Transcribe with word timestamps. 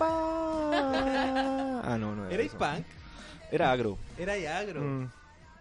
Ah, 0.00 1.96
no, 1.98 2.14
no 2.14 2.24
era 2.26 2.34
¿Erais 2.34 2.50
eso. 2.50 2.58
punk? 2.58 2.84
Era 3.50 3.72
agro. 3.72 3.98
Era 4.18 4.36
y 4.38 4.46
agro. 4.46 4.80
Mm, 4.82 5.10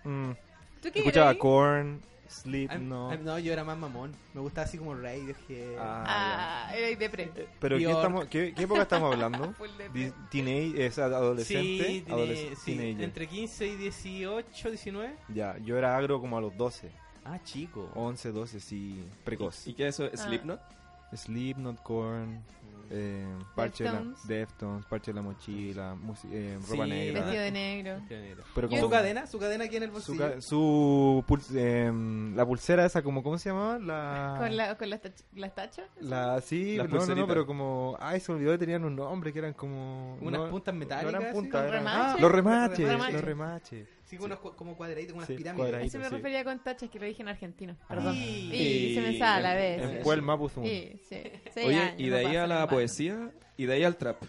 mm. 0.04 0.36
¿Tú 0.82 0.90
qué 0.92 1.00
Escuchaba 1.00 1.30
eres? 1.32 1.42
Korn, 1.42 2.02
Sleep, 2.30 2.70
I'm- 2.70 2.82
no. 2.90 3.10
I'm- 3.12 3.24
no, 3.24 3.40
yo 3.40 3.54
era 3.54 3.64
más 3.64 3.78
mamón. 3.78 4.14
Me 4.34 4.42
gustaba 4.42 4.66
así 4.68 4.78
como 4.78 4.94
Radiohead. 4.96 5.78
Ah, 5.80 6.66
Ah, 6.68 6.76
eres 6.76 7.00
depre. 7.00 7.32
ya. 7.36 7.44
Pero 7.60 7.78
¿qué, 7.78 7.90
estamos, 7.90 8.26
qué, 8.28 8.54
qué 8.54 8.64
época 8.64 8.82
estamos 8.82 9.14
hablando? 9.14 9.54
Depre. 9.78 10.12
Teenage, 10.30 10.86
es 10.86 11.00
adolescente. 11.00 11.64
sí, 11.88 12.04
tiene- 12.06 12.22
adolesc- 12.24 12.56
sí, 12.56 12.76
teenager. 12.76 13.04
entre 13.06 13.28
15 13.28 13.68
y 13.68 13.76
18, 13.78 14.70
19. 14.70 15.16
Ya, 15.30 15.58
yo 15.60 15.78
era 15.78 15.96
agro 15.96 16.20
como 16.20 16.38
a 16.38 16.42
los 16.42 16.56
12, 16.58 16.90
Ah, 17.24 17.40
chico. 17.44 17.90
11, 17.96 18.32
12, 18.32 18.60
sí, 18.60 19.04
precoz. 19.24 19.66
¿Y 19.68 19.74
qué 19.74 19.88
es 19.88 19.96
eso? 20.00 20.10
Ah. 20.14 20.18
¿Slipknot? 20.18 20.60
Slipknot, 21.16 21.82
Korn, 21.84 22.42
eh, 22.90 23.28
parche 23.56 23.84
de 23.84 23.92
la, 23.92 24.04
Deftones. 24.26 24.86
Parche 24.86 25.14
la 25.14 25.22
mochila, 25.22 25.96
eh, 26.32 26.58
ropa 26.70 26.84
Sí, 26.86 26.90
negra. 26.90 27.22
Vestido 27.22 27.44
de 27.44 27.52
negro. 27.52 28.02
Pero 28.56 28.68
¿Y 28.68 28.70
como 28.70 28.82
su 28.82 28.90
cadena? 28.90 29.28
¿Su 29.28 29.40
cadena 29.40 29.66
aquí 29.66 29.76
en 29.78 29.84
el 29.84 29.92
bolsillo? 29.92 30.42
su 30.42 31.24
em, 31.54 32.36
la 32.36 32.46
pulsera 32.46 32.86
esa 32.86 33.02
como 33.02 33.24
cómo 33.24 33.38
se 33.38 33.50
llamaba 33.50 33.80
la 33.80 34.36
Con, 34.40 34.56
la, 34.58 34.76
con 34.78 34.90
las, 34.90 35.02
tach- 35.02 35.24
las 35.36 35.54
tachas. 35.56 35.86
la 36.00 36.40
sí 36.42 36.78
Las 36.78 36.90
no, 36.90 37.06
no, 37.06 37.16
no 37.16 37.28
pero 37.28 37.46
como 37.46 37.98
ay 38.00 38.20
se 38.20 38.32
me 38.32 38.38
olvidó 38.38 38.52
que 38.54 38.58
tenían 38.60 38.84
un 38.86 38.96
nombre 38.96 39.32
que 39.34 39.40
eran 39.40 39.54
como 39.54 40.16
Unas 40.22 40.42
no- 40.42 40.50
puntas 40.50 40.74
no 40.74 40.80
metálicas. 40.80 41.10
eran 41.14 41.24
así, 41.24 41.34
puntas 41.34 41.62
¿Con 41.66 41.74
eran- 41.74 41.84
remaches? 41.86 42.22
los 42.22 42.32
remaches 42.32 42.88
Remaches. 42.90 43.14
los 43.14 43.24
remaches 43.24 43.88
Sí, 44.08 44.16
con 44.18 44.28
unos 44.28 44.40
cu- 44.40 44.56
como 44.56 44.76
cuadraditos, 44.78 45.12
con 45.14 45.18
unas 45.20 45.28
Sí, 45.28 45.36
pirámides. 45.36 45.64
cuadraditos. 45.64 45.94
Eso 45.96 46.00
me 46.02 46.10
sí. 46.10 46.16
refería 46.16 46.44
con 46.46 46.60
tachas, 46.64 46.90
que 46.90 46.98
lo 47.00 47.06
dije 47.06 47.22
en 47.22 47.28
argentino. 47.28 47.76
Perdón. 47.90 48.16
Sí. 48.16 48.50
Y 48.54 48.96
se 48.96 49.02
me 49.02 49.18
sale 49.20 49.48
a 49.48 49.50
la 49.52 49.56
vez. 49.56 49.82
en 49.98 50.02
Puel 50.04 50.22
Mapuzum 50.22 50.64
Sí, 50.64 50.94
sí. 51.10 51.22
Oye, 51.58 51.72
ya, 51.76 51.94
y 51.98 52.10
de 52.10 52.18
ahí 52.26 52.36
a 52.38 52.48
la 52.48 52.68
poesía 52.68 53.32
y 53.58 53.66
de 53.66 53.74
ahí 53.74 53.84
al 53.84 53.98
trap. 53.98 54.24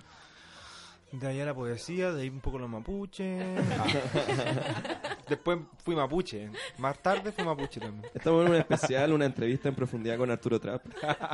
de 1.13 1.27
ahí 1.27 1.41
a 1.41 1.47
la 1.47 1.55
poesía 1.55 2.13
de 2.13 2.23
ahí 2.23 2.29
un 2.29 2.41
poco 2.41 2.59
los 2.59 2.69
mapuches 2.69 3.43
después 5.29 5.59
fui 5.83 5.95
mapuche 5.97 6.51
más 6.79 6.99
tarde 6.99 7.33
fui 7.33 7.45
mapuche 7.45 7.81
también 7.81 8.11
Estamos 8.15 8.45
en 8.45 8.51
un 8.53 8.57
especial, 8.59 9.13
una 9.13 9.25
entrevista 9.27 9.69
en 9.69 9.75
profundidad 9.75 10.17
con 10.19 10.31
Arturo 10.31 10.59
Trap. 10.61 10.83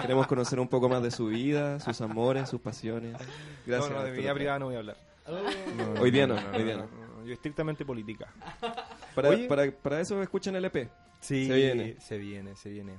Queremos 0.03 0.27
conocer 0.27 0.61
un 0.61 0.69
poco 0.69 0.89
más 0.89 1.03
de 1.03 1.11
su 1.11 1.27
vida, 1.27 1.81
sus 1.81 2.00
amores, 2.00 2.48
sus 2.48 2.61
pasiones. 2.61 3.17
Gracias. 3.67 3.91
no, 3.91 3.97
no, 3.97 4.03
de 4.03 4.09
Arturo 4.11 4.22
vida 4.22 4.34
privada 4.34 4.59
no 4.59 4.67
voy 4.67 4.75
a 4.75 4.78
hablar 4.78 4.97
No, 5.27 6.00
Hoy 6.00 6.11
día 6.11 6.27
no, 6.27 6.37
hoy 6.55 6.62
día 6.62 6.77
no. 6.77 7.03
Yo 7.25 7.33
estrictamente 7.34 7.84
política 7.84 8.33
Para, 9.14 9.28
Oye. 9.30 9.47
para, 9.47 9.70
para 9.70 10.00
eso 10.00 10.20
escuchen 10.22 10.56
el 10.56 10.64
EP. 10.64 10.89
Sí, 11.20 11.47
Se 11.47 11.55
viene. 11.55 12.00
Se 12.00 12.19
viene, 12.19 12.56
se 12.56 12.69
viene. 12.69 12.98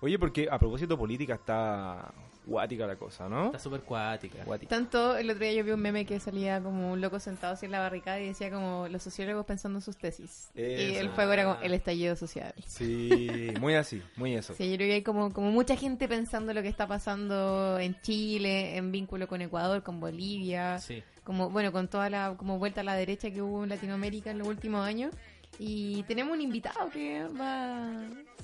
Oye, 0.00 0.18
porque 0.18 0.48
a 0.50 0.58
propósito 0.58 0.96
política 0.96 1.34
está 1.34 2.12
guática 2.46 2.86
la 2.86 2.96
cosa, 2.96 3.28
¿no? 3.28 3.46
Está 3.46 3.58
súper 3.58 3.80
cuática. 3.82 4.38
Tanto 4.68 5.16
el 5.16 5.28
otro 5.30 5.42
día 5.44 5.52
yo 5.52 5.64
vi 5.64 5.72
un 5.72 5.80
meme 5.80 6.06
que 6.06 6.20
salía 6.20 6.62
como 6.62 6.92
un 6.92 7.00
loco 7.00 7.18
sentado 7.18 7.54
así 7.54 7.66
en 7.66 7.72
la 7.72 7.80
barricada 7.80 8.20
y 8.20 8.28
decía 8.28 8.50
como 8.50 8.86
los 8.88 9.02
sociólogos 9.02 9.44
pensando 9.44 9.78
en 9.78 9.82
sus 9.82 9.96
tesis. 9.96 10.50
Y 10.54 10.94
el 10.96 11.10
fuego 11.10 11.32
era 11.32 11.44
como 11.44 11.60
el 11.60 11.74
estallido 11.74 12.14
social. 12.16 12.54
Sí, 12.66 13.52
muy 13.60 13.74
así, 13.74 14.02
muy 14.16 14.34
eso. 14.34 14.54
Sí, 14.54 14.70
yo 14.70 14.76
creo 14.76 14.88
que 14.88 14.94
hay 14.94 15.02
como, 15.02 15.32
como 15.32 15.50
mucha 15.50 15.76
gente 15.76 16.06
pensando 16.08 16.54
lo 16.54 16.62
que 16.62 16.68
está 16.68 16.86
pasando 16.86 17.78
en 17.78 18.00
Chile, 18.00 18.76
en 18.76 18.92
vínculo 18.92 19.26
con 19.28 19.42
Ecuador, 19.42 19.82
con 19.82 19.98
Bolivia, 20.00 20.78
Sí. 20.78 21.02
como 21.24 21.50
bueno, 21.50 21.72
con 21.72 21.88
toda 21.88 22.08
la 22.10 22.34
como 22.36 22.58
vuelta 22.58 22.82
a 22.82 22.84
la 22.84 22.94
derecha 22.94 23.30
que 23.30 23.42
hubo 23.42 23.64
en 23.64 23.70
Latinoamérica 23.70 24.30
en 24.30 24.38
los 24.38 24.46
últimos 24.48 24.86
años. 24.86 25.12
Y 25.58 26.02
tenemos 26.04 26.34
un 26.34 26.40
invitado 26.42 26.90
que 26.90 27.24
va 27.38 27.86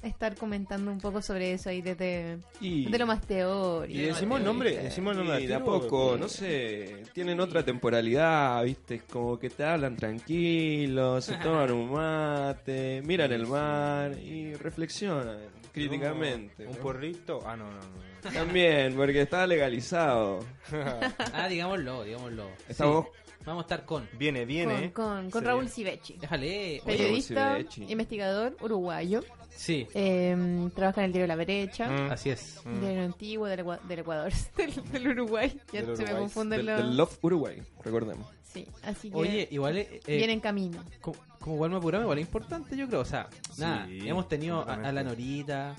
a 0.02 0.06
estar 0.06 0.34
comentando 0.36 0.90
un 0.90 0.98
poco 0.98 1.20
sobre 1.22 1.52
eso 1.52 1.68
ahí 1.68 1.82
desde, 1.82 2.38
Y, 2.60 2.84
desde 2.86 2.98
lo 2.98 3.06
más 3.06 3.20
teórico. 3.20 3.98
Y 3.98 4.02
decimos 4.02 4.38
el 4.38 4.44
nombre, 4.44 4.76
decimos 4.78 5.12
el 5.12 5.18
nombre 5.18 5.46
de 5.46 5.54
a 5.54 5.62
poco, 5.62 6.16
no 6.18 6.28
sé, 6.28 7.02
tienen 7.12 7.38
otra 7.40 7.64
temporalidad, 7.64 8.64
viste, 8.64 9.00
como 9.00 9.38
que 9.38 9.50
te 9.50 9.64
hablan 9.64 9.96
tranquilos, 9.96 11.24
se 11.24 11.36
toman 11.36 11.70
un 11.70 11.92
mate, 11.92 13.02
miran 13.04 13.32
el 13.32 13.46
mar 13.46 14.18
y 14.18 14.54
reflexionan 14.54 15.62
críticamente. 15.72 16.66
Un 16.66 16.72
¿no? 16.72 16.78
porrito. 16.78 17.40
Ah, 17.46 17.56
no, 17.56 17.70
no, 17.70 17.80
no. 17.80 18.30
También, 18.32 18.94
porque 18.94 19.22
está 19.22 19.46
legalizado. 19.46 20.40
Ah, 21.34 21.48
digámoslo, 21.48 22.04
digámoslo. 22.04 22.48
Estamos 22.68 23.06
Sí. 23.06 23.21
Vamos 23.44 23.62
a 23.62 23.66
estar 23.66 23.84
con. 23.84 24.08
Viene, 24.19 24.41
con, 24.41 24.48
viene. 24.48 24.92
con, 24.92 25.30
con 25.30 25.41
Se 25.42 25.47
Raúl 25.47 25.60
viene. 25.64 25.75
Sivechi. 25.75 26.16
Déjale. 26.19 26.82
Periodista, 26.84 27.58
investigador, 27.88 28.56
uruguayo. 28.60 29.22
Sí, 29.54 29.86
Eh, 29.94 30.69
trabaja 30.75 31.03
en 31.03 31.06
el 31.06 31.12
diario 31.12 31.26
La 31.26 31.36
Brecha. 31.36 31.88
Mm. 31.91 32.10
así 32.10 32.31
es. 32.31 32.60
Un 32.64 32.81
diario 32.81 33.02
antiguo 33.04 33.47
del, 33.47 33.64
del 33.86 33.98
Ecuador, 33.98 34.32
del, 34.56 34.91
del 34.91 35.08
Uruguay. 35.08 35.60
Ya 35.72 35.82
Del 35.82 35.97
se 35.97 36.02
me 36.04 36.08
Uruguay. 36.10 36.20
confunden 36.20 36.56
Del, 36.58 36.66
los. 36.66 36.76
del 36.78 36.97
Love 36.97 37.19
Uruguay, 37.22 37.62
recordemos. 37.84 38.26
Sí, 38.44 38.66
así 38.82 39.10
que 39.10 39.16
Oye, 39.16 39.48
igual. 39.50 39.78
eh, 39.78 40.00
eh, 40.06 40.16
viene 40.16 40.32
en 40.34 40.41
camino. 40.41 40.82
como, 41.00 41.16
como 41.38 41.56
igual 41.56 41.70
me 41.70 41.76
apuramos, 41.78 42.04
igual 42.04 42.19
es 42.19 42.25
importante, 42.26 42.76
yo 42.76 42.86
creo. 42.86 43.00
O 43.00 43.04
sea, 43.04 43.28
nada, 43.58 43.86
Sí, 43.86 44.08
hemos 44.08 44.28
tenido 44.28 44.60
a, 44.69 44.75
a 44.75 44.92
la. 44.92 45.02
Norita. 45.02 45.75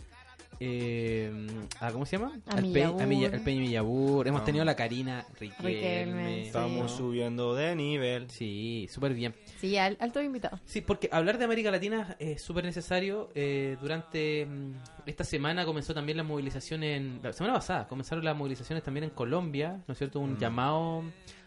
Eh, 0.60 1.32
a, 1.80 1.92
¿Cómo 1.92 2.06
se 2.06 2.18
llama? 2.18 2.40
A 2.48 2.52
Al 2.58 2.64
Pe- 2.64 2.68
Millabur. 2.70 3.02
a 3.02 3.06
Milla- 3.06 3.30
al 3.34 3.42
Peña 3.42 3.62
Millabur. 3.62 4.28
Hemos 4.28 4.42
No. 4.42 4.46
tenido 4.46 4.66
la 4.66 4.76
Karina 4.76 5.26
Riquelme. 5.40 5.70
Riquelme, 5.70 6.42
Estamos 6.48 6.92
Sí. 6.92 6.98
subiendo 6.98 7.56
de 7.56 7.76
nivel. 7.76 8.30
Sí, 8.30 8.88
súper 8.92 9.14
bien. 9.14 9.34
Sí, 9.60 9.78
al, 9.78 9.98
alto 10.00 10.22
invitado. 10.22 10.60
Sí, 10.66 10.82
porque 10.82 11.10
hablar 11.12 11.38
de 11.38 11.46
América 11.46 11.72
Latina 11.72 12.16
es 12.20 12.42
súper 12.42 12.64
necesario. 12.66 13.30
Eh, 13.36 13.78
durante 13.82 14.46
mm, 14.46 14.72
esta 15.06 15.24
semana 15.24 15.66
comenzó 15.66 15.94
también 15.94 16.18
la 16.18 16.24
movilización 16.24 16.84
en... 16.84 17.20
La 17.24 17.34
semana 17.34 17.54
pasada 17.56 17.88
comenzaron 17.88 18.24
las 18.24 18.36
movilizaciones 18.36 18.84
también 18.84 19.06
en 19.06 19.10
Colombia, 19.12 19.82
¿no 19.88 19.92
es 19.92 19.98
cierto? 19.98 20.20
Un 20.20 20.38
llamado 20.38 21.04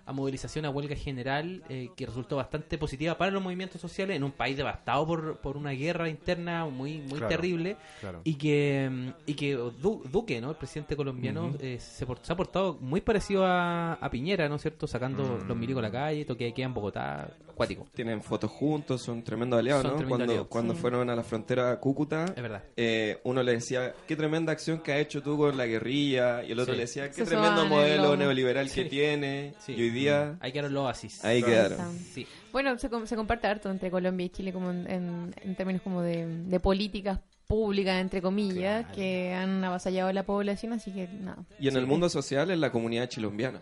a 0.06 0.12
movilización 0.12 0.64
a 0.64 0.70
huelga 0.70 0.94
general 0.96 1.62
eh, 1.68 1.90
que 1.96 2.06
resultó 2.06 2.36
bastante 2.36 2.78
positiva 2.78 3.18
para 3.18 3.30
los 3.32 3.42
movimientos 3.42 3.80
sociales 3.80 4.16
en 4.16 4.22
un 4.24 4.32
país 4.32 4.56
devastado 4.56 5.06
por, 5.06 5.38
por 5.38 5.56
una 5.56 5.72
guerra 5.72 6.08
interna 6.08 6.64
muy 6.66 6.98
muy 7.00 7.18
Claro, 7.18 7.28
terrible 7.28 7.76
claro. 8.00 8.20
y 8.24 8.34
que 8.34 8.88
mm, 8.90 9.08
y 9.26 9.34
que 9.34 9.52
Du- 9.54 10.02
Duque, 10.10 10.40
¿no? 10.40 10.50
El 10.50 10.56
presidente 10.56 10.96
colombiano 10.96 11.54
eh, 11.60 11.78
se, 11.80 12.06
por- 12.06 12.20
se 12.22 12.32
ha 12.32 12.36
portado 12.36 12.78
muy 12.80 13.00
parecido 13.00 13.44
a, 13.44 13.94
a 13.94 14.10
Piñera, 14.10 14.48
¿no 14.48 14.54
es 14.56 14.62
cierto? 14.62 14.86
Sacando 14.86 15.24
Mm. 15.24 15.48
los 15.48 15.56
milicos 15.56 15.80
a 15.80 15.86
la 15.88 15.92
calle, 15.92 16.24
toque 16.24 16.44
de 16.44 16.54
queda 16.54 16.66
en 16.66 16.74
Bogotá, 16.74 17.28
acuático. 17.48 17.86
Tienen 17.94 18.22
fotos 18.22 18.50
juntos, 18.50 19.02
son 19.02 19.22
tremendos 19.24 19.58
aliados, 19.58 19.82
Son 19.82 19.92
¿no? 19.92 19.96
tremendos 19.98 20.26
Cuando, 20.26 20.48
cuando 20.48 20.74
Sí. 20.74 20.80
fueron 20.80 21.10
a 21.10 21.16
la 21.16 21.22
frontera 21.24 21.72
a 21.72 21.80
Cúcuta, 21.80 22.26
Es 22.36 22.42
verdad. 22.42 22.62
eh, 22.76 23.18
uno 23.24 23.42
le 23.42 23.52
decía, 23.52 23.92
qué 24.06 24.14
tremenda 24.14 24.52
acción 24.52 24.78
que 24.80 24.92
ha 24.92 24.98
hecho 24.98 25.22
tú 25.22 25.36
con 25.36 25.56
la 25.56 25.66
guerrilla, 25.66 26.44
y 26.44 26.52
el 26.52 26.60
otro 26.60 26.74
Sí. 26.74 26.78
le 26.78 26.84
decía, 26.84 27.08
qué 27.08 27.24
Se 27.24 27.24
tremendo 27.24 27.64
modelo 27.66 28.16
neoliberal 28.16 28.70
que 28.70 28.84
tiene, 28.84 29.54
Sí. 29.58 29.72
y 29.72 29.82
hoy 29.82 29.90
día 29.96 30.36
Ahí 30.40 30.52
quedaron 30.52 30.72
los 30.74 30.84
oasis. 30.84 31.24
ahí 31.24 31.42
quedaron. 31.42 31.78
Sí. 31.98 32.26
Bueno, 32.52 32.78
se, 32.78 32.88
com- 32.88 33.06
se 33.06 33.16
comparte 33.16 33.46
harto 33.48 33.70
entre 33.70 33.90
Colombia 33.90 34.26
y 34.26 34.28
Chile 34.30 34.52
como 34.52 34.70
en, 34.70 34.90
en- 34.90 35.34
en 35.42 35.54
términos 35.56 35.82
como 35.82 36.02
de, 36.02 36.26
de 36.26 36.60
políticas 36.60 37.18
públicas, 37.46 38.00
entre 38.00 38.20
comillas, 38.22 38.82
Claro. 38.86 38.94
que 38.96 39.34
han 39.34 39.62
avasallado 39.64 40.08
a 40.08 40.12
la 40.12 40.24
población, 40.24 40.72
así 40.72 40.92
que 40.92 41.06
nada. 41.08 41.38
Y 41.60 41.68
en 41.68 41.76
el 41.76 41.86
mundo 41.86 42.08
social 42.08 42.50
es 42.50 42.58
la 42.58 42.70
comunidad 42.72 43.08
chilombiana. 43.08 43.60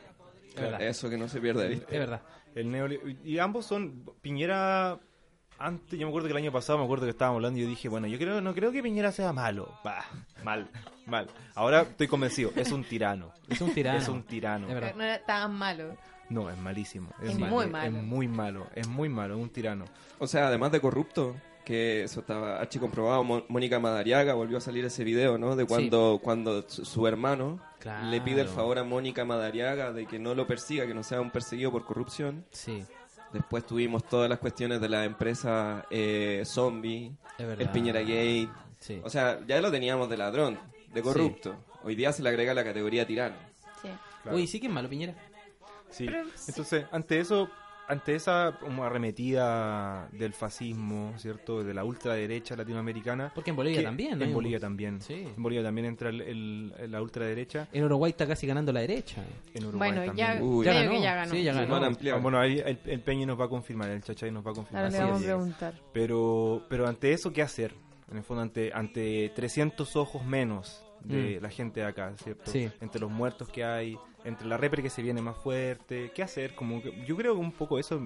Eso 0.80 1.10
que 1.10 1.18
no 1.18 1.28
se 1.28 1.40
pierde 1.40 1.62
de 1.64 1.68
vista. 1.70 1.86
Es 1.90 1.98
verdad. 1.98 2.22
El 2.54 2.68
neoli- 2.70 3.18
y 3.24 3.38
ambos 3.38 3.66
son 3.66 4.04
Piñera 4.22 4.98
antes 5.58 5.98
yo 5.98 6.06
me 6.06 6.10
acuerdo 6.10 6.26
que 6.28 6.32
el 6.32 6.38
año 6.38 6.50
pasado 6.52 6.78
me 6.78 6.84
acuerdo 6.84 7.04
que 7.06 7.10
estábamos 7.10 7.36
hablando 7.38 7.58
y 7.58 7.62
yo 7.62 7.68
dije, 7.68 7.88
bueno, 7.88 8.06
yo 8.08 8.18
creo 8.18 8.40
no 8.40 8.54
creo 8.54 8.72
que 8.72 8.82
Piñera 8.82 9.12
sea 9.12 9.32
malo. 9.32 9.68
Bah, 9.84 10.04
mal, 10.42 10.68
mal. 11.06 11.28
Ahora 11.54 11.82
estoy 11.82 12.08
convencido, 12.08 12.52
es 12.56 12.72
un 12.72 12.84
tirano. 12.84 13.32
Es 13.48 13.60
un 13.60 13.72
tirano. 13.74 13.98
Es 13.98 14.08
un 14.08 14.22
tirano. 14.25 14.69
Es 14.69 14.96
no 14.96 15.02
era 15.02 15.19
tan 15.25 15.52
malo. 15.54 15.96
No, 16.31 16.50
es 16.50 16.56
malísimo. 16.59 17.11
Es 17.23 17.38
mal- 17.38 17.50
muy 17.50 17.67
malo. 17.67 17.97
Es 17.99 18.03
muy 18.05 18.29
malo, 18.29 18.67
es 18.75 18.88
muy 18.88 19.09
malo, 19.09 19.35
es 19.37 19.41
un 19.43 19.50
tirano. 19.50 19.85
O 20.19 20.26
sea, 20.26 20.49
además 20.49 20.73
de 20.73 20.81
corrupto, 20.81 21.37
que 21.65 22.05
eso 22.05 22.21
estaba 22.21 22.59
archi 22.61 22.79
comprobado, 22.79 23.25
Mo- 23.25 23.44
Mónica 23.49 23.79
Madariaga 23.81 24.35
volvió 24.35 24.59
a 24.59 24.61
salir 24.61 24.85
ese 24.85 25.05
video, 25.05 25.38
¿no? 25.38 25.56
De 25.56 25.65
cuando, 25.67 26.21
cuando 26.23 26.69
su, 26.69 26.85
su 26.85 27.06
hermano 27.06 27.61
Claro. 27.79 28.09
le 28.09 28.21
pide 28.21 28.41
el 28.43 28.49
favor 28.49 28.79
a 28.79 28.85
Mónica 28.85 29.25
Madariaga 29.25 29.93
de 29.93 30.06
que 30.06 30.19
no 30.19 30.35
lo 30.35 30.47
persiga, 30.47 30.87
que 30.87 30.94
no 30.94 31.03
sea 31.03 31.21
un 31.21 31.31
perseguido 31.31 31.71
por 31.71 31.85
corrupción. 31.85 32.44
Sí, 32.50 32.85
Después 33.32 33.67
tuvimos 33.67 34.05
todas 34.05 34.31
las 34.31 34.38
cuestiones 34.38 34.81
de 34.81 34.88
la 34.88 35.05
empresa 35.05 35.85
eh, 35.91 36.43
zombie, 36.47 37.11
el 37.38 37.69
Piñera 37.71 38.00
Gate. 38.00 38.49
Sí. 38.79 39.00
O 39.03 39.11
sea, 39.11 39.41
ya 39.47 39.61
lo 39.61 39.73
teníamos 39.73 40.09
de 40.09 40.17
ladrón, 40.17 40.56
de 40.93 41.03
corrupto. 41.03 41.56
Hoy 41.82 41.97
día 41.97 42.12
se 42.12 42.23
le 42.23 42.29
agrega 42.29 42.55
la 42.55 42.62
categoría 42.62 43.05
tirano. 43.06 43.35
Sí. 43.82 43.88
Claro. 44.23 44.37
Uy, 44.38 44.47
sí 44.47 44.61
que 44.61 44.69
es 44.69 44.73
malo, 44.73 44.88
Piñera. 44.88 45.15
Sí. 45.94 46.06
Pero- 46.06 46.25
Entonces, 46.49 46.87
ante 46.93 47.20
eso, 47.20 47.49
ante 47.87 48.14
esa 48.14 48.56
como 48.61 48.82
arremetida 48.85 50.08
del 50.12 50.32
fascismo, 50.32 51.12
¿cierto? 51.19 51.62
De 51.62 51.75
la 51.75 51.85
ultraderecha 51.85 52.56
latinoamericana. 52.56 53.31
Porque 53.35 53.50
en 53.50 53.56
Bolivia 53.56 53.79
que- 53.81 53.85
también, 53.85 54.19
¿no? 54.19 54.25
En 54.25 54.32
Bolivia 54.35 54.58
también. 54.58 55.00
Sí. 55.00 55.26
En 55.37 55.43
Bolivia 55.43 55.62
también 55.62 55.87
entra 55.87 56.08
el, 56.08 56.20
el- 56.23 56.91
la 56.91 57.02
ultraderecha. 57.02 57.69
En 57.73 57.85
Uruguay 57.85 58.11
está 58.11 58.26
casi 58.26 58.46
ganando 58.46 58.73
la 58.73 58.81
derecha. 58.81 59.23
En 59.55 59.67
Uruguay 59.67 59.91
Bueno, 59.93 60.06
también. 60.06 60.26
ya, 60.38 60.43
Uy. 60.43 60.64
creo 60.64 60.75
Ya 60.75 60.81
que 60.81 60.87
ganó. 60.88 61.02
ya 61.02 61.14
ganó. 61.14 61.31
Sí, 61.32 61.43
ya 61.43 61.52
ganó. 61.52 61.76
Ah, 61.76 62.19
bueno, 62.20 62.38
ahí 62.40 62.58
el, 62.64 62.79
el 62.87 63.00
Peñi 63.00 63.26
nos 63.26 63.38
va 63.38 63.44
a 63.44 63.49
confirmar, 63.49 63.90
el 63.90 64.02
Chachay 64.02 64.31
nos 64.31 64.47
va 64.47 64.50
a 64.52 64.55
confirmar. 64.55 64.85
Ahora 64.87 64.97
le 64.99 65.05
vamos 65.05 65.20
a 65.20 65.25
preguntar. 65.25 65.75
Pero, 65.93 66.62
pero 66.69 66.87
ante 66.88 67.12
eso, 67.12 67.32
¿qué 67.32 67.43
hacer? 67.43 67.75
En 68.11 68.19
el 68.19 68.23
fondo, 68.23 68.43
ante, 68.43 68.70
ante 68.75 69.31
300 69.35 69.97
ojos 69.97 70.25
menos 70.25 70.83
de 71.04 71.40
la 71.40 71.50
gente 71.50 71.80
de 71.80 71.86
acá, 71.86 72.12
¿cierto? 72.16 72.44
Mm. 72.50 72.52
Sí. 72.52 72.70
Entre 72.80 73.00
los 73.00 73.10
muertos 73.10 73.48
que 73.48 73.64
hay, 73.64 73.98
entre 74.24 74.46
la 74.46 74.56
repre 74.56 74.82
que 74.82 74.90
se 74.90 75.02
viene 75.02 75.20
más 75.20 75.36
fuerte, 75.36 76.10
¿qué 76.14 76.22
hacer? 76.22 76.54
Como 76.54 76.82
que- 76.82 77.04
yo 77.06 77.16
creo 77.16 77.34
que 77.34 77.40
un 77.40 77.52
poco 77.52 77.78
eso, 77.78 78.00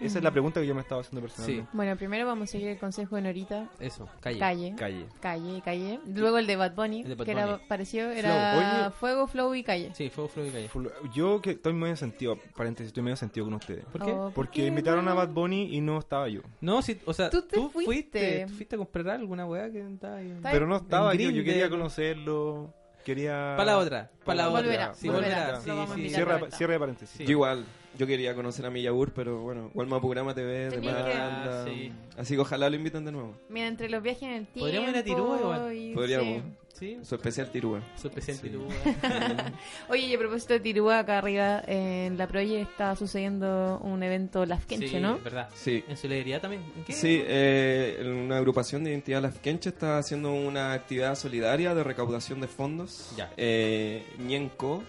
esa 0.00 0.18
es 0.18 0.24
la 0.24 0.30
pregunta 0.30 0.60
que 0.60 0.66
yo 0.66 0.74
me 0.74 0.80
estaba 0.80 1.00
haciendo 1.00 1.20
personalmente. 1.20 1.68
Bueno, 1.72 1.96
primero 1.96 2.26
vamos 2.26 2.48
a 2.48 2.52
seguir 2.52 2.68
el 2.68 2.78
consejo 2.78 3.16
de 3.16 3.22
Norita. 3.22 3.68
Eso, 3.78 4.08
calle. 4.20 4.38
Calle. 4.38 4.74
Calle. 4.76 5.06
Calle, 5.20 5.62
calle. 5.64 6.00
Luego 6.06 6.38
el 6.38 6.46
de 6.46 6.56
Bad 6.56 6.74
Bunny, 6.74 7.02
de 7.04 7.14
Bad 7.14 7.24
que 7.24 7.30
era 7.32 7.46
Bunny. 7.46 7.62
parecido, 7.68 8.10
era 8.10 8.84
Oye. 8.86 8.90
Fuego, 8.98 9.26
Flow 9.26 9.54
y 9.54 9.62
Calle. 9.62 9.90
Sí, 9.94 10.10
fuego, 10.10 10.28
flow 10.28 10.46
y 10.46 10.50
calle. 10.50 10.70
Yo 11.14 11.40
que 11.40 11.50
estoy 11.52 11.72
medio 11.72 11.96
sentido, 11.96 12.38
paréntesis, 12.56 12.88
estoy 12.88 13.02
medio 13.02 13.16
sentido 13.16 13.46
con 13.46 13.54
ustedes. 13.54 13.84
¿Por 13.86 14.04
qué? 14.04 14.10
Oh, 14.12 14.16
¿por 14.24 14.32
Porque 14.34 14.62
qué 14.62 14.66
invitaron 14.66 15.08
a? 15.08 15.14
Bad 15.14 15.28
Bunny 15.28 15.74
y 15.76 15.80
no 15.80 15.98
estaba 15.98 16.28
yo. 16.28 16.40
No, 16.60 16.82
sí, 16.82 16.98
o 17.04 17.12
sea, 17.12 17.30
Tú 17.30 17.42
tú, 17.42 17.48
te 17.48 17.56
fuiste. 17.56 17.84
fuiste. 17.84 18.46
tú 18.48 18.54
fuiste 18.54 18.74
a 18.76 18.78
comprar 18.78 19.08
alguna 19.10 19.46
weá 19.46 19.70
que 19.70 19.80
estaba 19.86 20.16
ahí. 20.16 20.34
Pero 20.42 20.66
no 20.66 20.76
estaba 20.76 21.14
yo, 21.14 21.30
yo 21.30 21.44
quería 21.44 21.68
conocerlo, 21.70 22.72
quería... 23.04 23.54
Para 23.56 23.72
la 23.72 23.78
otra, 23.78 24.10
para 24.24 24.36
la 24.36 24.48
otra. 24.48 24.60
Volverá, 24.62 24.94
Sí, 24.94 25.08
volverá. 25.08 25.58
volverá. 25.58 25.60
Sí, 25.60 25.70
a 25.70 25.94
sí. 25.94 26.08
Cierre, 26.08 26.38
vuelta. 26.38 26.56
cierre 26.56 26.72
de 26.74 26.78
paréntesis. 26.78 27.16
Sí. 27.18 27.24
Yo 27.24 27.30
igual, 27.32 27.64
yo 27.98 28.06
quería 28.06 28.34
conocer 28.34 28.64
a 28.66 28.70
Millabur, 28.70 29.12
pero 29.12 29.40
bueno, 29.40 29.70
Walma 29.74 30.00
Programa 30.00 30.34
TV 30.34 30.70
demanda. 30.70 31.04
que- 31.04 31.12
Ah, 31.14 31.64
sí. 31.66 31.92
Así 32.16 32.34
que 32.34 32.40
ojalá 32.40 32.68
lo 32.70 32.76
inviten 32.76 33.04
de 33.04 33.12
nuevo. 33.12 33.34
Mira, 33.48 33.66
entre 33.68 33.88
los 33.88 34.02
viajes 34.02 34.22
en 34.24 34.30
el 34.30 34.46
tiempo. 34.46 34.60
Podríamos 34.60 34.90
ir 34.90 34.96
a 34.96 35.02
Tirúa 35.04 35.38
igual. 35.40 35.76
y- 35.76 35.94
Podríamos. 35.94 36.42
sí. 36.42 36.42
Sí, 36.72 36.98
Su 37.02 37.14
especial 37.14 37.48
Tirúa. 37.50 37.80
su 37.96 38.08
especial 38.08 38.40
Tirúa. 38.40 38.66
Oye, 39.88 40.06
y 40.06 40.14
a 40.14 40.18
propósito 40.18 40.54
de 40.54 40.60
Tirúa, 40.60 41.00
acá 41.00 41.18
arriba 41.18 41.62
en 41.66 42.16
la 42.18 42.26
Proye 42.26 42.60
está 42.62 42.96
sucediendo 42.96 43.78
un 43.84 44.02
evento 44.02 44.44
Lafkenche, 44.46 44.88
Sí, 44.88 44.98
¿no? 44.98 45.18
verdad. 45.18 45.48
Sí. 45.54 45.84
En 45.86 45.96
su 45.96 46.06
alegría 46.08 46.40
también. 46.40 46.62
¿En 46.76 46.84
qué? 46.84 46.92
Sí, 46.92 47.22
eh, 47.24 48.02
una 48.04 48.38
agrupación 48.38 48.82
de 48.82 48.90
identidad 48.90 49.22
Lafkenche 49.22 49.68
está 49.68 49.98
haciendo 49.98 50.32
una 50.32 50.72
actividad 50.72 51.14
solidaria 51.14 51.72
de 51.74 51.84
recaudación 51.84 52.40
de 52.40 52.48
fondos. 52.48 53.12
Ya. 53.16 53.30
Eh, 53.36 54.02
Ñenco, 54.18 54.82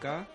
K. 0.00 0.26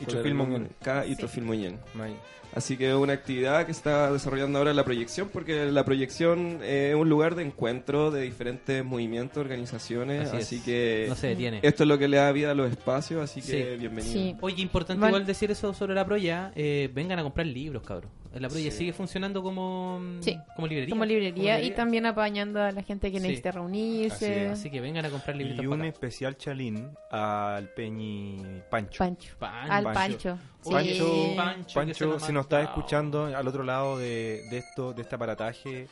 Y 0.00 0.04
¿cuál 0.04 0.16
era 0.16 0.22
Trofil 0.22 0.30
el 0.32 0.36
nombre? 0.38 0.58
Monguén. 0.58 0.76
K 0.82 1.06
y 1.06 1.10
Sí. 1.10 1.16
Trofil 1.16 1.44
Moñén. 1.44 1.78
May. 1.94 2.14
Así 2.54 2.78
que 2.78 2.88
es 2.88 2.94
una 2.94 3.12
actividad 3.12 3.66
que 3.66 3.72
está 3.72 4.10
desarrollando 4.10 4.58
ahora 4.58 4.72
la 4.72 4.82
proyección, 4.82 5.28
porque 5.30 5.66
la 5.66 5.84
proyección 5.84 6.60
eh, 6.62 6.88
es 6.90 6.96
un 6.96 7.08
lugar 7.08 7.34
de 7.34 7.42
encuentro 7.44 8.10
de 8.10 8.22
diferentes 8.22 8.82
movimientos, 8.82 9.36
organizaciones, 9.38 10.28
Así 10.28 10.36
así, 10.38 10.56
es. 10.56 10.62
que 10.62 11.06
No 11.10 11.14
se 11.14 11.26
detiene. 11.28 11.60
esto 11.62 11.82
es 11.82 11.88
lo 11.88 11.98
que 11.98 12.08
le 12.08 12.16
da 12.16 12.32
vida 12.32 12.52
a 12.52 12.54
los 12.54 12.70
espacios, 12.70 13.22
así 13.22 13.42
que 13.42 13.74
Sí. 13.74 13.78
bienvenido. 13.78 14.12
Sí. 14.14 14.36
Oye, 14.40 14.62
importante 14.62 14.98
Vale. 15.00 15.10
igual 15.10 15.26
decir 15.26 15.50
eso 15.50 15.74
sobre 15.74 15.94
la 15.94 16.06
Proya. 16.06 16.50
Eh, 16.56 16.88
vengan 16.94 17.18
a 17.18 17.22
comprar 17.22 17.46
libros, 17.46 17.82
cabros. 17.82 18.10
La 18.40 18.48
Proya 18.48 18.70
sigue 18.70 18.92
funcionando 18.92 19.42
como, 19.42 19.98
mm, 20.00 20.22
Sí. 20.22 20.38
como 20.54 20.66
librería. 20.66 20.90
Como 20.92 21.04
librería 21.04 21.60
y 21.60 21.70
también 21.72 22.06
apañando 22.06 22.62
a 22.62 22.70
la 22.72 22.82
gente 22.82 23.10
que 23.10 23.18
Sí. 23.18 23.22
necesita 23.22 23.50
reunirse. 23.52 24.48
Así 24.48 24.70
que 24.70 24.80
vengan 24.80 25.04
a 25.04 25.10
comprar 25.10 25.36
libritos 25.36 25.64
Y 25.64 25.66
un 25.66 25.78
para 25.78 25.88
especial 25.88 26.36
chalín 26.36 26.90
al 27.10 27.68
Peñi 27.70 28.62
Pancho. 28.70 28.98
Pancho. 28.98 29.34
Pancho. 29.38 29.72
Al 29.72 29.84
Pancho. 29.84 30.38
Pancho. 30.64 30.92
Sí. 30.92 31.32
Pancho, 31.36 31.74
Pancho, 31.74 32.06
nos 32.06 32.22
si 32.22 32.32
nos 32.32 32.44
estás 32.46 32.64
escuchando 32.64 33.24
al 33.26 33.46
otro 33.48 33.62
lado 33.62 33.98
de, 33.98 34.42
de 34.50 34.58
esto, 34.58 34.92
de 34.92 35.02
este 35.02 35.14
aparataje, 35.14 35.88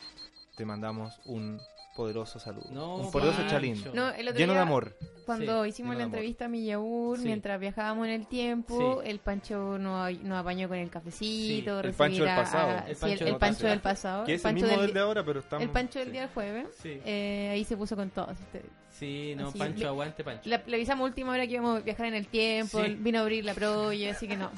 te 0.55 0.65
mandamos 0.65 1.19
un 1.25 1.59
poderoso 1.97 2.39
saludo. 2.39 2.67
No, 2.71 2.95
un 2.97 3.11
poderoso 3.11 3.41
chalín. 3.49 3.83
No, 3.93 4.09
el 4.11 4.27
otro 4.29 4.37
Lleno 4.39 4.53
de 4.53 4.59
día, 4.59 4.61
amor. 4.61 4.95
Cuando 5.25 5.63
Sí, 5.63 5.69
hicimos 5.71 5.95
la 5.95 5.97
de 5.97 6.03
amor. 6.05 6.15
entrevista 6.15 6.45
a 6.45 6.47
Millaur, 6.47 7.17
Sí. 7.17 7.23
mientras 7.25 7.59
viajábamos 7.59 8.05
en 8.07 8.13
el 8.13 8.27
tiempo, 8.27 9.01
Sí. 9.03 9.09
el 9.09 9.19
Pancho 9.19 9.77
nos 9.77 10.13
nos 10.21 10.37
apañó 10.39 10.69
con 10.69 10.77
el 10.77 10.89
cafecito. 10.89 11.81
Sí, 11.81 11.87
el 11.87 11.93
Pancho 11.93 12.23
del 12.23 12.35
pasado. 12.35 12.69
a- 12.69 12.79
El 12.87 12.95
Pancho 12.95 13.23
el, 13.23 13.25
del 13.31 13.37
Pancho 13.37 13.53
pasado. 13.57 13.69
del 13.71 13.81
pasado. 13.81 14.25
Que 14.25 14.31
el 14.31 14.35
es 14.35 14.41
el 14.41 14.43
Pancho 14.43 14.65
mismo 14.65 14.77
del, 14.77 14.85
del 14.87 14.93
de 14.93 14.99
ahora, 15.01 15.25
pero 15.25 15.39
estamos... 15.39 15.63
el 15.63 15.69
Pancho 15.71 15.99
del 15.99 16.07
sí. 16.07 16.11
día 16.13 16.21
del 16.21 16.29
jueves. 16.29 16.67
Sí. 16.81 17.01
Eh, 17.03 17.49
ahí 17.51 17.63
se 17.65 17.75
puso 17.75 17.95
con 17.95 18.09
todos. 18.11 18.39
este, 18.39 18.61
Sí, 18.91 19.33
no, 19.35 19.49
Así, 19.49 19.59
Pancho, 19.59 19.79
le- 19.79 19.85
aguante, 19.87 20.23
Pancho. 20.23 20.49
Le, 20.49 20.63
le 20.65 20.75
avisamos 20.77 21.03
a 21.03 21.05
última 21.09 21.31
hora 21.33 21.45
que 21.45 21.53
íbamos 21.53 21.77
a 21.81 21.83
viajar 21.83 22.05
en 22.07 22.13
el 22.15 22.27
tiempo. 22.27 22.83
Sí. 22.83 22.95
Vino 22.99 23.19
a 23.19 23.21
abrir 23.23 23.43
la 23.45 23.53
proye, 23.53 24.09
así 24.09 24.27
que 24.27 24.37
no. 24.37 24.49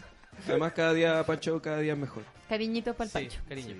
Además, 0.48 0.72
cada 0.74 0.94
día, 0.94 1.24
Pancho, 1.26 1.62
cada 1.62 1.80
día 1.80 1.94
es 1.94 2.00
mejor. 2.00 2.24
Cariñitos 2.48 2.96
para 2.96 3.06
el 3.06 3.12
Sí, 3.12 3.18
Pancho. 3.38 3.42
cariño. 3.50 3.76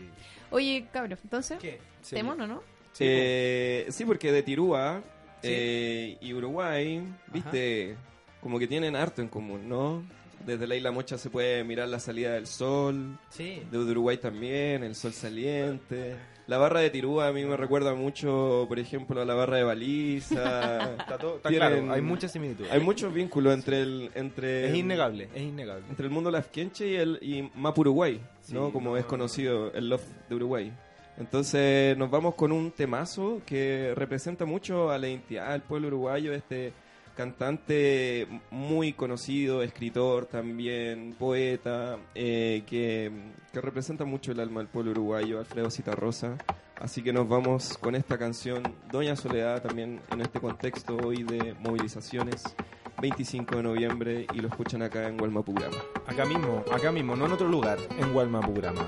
Oye, 0.52 0.88
cabros, 0.92 1.20
entonces, 1.24 1.60
¿Qué? 1.60 1.80
Sí. 2.02 2.16
¿Temón 2.16 2.42
o 2.42 2.48
no? 2.48 2.64
Sí, 2.94 3.04
Eh, 3.08 3.86
sí, 3.90 4.06
porque 4.06 4.32
de 4.32 4.44
Tirúa 4.44 5.02
Sí. 5.42 5.48
eh, 5.52 6.18
y 6.22 6.34
Uruguay, 6.34 7.02
viste, 7.32 7.96
como 8.42 8.60
que 8.60 8.68
tienen 8.68 8.96
harto 8.96 9.22
en 9.22 9.30
común, 9.30 9.70
¿no? 9.70 10.04
Desde 10.46 10.68
la 10.68 10.76
Isla 10.76 10.92
Mocha 10.92 11.18
se 11.18 11.30
puede 11.30 11.64
mirar 11.64 11.88
la 11.90 12.00
salida 12.00 12.34
del 12.34 12.48
sol, 12.48 13.18
Sí. 13.30 13.62
de 13.72 13.78
Uruguay 13.78 14.18
también, 14.18 14.84
el 14.84 14.96
sol 14.96 15.14
saliente. 15.14 16.16
La 16.48 16.58
barra 16.58 16.80
de 16.80 16.90
Tirúa 16.90 17.28
a 17.28 17.32
mí 17.32 17.46
me 17.46 17.56
recuerda 17.56 17.94
mucho, 17.94 18.66
por 18.68 18.80
ejemplo, 18.80 19.22
a 19.22 19.26
la 19.26 19.36
barra 19.36 19.58
de 19.58 19.64
Baliza. 19.64 20.80
Está, 21.00 21.18
todo, 21.20 21.36
está 21.38 21.50
Tienen- 21.50 21.70
claro, 21.86 21.94
hay 21.94 22.02
muchas 22.02 22.32
similitudes. 22.32 22.72
Hay 22.72 22.80
muchos 22.80 23.14
vínculos 23.14 23.54
entre 23.54 23.82
el 23.82 24.10
entre 24.16 24.70
Es 24.70 24.76
innegable, 24.76 25.30
es 25.36 25.42
innegable. 25.44 25.86
entre 25.90 26.06
el 26.06 26.12
mundo 26.12 26.32
lafkenche 26.32 26.88
y 26.88 26.96
el 26.96 27.20
y 27.22 27.50
Mapu 27.56 27.82
Uruguay, 27.82 28.20
¿no? 28.50 28.72
Como 28.74 28.92
no, 28.92 28.98
es 28.98 29.06
conocido 29.06 29.72
el 29.74 29.90
Love 29.90 30.04
de 30.28 30.36
Uruguay. 30.36 30.74
Entonces 31.20 31.98
nos 31.98 32.10
vamos 32.10 32.36
con 32.36 32.52
un 32.54 32.72
temazo 32.72 33.42
que 33.46 33.94
representa 33.96 34.46
mucho 34.46 34.90
a 34.90 34.98
la 34.98 35.10
identidad 35.10 35.52
del 35.52 35.62
pueblo 35.62 35.90
uruguayo, 35.90 36.34
este 36.34 36.72
cantante 37.16 38.26
muy 38.50 38.94
conocido, 38.94 39.62
escritor 39.62 40.28
también, 40.28 41.14
poeta, 41.20 41.98
eh, 42.16 42.64
que, 42.66 43.12
que 43.52 43.60
representa 43.60 44.06
mucho 44.06 44.32
el 44.32 44.40
alma 44.40 44.62
del 44.62 44.70
pueblo 44.70 44.92
uruguayo, 44.92 45.40
Alfredo 45.40 45.70
Citarrosa. 45.70 46.38
Así 46.80 47.04
que 47.04 47.12
nos 47.12 47.28
vamos 47.28 47.78
con 47.78 47.96
esta 47.96 48.18
canción, 48.18 48.64
Doña 48.90 49.18
Soledad, 49.18 49.62
también 49.62 50.00
en 50.14 50.22
este 50.22 50.40
contexto 50.40 50.96
hoy 50.96 51.24
de 51.24 51.54
movilizaciones, 51.60 52.44
25 53.02 53.58
de 53.58 53.64
noviembre, 53.64 54.28
y 54.34 54.40
lo 54.40 54.48
escuchan 54.48 54.82
acá 54.82 55.06
en 55.10 55.18
Gualmapurama. 55.18 55.78
Acá 56.08 56.24
mismo, 56.24 56.64
acá 56.72 56.94
mismo, 56.94 57.18
no 57.18 57.26
en 57.26 57.34
otro 57.34 57.50
lugar, 57.50 57.78
en 58.00 58.14
Gualmapurama. 58.14 58.88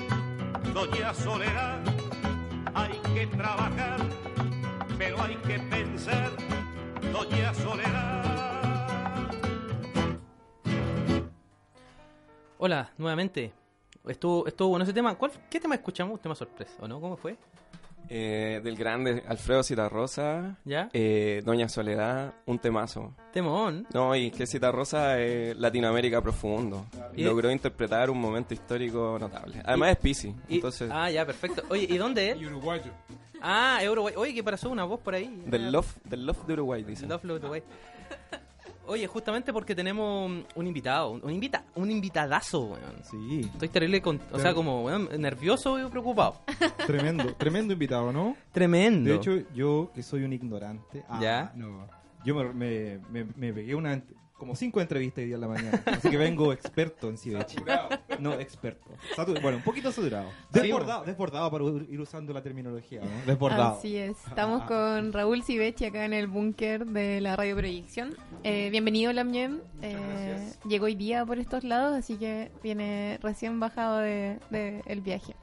Doña 0.73 1.13
Soledad, 1.13 1.79
hay 2.73 2.97
que 3.13 3.27
trabajar, 3.27 3.99
pero 4.97 5.21
hay 5.21 5.35
que 5.35 5.59
pensar, 5.59 6.31
Doña 7.11 7.53
Soledad. 7.53 9.31
Hola, 12.57 12.89
nuevamente. 12.97 13.51
Estuvo, 14.07 14.47
estuvo 14.47 14.69
bueno 14.69 14.83
ese 14.83 14.93
tema. 14.93 15.13
¿Cuál, 15.15 15.31
¿Qué 15.49 15.59
tema 15.59 15.75
escuchamos? 15.75 16.13
Un 16.13 16.19
tema 16.19 16.35
sorpresa, 16.35 16.73
¿o 16.79 16.87
no? 16.87 17.01
¿Cómo 17.01 17.17
fue? 17.17 17.37
Eh, 18.13 18.59
del 18.61 18.75
grande 18.75 19.23
Alfredo 19.25 19.63
Citarrosa, 19.63 20.57
¿Ya? 20.65 20.89
eh, 20.91 21.41
Doña 21.45 21.69
Soledad, 21.69 22.33
un 22.45 22.59
temazo. 22.59 23.15
Temón. 23.31 23.87
No, 23.93 24.13
y 24.17 24.31
que 24.31 24.45
Citarrosa 24.45 25.17
es 25.17 25.55
Latinoamérica 25.55 26.21
profundo. 26.21 26.87
Y- 27.15 27.23
Logró 27.23 27.49
interpretar 27.49 28.09
un 28.09 28.19
momento 28.19 28.53
histórico 28.53 29.17
notable. 29.17 29.61
Además 29.63 29.91
es 29.91 29.97
Pisi, 29.99 30.35
Y- 30.49 30.55
entonces 30.55 30.89
Ah, 30.93 31.09
ya, 31.09 31.25
perfecto. 31.25 31.63
Oye, 31.69 31.87
¿y 31.89 31.95
dónde 31.97 32.31
es? 32.31 32.37
Y 32.41 32.45
uruguayo. 32.47 32.91
Ah, 33.41 33.79
Uruguay. 33.89 34.13
Oye, 34.17 34.33
¿qué 34.33 34.43
pasó? 34.43 34.69
Una 34.69 34.83
voz 34.83 34.99
por 34.99 35.15
ahí. 35.15 35.43
del 35.45 35.71
love, 35.71 35.87
del 36.03 36.25
love 36.25 36.45
de 36.45 36.53
Uruguay, 36.53 36.83
dice. 36.83 37.07
Love 37.07 37.23
Love 37.23 37.39
Uruguay. 37.39 37.63
Oye, 38.87 39.07
justamente 39.07 39.53
porque 39.53 39.75
tenemos 39.75 40.43
un 40.55 40.67
invitado, 40.67 41.11
un, 41.11 41.29
invita, 41.31 41.63
un 41.75 41.91
invitadazo, 41.91 42.61
weón. 42.61 43.03
Sí, 43.03 43.41
Estoy 43.53 43.69
terrible, 43.69 44.01
con, 44.01 44.19
o 44.31 44.39
sea, 44.39 44.53
como 44.53 44.83
weón, 44.83 45.09
nervioso 45.19 45.79
y 45.79 45.89
preocupado. 45.89 46.41
tremendo, 46.85 47.33
tremendo 47.35 47.73
invitado, 47.73 48.11
¿no? 48.11 48.35
Tremendo. 48.51 49.09
De 49.09 49.15
hecho, 49.15 49.37
yo 49.53 49.91
que 49.93 50.03
soy 50.03 50.23
un 50.23 50.33
ignorante, 50.33 51.03
ah, 51.07 51.19
¿Ya? 51.21 51.53
no, 51.55 51.87
yo 52.25 52.35
me, 52.35 52.53
me, 52.53 52.99
me, 53.09 53.25
me 53.35 53.53
pegué 53.53 53.75
una, 53.75 54.01
como 54.41 54.55
cinco 54.55 54.81
entrevistas 54.81 55.19
hoy 55.19 55.25
día 55.27 55.35
en 55.35 55.41
la 55.41 55.47
mañana, 55.47 55.83
así 55.85 56.09
que 56.09 56.17
vengo 56.17 56.51
experto 56.51 57.09
en 57.09 57.17
Cibechi. 57.19 57.57
No, 58.17 58.33
experto. 58.39 58.89
Satu- 59.15 59.39
bueno, 59.39 59.57
un 59.57 59.63
poquito 59.63 59.91
saturado. 59.91 60.29
Desbordado, 60.49 61.03
desbordado 61.05 61.51
para 61.51 61.63
ir 61.87 62.01
usando 62.01 62.33
la 62.33 62.41
terminología, 62.41 63.01
¿no? 63.01 63.07
Desbordado. 63.27 63.77
Así 63.77 63.95
es. 63.97 64.17
Estamos 64.27 64.63
con 64.63 65.13
Raúl 65.13 65.43
Civechi 65.43 65.85
acá 65.85 66.05
en 66.05 66.13
el 66.13 66.25
búnker 66.25 66.87
de 66.87 67.21
la 67.21 67.35
Radio 67.35 67.55
Proyección. 67.55 68.15
Eh, 68.43 68.69
bienvenido, 68.71 69.13
Lamien. 69.13 69.61
Eh, 69.83 70.53
llegó 70.67 70.85
hoy 70.85 70.95
día 70.95 71.23
por 71.23 71.37
estos 71.37 71.63
lados, 71.63 71.95
así 71.95 72.15
que 72.15 72.51
viene 72.63 73.19
recién 73.21 73.59
bajado 73.59 73.99
de, 73.99 74.39
de 74.49 74.81
el 74.87 75.01
viaje. 75.01 75.35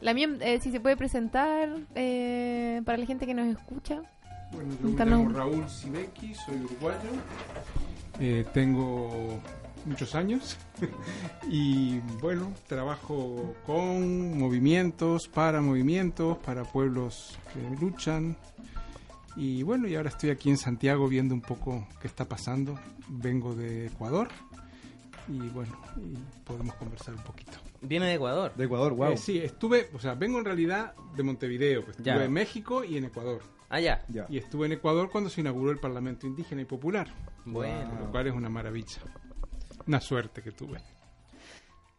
Lamien, 0.00 0.38
eh, 0.42 0.58
si 0.60 0.72
se 0.72 0.80
puede 0.80 0.96
presentar 0.96 1.68
eh, 1.94 2.82
para 2.84 2.98
la 2.98 3.06
gente 3.06 3.24
que 3.24 3.34
nos 3.34 3.46
escucha. 3.46 4.02
Bueno, 4.54 4.74
yo 4.82 4.88
me 4.88 5.04
llamo 5.04 5.28
Raúl 5.30 5.68
Sibeki, 5.68 6.34
soy 6.34 6.56
uruguayo. 6.64 7.10
Eh, 8.20 8.44
tengo 8.54 9.40
muchos 9.84 10.14
años 10.14 10.56
y 11.50 11.98
bueno, 12.20 12.52
trabajo 12.66 13.54
con 13.66 14.38
movimientos, 14.38 15.28
para 15.28 15.60
movimientos, 15.60 16.38
para 16.38 16.64
pueblos 16.64 17.36
que 17.52 17.76
luchan. 17.84 18.36
Y 19.36 19.64
bueno, 19.64 19.88
y 19.88 19.96
ahora 19.96 20.10
estoy 20.10 20.30
aquí 20.30 20.48
en 20.50 20.56
Santiago 20.56 21.08
viendo 21.08 21.34
un 21.34 21.40
poco 21.40 21.86
qué 22.00 22.06
está 22.06 22.24
pasando. 22.26 22.78
Vengo 23.08 23.54
de 23.54 23.88
Ecuador 23.88 24.28
y 25.28 25.38
bueno, 25.48 25.76
y 25.96 26.16
podemos 26.44 26.74
conversar 26.76 27.14
un 27.14 27.22
poquito. 27.22 27.52
Viene 27.82 28.06
de 28.06 28.14
Ecuador. 28.14 28.52
De 28.54 28.64
Ecuador, 28.64 28.92
wow. 28.94 29.12
Eh, 29.12 29.16
sí, 29.16 29.38
estuve, 29.38 29.88
o 29.92 29.98
sea, 29.98 30.14
vengo 30.14 30.38
en 30.38 30.44
realidad 30.44 30.94
de 31.16 31.22
Montevideo, 31.22 31.82
pues 31.84 31.98
estuve 31.98 32.14
Ya. 32.16 32.24
en 32.24 32.32
México 32.32 32.84
y 32.84 32.96
en 32.96 33.04
Ecuador. 33.06 33.42
Ah, 33.74 33.80
ya. 33.80 34.04
Ya. 34.08 34.26
Y 34.28 34.38
estuve 34.38 34.66
en 34.66 34.72
Ecuador 34.72 35.10
cuando 35.10 35.28
se 35.28 35.40
inauguró 35.40 35.72
el 35.72 35.78
Parlamento 35.78 36.28
Indígena 36.28 36.62
y 36.62 36.64
Popular, 36.64 37.08
Bueno. 37.44 37.98
lo 37.98 38.10
cual 38.12 38.28
es 38.28 38.32
una 38.32 38.48
maravilla. 38.48 38.98
Una 39.88 40.00
suerte 40.00 40.42
que 40.42 40.52
tuve. 40.52 40.78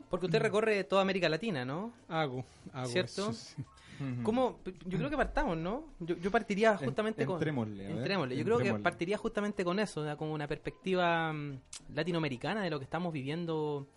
Porque 0.10 0.27
usted 0.27 0.39
recorre 0.41 0.86
toda 0.86 1.01
América 1.01 1.27
Latina, 1.27 1.65
¿no? 1.65 1.91
Hago, 2.08 2.46
hago 2.72 2.88
¿Cierto? 2.88 3.32
eso, 3.32 3.34
sí. 3.34 3.55
Ujú. 4.00 4.24
¿Cómo? 4.24 4.60
Yo 4.86 4.98
creo 4.98 5.10
que 5.10 5.17
partamos, 5.17 5.58
¿no? 5.58 5.86
Yo, 6.00 6.15
yo 6.15 6.32
partiría 6.32 6.77
justamente 6.77 7.24
En- 7.24 7.27
con... 7.27 7.36
entrémosle, 7.36 7.86
a 7.86 7.88
ver. 7.89 7.98
Entrémosle. 7.98 8.38
Yo 8.38 8.44
creo 8.46 8.58
que 8.58 8.62
Entrémosle. 8.63 8.84
partiría 8.84 9.17
justamente 9.17 9.65
con 9.65 9.79
eso, 9.79 10.00
o 10.01 10.03
sea, 10.05 10.15
con 10.15 10.29
una 10.29 10.48
perspectiva 10.48 11.34
mm, 11.34 11.60
latinoamericana 11.94 12.63
de 12.63 12.70
lo 12.70 12.77
que 12.79 12.86
estamos 12.86 13.12
viviendo 13.12 13.88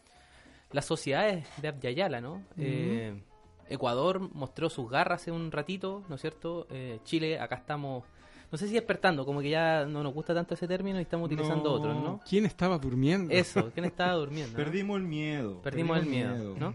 las 0.72 0.84
sociedades 0.84 1.46
de 1.62 1.68
Abya 1.68 2.20
¿no? 2.20 2.42
Eh, 2.56 3.22
Ecuador 3.68 4.20
mostró 4.34 4.68
sus 4.70 4.90
garras 4.90 5.22
hace 5.22 5.30
un 5.32 5.50
ratito, 5.52 6.02
¿no 6.08 6.14
es 6.16 6.20
cierto? 6.20 6.66
Eh, 6.70 6.98
Chile, 7.04 7.38
acá 7.38 7.56
estamos, 7.56 8.04
no 8.50 8.58
sé 8.58 8.66
si 8.68 8.74
despertando, 8.74 9.24
como 9.26 9.40
que 9.40 9.50
ya 9.50 9.84
no 9.84 10.02
nos 10.02 10.14
gusta 10.14 10.34
tanto 10.34 10.54
ese 10.54 10.66
término 10.66 10.98
y 10.98 11.02
estamos 11.02 11.26
utilizando 11.26 11.64
No. 11.70 11.72
otros, 11.76 11.96
¿no? 12.02 12.20
¿Quién 12.28 12.46
estaba 12.46 12.78
durmiendo? 12.78 13.32
Eso, 13.34 13.70
¿quién 13.72 13.84
estaba 13.86 14.14
durmiendo? 14.14 14.56
no? 14.58 14.64
Perdimos 14.64 14.96
el 14.98 15.06
miedo. 15.06 15.60
Perdimos 15.62 15.98
el 15.98 16.06
miedo, 16.06 16.54
¿no? 16.58 16.74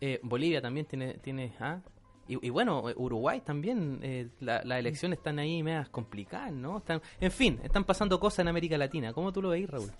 Eh, 0.00 0.20
Bolivia 0.22 0.60
también 0.60 0.84
tiene, 0.86 1.14
tiene 1.14 1.52
¿ah? 1.58 1.80
y, 2.28 2.46
y 2.46 2.50
bueno, 2.50 2.90
eh, 2.90 2.94
Uruguay 2.96 3.40
también, 3.40 4.00
eh, 4.02 4.28
la- 4.40 4.62
las 4.64 4.78
elecciones 4.78 5.18
están 5.18 5.38
ahí 5.38 5.62
medias 5.62 5.88
complicadas, 5.88 6.52
¿no? 6.52 6.78
Están, 6.78 7.00
en 7.20 7.30
fin, 7.32 7.58
están 7.62 7.84
pasando 7.84 8.20
cosas 8.20 8.40
en 8.40 8.48
América 8.48 8.76
Latina. 8.76 9.12
¿Cómo 9.14 9.32
tú 9.32 9.40
lo 9.40 9.48
veis, 9.50 9.68
Raúl? 9.70 9.90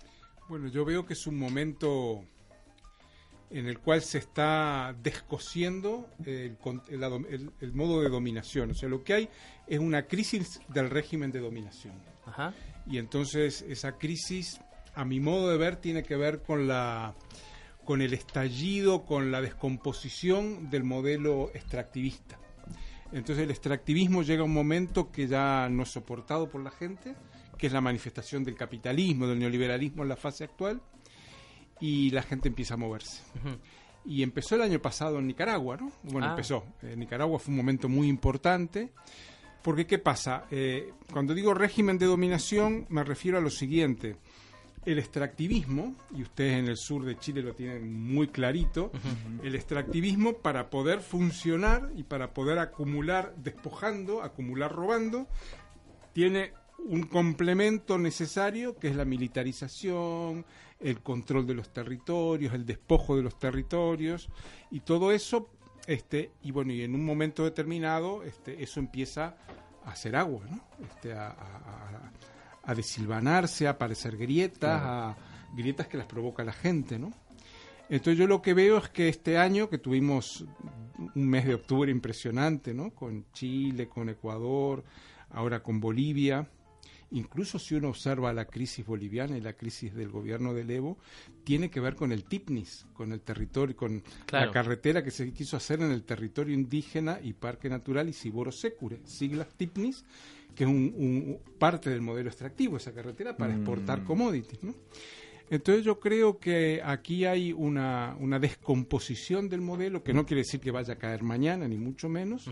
Bueno, 0.48 0.68
yo 0.68 0.84
veo 0.84 1.06
que 1.06 1.14
es 1.14 1.26
un 1.26 1.38
momento 1.38 2.22
en 3.50 3.66
el 3.66 3.78
cual 3.78 4.02
se 4.02 4.18
está 4.18 4.94
descosiendo 5.02 6.08
el, 6.24 6.56
el 6.88 7.02
el- 7.30 7.50
el 7.60 7.72
modo 7.72 8.02
de 8.02 8.08
dominación. 8.08 8.70
O 8.70 8.74
sea, 8.74 8.88
lo 8.88 9.02
que 9.04 9.14
hay 9.14 9.28
es 9.66 9.78
una 9.78 10.06
crisis 10.06 10.60
del 10.68 10.90
régimen 10.90 11.30
de 11.32 11.40
dominación. 11.40 11.94
Ajá. 12.26 12.54
Y 12.88 12.98
entonces 12.98 13.62
esa 13.68 13.98
crisis, 13.98 14.60
a 14.94 15.04
mi 15.04 15.20
modo 15.20 15.48
de 15.50 15.58
ver, 15.58 15.76
tiene 15.76 16.02
que 16.02 16.16
ver 16.16 16.42
con 16.42 16.66
la 16.68 17.14
con 17.84 18.02
el 18.02 18.14
estallido, 18.14 19.04
con 19.04 19.30
la 19.30 19.40
descomposición 19.40 20.70
del 20.70 20.82
modelo 20.82 21.50
extractivista. 21.54 22.36
Entonces 23.12 23.44
el 23.44 23.50
extractivismo 23.52 24.24
llega 24.24 24.42
a 24.42 24.44
un 24.44 24.52
momento 24.52 25.12
que 25.12 25.28
ya 25.28 25.68
no 25.70 25.84
es 25.84 25.90
soportado 25.90 26.48
por 26.50 26.60
la 26.64 26.72
gente, 26.72 27.14
que 27.56 27.68
es 27.68 27.72
la 27.72 27.80
manifestación 27.80 28.42
del 28.42 28.56
capitalismo, 28.56 29.28
del 29.28 29.38
neoliberalismo 29.38 30.02
en 30.02 30.08
la 30.08 30.16
fase 30.16 30.42
actual, 30.42 30.80
y 31.80 32.10
la 32.10 32.22
gente 32.22 32.48
empieza 32.48 32.74
a 32.74 32.76
moverse. 32.78 33.22
Y 34.04 34.22
empezó 34.22 34.54
el 34.54 34.62
año 34.62 34.80
pasado 34.80 35.18
en 35.18 35.26
Nicaragua, 35.26 35.76
¿no? 35.76 35.90
Bueno, 36.04 36.28
Ah. 36.28 36.30
empezó. 36.30 36.64
En 36.82 36.98
Nicaragua 37.00 37.38
fue 37.38 37.50
un 37.52 37.56
momento 37.58 37.88
muy 37.88 38.08
importante. 38.08 38.90
Porque, 39.62 39.84
¿qué 39.86 39.98
pasa? 39.98 40.44
Eh, 40.52 40.92
cuando 41.12 41.34
digo 41.34 41.52
régimen 41.52 41.98
de 41.98 42.06
dominación, 42.06 42.86
me 42.88 43.02
refiero 43.02 43.36
a 43.38 43.40
lo 43.40 43.50
siguiente. 43.50 44.16
El 44.84 45.00
extractivismo, 45.00 45.96
y 46.14 46.22
ustedes 46.22 46.60
en 46.60 46.68
el 46.68 46.76
sur 46.76 47.04
de 47.04 47.18
Chile 47.18 47.42
lo 47.42 47.52
tienen 47.56 47.92
muy 47.92 48.28
clarito, 48.28 48.92
el 49.42 49.56
extractivismo 49.56 50.34
para 50.34 50.70
poder 50.70 51.00
funcionar 51.00 51.90
y 51.96 52.04
para 52.04 52.32
poder 52.32 52.60
acumular 52.60 53.34
despojando, 53.38 54.22
acumular 54.22 54.70
robando, 54.72 55.26
tiene 56.12 56.52
un 56.78 57.02
complemento 57.02 57.98
necesario 57.98 58.76
que 58.78 58.86
es 58.86 58.94
la 58.94 59.04
militarización, 59.04 60.44
el 60.80 61.00
control 61.00 61.46
de 61.46 61.54
los 61.54 61.72
territorios, 61.72 62.52
el 62.54 62.66
despojo 62.66 63.16
de 63.16 63.22
los 63.22 63.38
territorios 63.38 64.28
y 64.70 64.80
todo 64.80 65.10
eso 65.12 65.48
este 65.86 66.32
y 66.42 66.50
bueno 66.50 66.72
y 66.72 66.82
en 66.82 66.94
un 66.94 67.04
momento 67.04 67.44
determinado 67.44 68.22
este 68.24 68.62
eso 68.62 68.80
empieza 68.80 69.36
a 69.84 69.90
hacer 69.92 70.16
agua, 70.16 70.42
¿no? 70.50 70.60
Este 70.84 71.12
a, 71.12 71.28
a- 71.28 72.10
a- 72.64 72.74
desilvanarse, 72.74 73.68
a 73.68 73.70
aparecer 73.70 74.16
grietas, 74.16 74.80
a 74.82 75.16
grietas 75.54 75.86
que 75.86 75.96
las 75.96 76.06
provoca 76.06 76.42
la 76.44 76.52
gente, 76.52 76.98
¿no? 76.98 77.12
Entonces 77.88 78.18
yo 78.18 78.26
lo 78.26 78.42
que 78.42 78.52
veo 78.54 78.78
es 78.78 78.88
que 78.88 79.08
este 79.08 79.38
año 79.38 79.70
que 79.70 79.78
tuvimos 79.78 80.44
un 81.14 81.28
mes 81.28 81.46
de 81.46 81.54
octubre 81.54 81.90
impresionante, 81.92 82.74
¿no? 82.74 82.90
Con 82.90 83.26
Chile, 83.32 83.88
con 83.88 84.08
Ecuador, 84.08 84.82
ahora 85.30 85.62
con 85.62 85.78
Bolivia, 85.80 86.48
incluso 87.10 87.58
si 87.58 87.74
uno 87.74 87.88
observa 87.88 88.32
la 88.32 88.44
crisis 88.46 88.84
boliviana 88.84 89.36
y 89.36 89.40
la 89.40 89.52
crisis 89.54 89.94
del 89.94 90.08
gobierno 90.10 90.52
del 90.54 90.70
Evo, 90.70 90.98
tiene 91.44 91.70
que 91.70 91.80
ver 91.80 91.94
con 91.94 92.12
el 92.12 92.24
TIPNIS, 92.24 92.86
con 92.92 93.12
el 93.12 93.20
territorio, 93.20 93.76
con 93.76 94.02
Claro. 94.26 94.46
la 94.46 94.52
carretera 94.52 95.02
que 95.04 95.10
se 95.10 95.32
quiso 95.32 95.56
hacer 95.56 95.80
en 95.82 95.92
el 95.92 96.02
territorio 96.02 96.54
indígena 96.54 97.18
y 97.22 97.32
Parque 97.32 97.68
Natural 97.68 98.08
y 98.08 98.12
Siboro 98.12 98.50
Secure, 98.52 99.00
siglas 99.04 99.48
TIPNIS, 99.56 100.04
que 100.54 100.64
es 100.64 100.70
un, 100.70 100.92
un- 100.96 101.38
parte 101.58 101.90
del 101.90 102.00
modelo 102.00 102.28
extractivo, 102.28 102.76
esa 102.78 102.92
carretera, 102.92 103.36
para 103.36 103.54
exportar 103.54 104.02
commodities, 104.04 104.62
¿no? 104.64 104.74
Entonces 105.48 105.84
yo 105.84 106.00
creo 106.00 106.38
que 106.40 106.80
aquí 106.84 107.24
hay 107.24 107.52
una, 107.52 108.16
una 108.18 108.40
descomposición 108.40 109.48
del 109.48 109.60
modelo, 109.60 110.02
que 110.02 110.12
no 110.12 110.26
quiere 110.26 110.40
decir 110.42 110.58
que 110.58 110.72
vaya 110.72 110.94
a 110.94 110.98
caer 110.98 111.22
mañana, 111.22 111.68
ni 111.68 111.76
mucho 111.78 112.08
menos, 112.08 112.48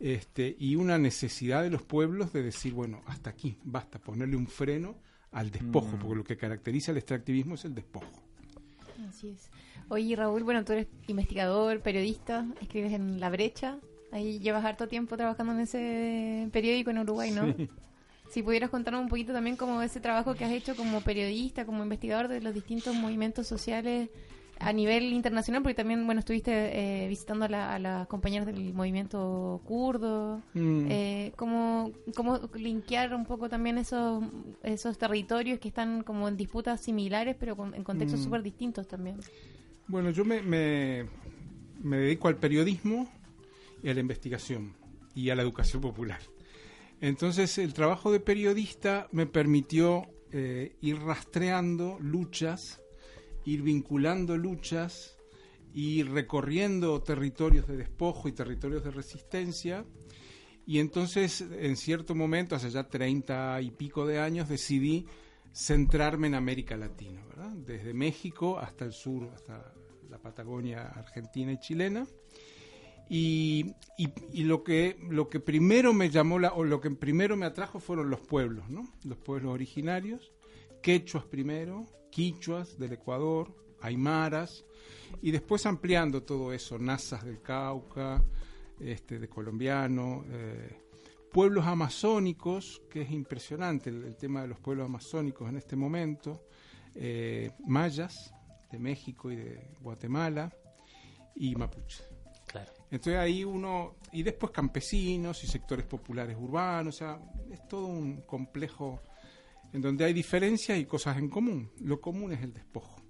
este, 0.00 0.56
y 0.58 0.76
una 0.76 0.98
necesidad 0.98 1.62
de 1.62 1.70
los 1.70 1.82
pueblos 1.82 2.32
de 2.32 2.42
decir, 2.42 2.72
bueno, 2.72 3.02
hasta 3.06 3.30
aquí, 3.30 3.56
basta, 3.64 3.98
ponerle 3.98 4.36
un 4.36 4.46
freno 4.46 4.96
al 5.32 5.50
despojo, 5.50 5.98
porque 5.98 6.16
lo 6.16 6.24
que 6.24 6.36
caracteriza 6.36 6.92
el 6.92 6.98
extractivismo 6.98 7.54
es 7.54 7.64
el 7.64 7.74
despojo. 7.74 8.22
Así 9.08 9.28
es. 9.28 9.50
Oye, 9.88 10.16
Raúl, 10.16 10.42
bueno, 10.42 10.64
tú 10.64 10.72
eres 10.72 10.88
investigador, 11.06 11.80
periodista, 11.80 12.46
escribes 12.60 12.92
en 12.92 13.20
La 13.20 13.30
Brecha. 13.30 13.78
Ahí 14.12 14.38
llevas 14.38 14.64
harto 14.64 14.88
tiempo 14.88 15.16
trabajando 15.16 15.52
en 15.52 15.60
ese 15.60 16.48
periódico 16.52 16.90
en 16.90 16.98
Uruguay, 16.98 17.30
¿no? 17.30 17.52
Sí. 17.54 17.68
Si 18.30 18.42
pudieras 18.42 18.70
contarnos 18.70 19.02
un 19.02 19.08
poquito 19.08 19.32
también 19.32 19.56
como 19.56 19.82
ese 19.82 20.00
trabajo 20.00 20.34
que 20.34 20.44
has 20.44 20.50
hecho 20.50 20.74
como 20.74 21.00
periodista, 21.00 21.64
como 21.64 21.82
investigador 21.82 22.28
de 22.28 22.40
los 22.40 22.52
distintos 22.54 22.94
movimientos 22.94 23.46
sociales 23.46 24.10
a 24.58 24.72
nivel 24.72 25.12
internacional, 25.12 25.62
porque 25.62 25.74
también, 25.74 26.04
bueno, 26.06 26.20
estuviste 26.20 27.04
eh, 27.04 27.08
visitando 27.08 27.44
a, 27.44 27.48
la- 27.48 27.74
a 27.74 27.78
las 27.78 28.06
compañeras 28.08 28.46
del 28.46 28.72
movimiento 28.74 29.60
kurdo. 29.64 30.42
Mm. 30.54 30.86
Eh, 30.90 31.32
¿cómo, 31.36 31.92
¿Cómo 32.14 32.40
linkear 32.54 33.14
un 33.14 33.26
poco 33.26 33.48
también 33.48 33.78
esos, 33.78 34.24
esos 34.62 34.96
territorios 34.98 35.58
que 35.60 35.68
están 35.68 36.02
como 36.02 36.26
en 36.28 36.36
disputas 36.36 36.80
similares, 36.80 37.36
pero 37.38 37.56
con- 37.56 37.74
en 37.74 37.84
contextos 37.84 38.20
Mm. 38.20 38.24
súper 38.24 38.42
distintos 38.42 38.86
también? 38.88 39.16
Bueno, 39.88 40.10
yo 40.10 40.24
me, 40.24 40.42
me, 40.42 41.06
me 41.82 41.98
dedico 41.98 42.28
al 42.28 42.36
periodismo 42.36 43.08
y 43.82 43.88
a 43.90 43.94
la 43.94 44.00
investigación 44.00 44.74
y 45.14 45.30
a 45.30 45.34
la 45.34 45.42
educación 45.42 45.80
popular. 45.82 46.18
Entonces, 47.00 47.58
el 47.58 47.74
trabajo 47.74 48.10
de 48.10 48.20
periodista 48.20 49.06
me 49.12 49.26
permitió 49.26 50.06
eh, 50.32 50.74
ir 50.80 50.98
rastreando 51.00 51.98
luchas, 52.00 52.80
ir 53.46 53.62
vinculando 53.62 54.36
luchas, 54.36 55.16
ir 55.72 56.10
recorriendo 56.10 57.02
territorios 57.02 57.66
de 57.66 57.76
despojo 57.78 58.28
y 58.28 58.32
territorios 58.32 58.84
de 58.84 58.90
resistencia. 58.90 59.84
Y 60.66 60.80
entonces, 60.80 61.40
en 61.40 61.76
cierto 61.76 62.14
momento, 62.14 62.54
hace 62.56 62.70
ya 62.70 62.88
treinta 62.88 63.60
y 63.62 63.70
pico 63.70 64.04
de 64.04 64.18
años, 64.20 64.48
decidí 64.48 65.06
centrarme 65.52 66.26
en 66.26 66.34
América 66.34 66.76
Latina. 66.76 67.22
Desde 67.54 67.94
México 67.94 68.58
hasta 68.58 68.84
el 68.84 68.92
sur, 68.92 69.30
hasta 69.34 69.72
la 70.10 70.18
Patagonia 70.18 70.88
argentina 70.88 71.52
y 71.52 71.58
chilena. 71.60 72.06
Y, 73.08 73.66
y- 73.96 74.08
y 74.32 74.42
lo 74.44 74.64
que 74.64 74.98
lo 75.08 75.28
que 75.28 75.38
primero 75.38 75.92
me 75.94 76.10
llamó 76.10 76.40
la, 76.40 76.52
o 76.54 76.64
lo 76.64 76.80
que 76.80 76.90
primero 76.90 77.36
me 77.36 77.46
atrajo 77.46 77.78
fueron 77.78 78.10
los 78.10 78.20
pueblos, 78.20 78.68
¿no? 78.68 78.92
Los 79.04 79.18
pueblos 79.18 79.52
originarios, 79.54 80.32
quechuas 80.82 81.24
primero, 81.24 81.86
quichuas 82.16 82.78
del 82.78 82.94
Ecuador, 82.94 83.54
aymaras, 83.82 84.64
y 85.20 85.32
después 85.32 85.66
ampliando 85.66 86.22
todo 86.22 86.50
eso, 86.54 86.78
nazas 86.78 87.22
del 87.26 87.42
Cauca, 87.42 88.24
este, 88.80 89.18
de 89.18 89.28
colombiano, 89.28 90.24
eh, 90.30 90.80
pueblos 91.30 91.66
amazónicos, 91.66 92.80
que 92.88 93.02
es 93.02 93.10
impresionante 93.10 93.90
el, 93.90 94.02
el 94.04 94.16
tema 94.16 94.40
de 94.40 94.48
los 94.48 94.58
pueblos 94.58 94.86
amazónicos 94.86 95.46
en 95.50 95.58
este 95.58 95.76
momento, 95.76 96.46
eh, 96.94 97.50
mayas 97.66 98.32
de 98.72 98.78
México 98.78 99.30
y 99.30 99.36
de 99.36 99.68
Guatemala, 99.82 100.50
y 101.34 101.54
mapuches. 101.54 102.08
Claro. 102.46 102.72
Entonces 102.90 103.18
ahí 103.18 103.44
uno, 103.44 103.96
y 104.12 104.22
después 104.22 104.52
campesinos 104.52 105.44
y 105.44 105.48
sectores 105.48 105.84
populares 105.84 106.34
urbanos, 106.40 106.94
o 106.94 106.98
sea, 106.98 107.20
es 107.50 107.68
todo 107.68 107.84
un 107.84 108.22
complejo 108.22 109.02
en 109.76 109.82
donde 109.82 110.06
hay 110.06 110.14
diferencias 110.14 110.78
y 110.78 110.86
cosas 110.86 111.18
en 111.18 111.28
común. 111.28 111.68
Lo 111.82 112.00
común 112.00 112.32
es 112.32 112.40
el 112.40 112.54
despojo, 112.54 113.02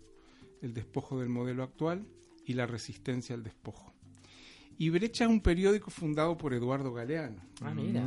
el 0.60 0.74
despojo 0.74 1.20
del 1.20 1.28
modelo 1.28 1.62
actual 1.62 2.04
y 2.44 2.54
la 2.54 2.66
resistencia 2.66 3.36
al 3.36 3.44
despojo. 3.44 3.94
Y 4.76 4.90
Brecha 4.90 5.26
es 5.26 5.30
un 5.30 5.42
periódico 5.42 5.92
fundado 5.92 6.36
por 6.36 6.52
Eduardo 6.54 6.92
Galeano. 6.92 7.40
Ah, 7.60 7.72
mira. 7.72 8.02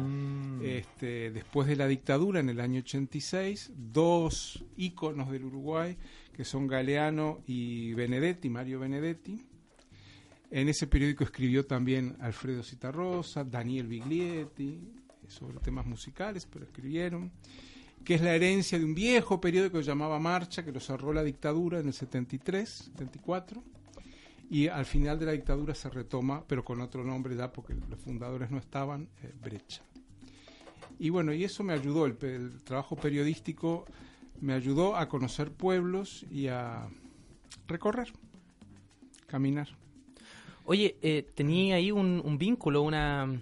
Este, 0.62 1.32
después 1.32 1.70
de 1.70 1.78
la 1.78 1.88
dictadura 1.88 2.42
en 2.42 2.50
el 2.50 2.60
año 2.60 2.82
86, 2.82 3.72
dos 3.78 4.66
íconos 4.76 5.32
del 5.32 5.46
Uruguay, 5.46 5.98
que 6.34 6.44
son 6.44 6.68
Galeano 6.68 7.42
y 7.48 7.94
Benedetti, 7.94 8.50
Mario 8.50 8.82
Benedetti. 8.82 9.42
En 10.52 10.68
ese 10.68 10.86
periódico 10.86 11.24
escribió 11.24 11.66
también 11.66 12.18
Alfredo 12.20 12.62
Citarrosa, 12.62 13.46
Daniel 13.46 13.88
Biglietti, 13.88 14.82
sobre 15.30 15.60
temas 15.60 15.86
musicales, 15.86 16.46
pero 16.46 16.66
escribieron, 16.66 17.32
que 18.10 18.16
es 18.16 18.22
la 18.22 18.34
herencia 18.34 18.80
de 18.80 18.86
un 18.86 18.96
viejo 18.96 19.40
periódico 19.40 19.78
que 19.78 19.84
llamaba 19.84 20.18
Marcha, 20.18 20.66
que 20.66 20.72
lo 20.72 20.80
cerró 20.80 21.14
la 21.14 21.24
dictadura 21.24 21.78
en 21.78 21.86
el 21.86 21.94
73, 21.94 22.90
74, 22.98 23.64
y 24.50 24.68
al 24.68 24.88
final 24.88 25.20
de 25.20 25.28
la 25.28 25.34
dictadura 25.34 25.76
se 25.76 25.92
retoma, 25.92 26.44
pero 26.48 26.66
con 26.66 26.82
otro 26.82 27.04
nombre 27.04 27.36
ya, 27.36 27.54
porque 27.54 27.76
los 27.76 28.00
fundadores 28.00 28.50
no 28.50 28.58
estaban, 28.58 29.10
eh, 29.22 29.32
Brecha. 29.44 29.84
Y 30.98 31.12
bueno, 31.12 31.34
y 31.34 31.44
eso 31.44 31.64
me 31.64 31.72
ayudó, 31.72 32.08
el 32.08 32.64
trabajo 32.64 32.96
periodístico 32.96 33.86
me 34.42 34.54
ayudó 34.54 34.96
a 34.96 35.08
conocer 35.08 35.52
pueblos 35.52 36.26
y 36.32 36.48
a 36.48 36.90
recorrer, 37.68 38.12
caminar. 39.28 39.68
Oye, 40.66 40.98
eh, 41.04 41.30
tenía 41.36 41.76
ahí 41.76 41.92
un, 41.92 42.24
un 42.26 42.40
vínculo, 42.40 42.82
una, 42.82 43.40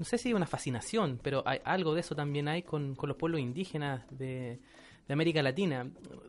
no 0.00 0.06
sé 0.06 0.16
si 0.16 0.32
una 0.32 0.46
fascinación, 0.46 1.20
pero 1.22 1.42
hay, 1.44 1.58
algo 1.62 1.92
de 1.92 2.00
eso 2.00 2.14
también 2.14 2.48
hay 2.48 2.62
con, 2.62 2.94
con 2.94 3.08
los 3.08 3.18
pueblos 3.18 3.38
indígenas 3.38 4.00
de, 4.10 4.58
de 5.06 5.12
América 5.12 5.42
Latina. 5.42 5.82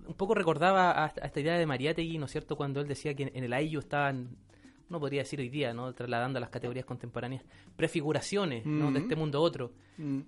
Un 0.05 0.13
poco 0.15 0.35
recordaba 0.35 0.91
a, 0.91 1.05
a 1.05 1.25
esta 1.25 1.39
idea 1.39 1.57
de 1.57 1.65
Mariátegui, 1.65 2.17
¿no 2.17 2.25
es 2.25 2.31
cierto?, 2.33 2.57
cuando 2.57 2.81
él 2.81 2.87
decía 2.89 3.13
que 3.13 3.23
en, 3.23 3.31
en 3.33 3.45
el 3.45 3.53
Ayllu 3.53 3.79
estaban, 3.79 4.35
uno 4.89 4.99
podría 4.99 5.21
decir 5.21 5.39
hoy 5.39 5.47
día, 5.47 5.73
¿no?, 5.73 5.93
trasladando 5.93 6.35
a 6.35 6.41
las 6.41 6.49
categorías 6.49 6.83
contemporáneas, 6.83 7.45
prefiguraciones, 7.77 8.65
¿no?, 8.65 8.91
de 8.91 8.97
Ujú. 8.97 9.03
este 9.03 9.15
mundo 9.15 9.37
a 9.37 9.41
otro. 9.41 9.71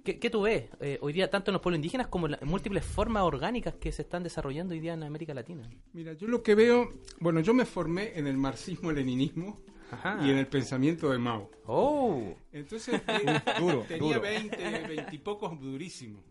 ¿Qué, 0.06 0.20
qué 0.20 0.30
tú 0.30 0.44
ves 0.44 0.70
eh, 0.80 0.98
hoy 1.02 1.12
día, 1.12 1.30
tanto 1.30 1.52
en 1.52 1.54
los 1.54 1.62
pueblos 1.62 1.80
indígenas 1.80 2.08
como 2.08 2.28
en 2.28 2.34
las 2.34 2.44
múltiples 2.44 2.86
formas 2.86 3.24
orgánicas 3.24 3.74
que 3.74 3.92
se 3.92 4.04
están 4.04 4.24
desarrollando 4.24 4.74
hoy 4.74 4.80
día 4.80 4.94
en 4.94 5.04
América 5.04 5.34
Latina? 5.34 5.70
Mira, 5.92 6.14
yo 6.14 6.28
lo 6.28 6.42
que 6.42 6.56
veo, 6.56 6.94
bueno, 7.20 7.42
yo 7.42 7.54
me 7.54 7.66
formé 7.66 8.18
en 8.18 8.26
el 8.26 8.38
marxismo-leninismo 8.38 9.60
Ajá. 9.94 10.20
y 10.26 10.30
en 10.32 10.38
el 10.38 10.48
pensamiento 10.48 11.10
de 11.12 11.18
Mao. 11.18 11.50
¡Oh! 11.66 12.36
Entonces, 12.52 13.02
eh, 13.08 13.42
Duro, 13.60 13.86
tenía 13.88 14.00
duro. 14.18 14.22
20, 14.22 14.58
20 14.88 15.16
y 15.16 15.18
pocos, 15.20 15.60
durísimo. 15.60 16.24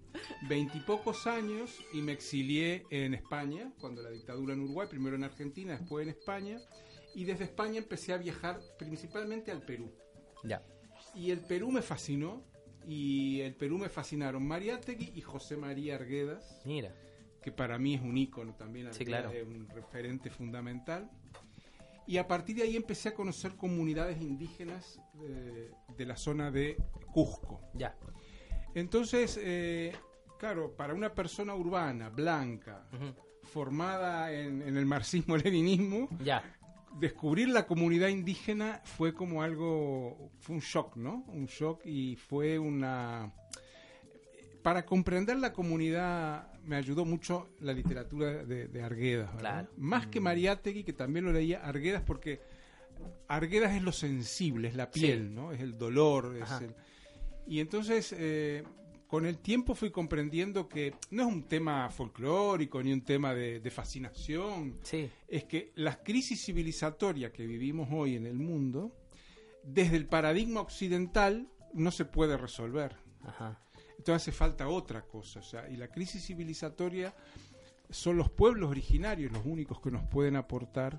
20 0.48 0.77
y 0.79 0.81
pocos 0.83 1.27
años 1.27 1.79
y 1.92 2.03
me 2.03 2.12
exilié 2.12 2.85
en 2.90 3.14
España, 3.14 3.72
cuando 3.81 4.03
la 4.03 4.11
dictadura 4.11 4.53
en 4.55 4.61
Uruguay, 4.61 4.87
primero 4.88 5.16
en 5.16 5.25
Argentina, 5.25 5.77
después 5.79 6.05
en 6.07 6.11
España. 6.11 6.59
Y 7.14 7.25
desde 7.25 7.44
España 7.44 7.79
empecé 7.79 8.12
a 8.12 8.18
viajar 8.18 8.61
principalmente 8.79 9.51
al 9.51 9.62
Perú. 9.62 9.90
Ya. 10.44 10.62
Y 11.14 11.31
el 11.31 11.40
Perú 11.40 11.70
me 11.70 11.83
fascinó. 11.83 12.42
Y 12.87 13.40
el 13.42 13.55
Perú 13.55 13.79
me 13.79 13.88
fascinaron 13.88 14.44
Mariátegui 14.46 15.12
y 15.14 15.20
José 15.20 15.57
María 15.57 15.94
Arguedas, 15.94 16.61
Mira. 16.64 16.92
que 17.40 17.53
para 17.53 17.79
mí 17.79 17.94
es 17.94 18.01
un 18.03 18.18
ícono 18.18 18.55
también, 18.57 18.92
Sí, 18.92 19.05
claro. 19.05 19.31
es 19.31 19.46
un 19.46 19.68
referente 19.68 20.31
fundamental. 20.31 21.09
Y 22.12 22.18
a 22.18 22.29
partir 22.29 22.57
de 22.57 22.64
ahí 22.64 22.77
empecé 22.77 23.09
a 23.09 23.14
conocer 23.14 23.57
comunidades 23.57 24.20
indígenas 24.20 25.01
eh, 25.22 25.70
de 25.96 26.05
la 26.05 26.14
zona 26.14 26.51
de 26.51 26.77
Cusco. 27.11 27.59
Ya. 27.72 27.96
Entonces, 28.75 29.40
eh, 29.42 29.94
claro, 30.38 30.77
para 30.77 30.92
una 30.92 31.14
persona 31.14 31.55
urbana, 31.55 32.11
blanca, 32.11 32.87
formada 33.44 34.31
en, 34.31 34.61
en 34.61 34.77
el 34.77 34.85
marxismo-leninismo, 34.85 36.11
Ya. 36.22 36.44
descubrir 37.01 37.48
la 37.48 37.66
comunidad 37.66 38.09
indígena 38.09 38.83
fue 38.85 39.14
como 39.14 39.42
algo, 39.42 40.33
fue 40.40 40.57
un 40.57 40.61
shock, 40.61 40.96
¿no? 40.96 41.25
Un 41.29 41.46
shock 41.46 41.81
y 41.87 42.16
fue 42.16 42.59
una... 42.59 43.33
Para 44.62 44.85
comprender 44.85 45.38
la 45.38 45.55
comunidad 45.55 46.52
me 46.64 46.77
ayudó 46.77 47.05
mucho 47.05 47.48
la 47.61 47.72
literatura 47.72 48.44
de, 48.44 48.68
de 48.68 48.83
Arguedas. 48.83 49.31
Claro. 49.38 49.68
Más 49.77 50.07
que 50.07 50.20
Mariátegui, 50.20 50.85
que 50.85 50.92
también 50.92 51.25
lo 51.25 51.33
leía, 51.33 51.61
Arguedas 51.64 52.03
porque 52.03 52.40
Arguedas 53.29 53.75
es 53.75 53.83
lo 53.83 53.92
sensible, 53.92 54.68
es 54.68 54.77
la 54.77 54.90
piel, 54.90 55.29
Sí. 55.29 55.35
¿no? 55.35 55.53
Es 55.53 55.61
el 55.61 55.77
dolor, 55.77 56.37
es 56.37 56.51
el- 56.61 56.75
Y 57.46 57.59
entonces, 57.61 58.14
eh, 58.16 58.62
con 59.09 59.27
el 59.27 59.38
tiempo 59.38 59.75
fui 59.75 59.90
comprendiendo 59.90 60.68
que 60.68 60.94
no 61.11 61.22
es 61.22 61.29
un 61.29 61.42
tema 61.48 61.90
folclórico 61.90 62.83
ni 62.83 62.92
un 62.92 63.03
tema 63.03 63.35
de, 63.35 63.61
de 63.61 63.70
fascinación, 63.70 64.79
Sí. 64.83 65.11
es 65.29 65.44
que 65.44 65.72
las 65.75 65.98
crisis 65.98 66.44
civilizatorias 66.44 67.33
que 67.33 67.46
vivimos 67.46 67.88
hoy 67.90 68.16
en 68.16 68.27
el 68.27 68.35
mundo, 68.38 68.96
desde 69.64 69.96
el 69.96 70.07
paradigma 70.07 70.61
occidental, 70.61 71.48
no 71.75 71.90
se 71.90 72.05
puede 72.05 72.37
resolver. 72.37 72.96
Ajá. 73.25 73.59
Entonces 74.03 74.29
hace 74.29 74.33
falta 74.33 74.69
otra 74.69 75.03
cosa. 75.03 75.41
O 75.41 75.43
sea, 75.43 75.69
y 75.69 75.77
la 75.77 75.88
crisis 75.88 76.27
civilizatoria 76.27 77.15
son 77.88 78.17
los 78.17 78.31
pueblos 78.31 78.71
originarios 78.71 79.33
los 79.33 79.45
únicos 79.45 79.81
que 79.81 79.91
nos 79.91 80.03
pueden 80.05 80.37
aportar 80.37 80.99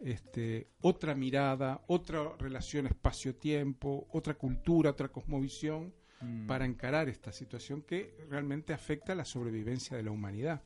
este, 0.00 0.68
otra 0.80 1.14
mirada, 1.14 1.82
otra 1.86 2.36
relación 2.38 2.86
espacio-tiempo, 2.86 4.06
otra 4.10 4.34
cultura, 4.34 4.90
otra 4.90 5.08
cosmovisión 5.08 5.92
Mm. 6.24 6.46
para 6.46 6.64
encarar 6.64 7.08
esta 7.08 7.32
situación 7.32 7.82
que 7.82 8.14
realmente 8.28 8.72
afecta 8.72 9.12
a 9.12 9.16
la 9.16 9.24
sobrevivencia 9.24 9.96
de 9.96 10.02
la 10.02 10.10
humanidad. 10.10 10.62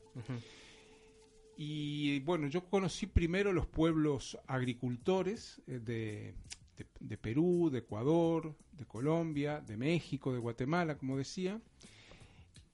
Y 1.57 2.19
bueno, 2.21 2.47
yo 2.47 2.69
conocí 2.69 3.05
primero 3.07 3.51
los 3.51 3.67
pueblos 3.67 4.37
agricultores 4.47 5.61
eh, 5.67 5.79
de, 5.79 6.35
de- 6.79 6.87
de 6.99 7.17
Perú, 7.17 7.69
de 7.71 7.79
Ecuador, 7.79 8.55
de 8.71 8.85
Colombia, 8.85 9.59
de 9.61 9.75
México, 9.77 10.31
de 10.33 10.39
Guatemala, 10.39 10.95
como 10.95 11.17
decía. 11.17 11.59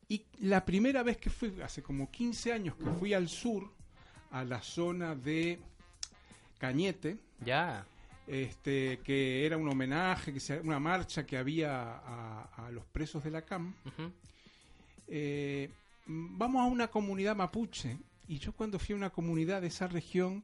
Y 0.08 0.24
la 0.40 0.64
primera 0.64 1.02
vez 1.04 1.18
que 1.18 1.30
fui, 1.32 1.52
hace 1.62 1.82
como 1.82 2.12
15 2.12 2.54
años 2.54 2.76
que 2.76 2.86
fui 2.92 3.14
al 3.14 3.28
sur, 3.28 3.70
a 4.32 4.44
la 4.44 4.62
zona 4.62 5.16
de 5.16 5.60
Cañete, 6.60 7.18
Ya. 7.44 7.86
este, 8.28 9.00
que 9.04 9.46
era 9.46 9.58
un 9.58 9.68
homenaje, 9.68 10.32
que 10.34 10.40
se- 10.40 10.60
una 10.60 10.80
marcha 10.80 11.26
que 11.26 11.38
había 11.38 11.82
a, 11.98 12.68
a 12.68 12.72
los 12.72 12.86
presos 12.86 13.24
de 13.24 13.32
la 13.32 13.42
CAM. 13.44 13.74
Eh, 15.08 15.70
vamos 16.08 16.62
a 16.62 16.66
una 16.66 16.88
comunidad 16.90 17.36
mapuche. 17.36 17.98
Y 18.28 18.38
yo 18.40 18.54
cuando 18.54 18.78
fui 18.80 18.94
a 18.94 18.98
una 18.98 19.10
comunidad 19.12 19.62
de 19.62 19.68
esa 19.68 19.88
región, 19.88 20.44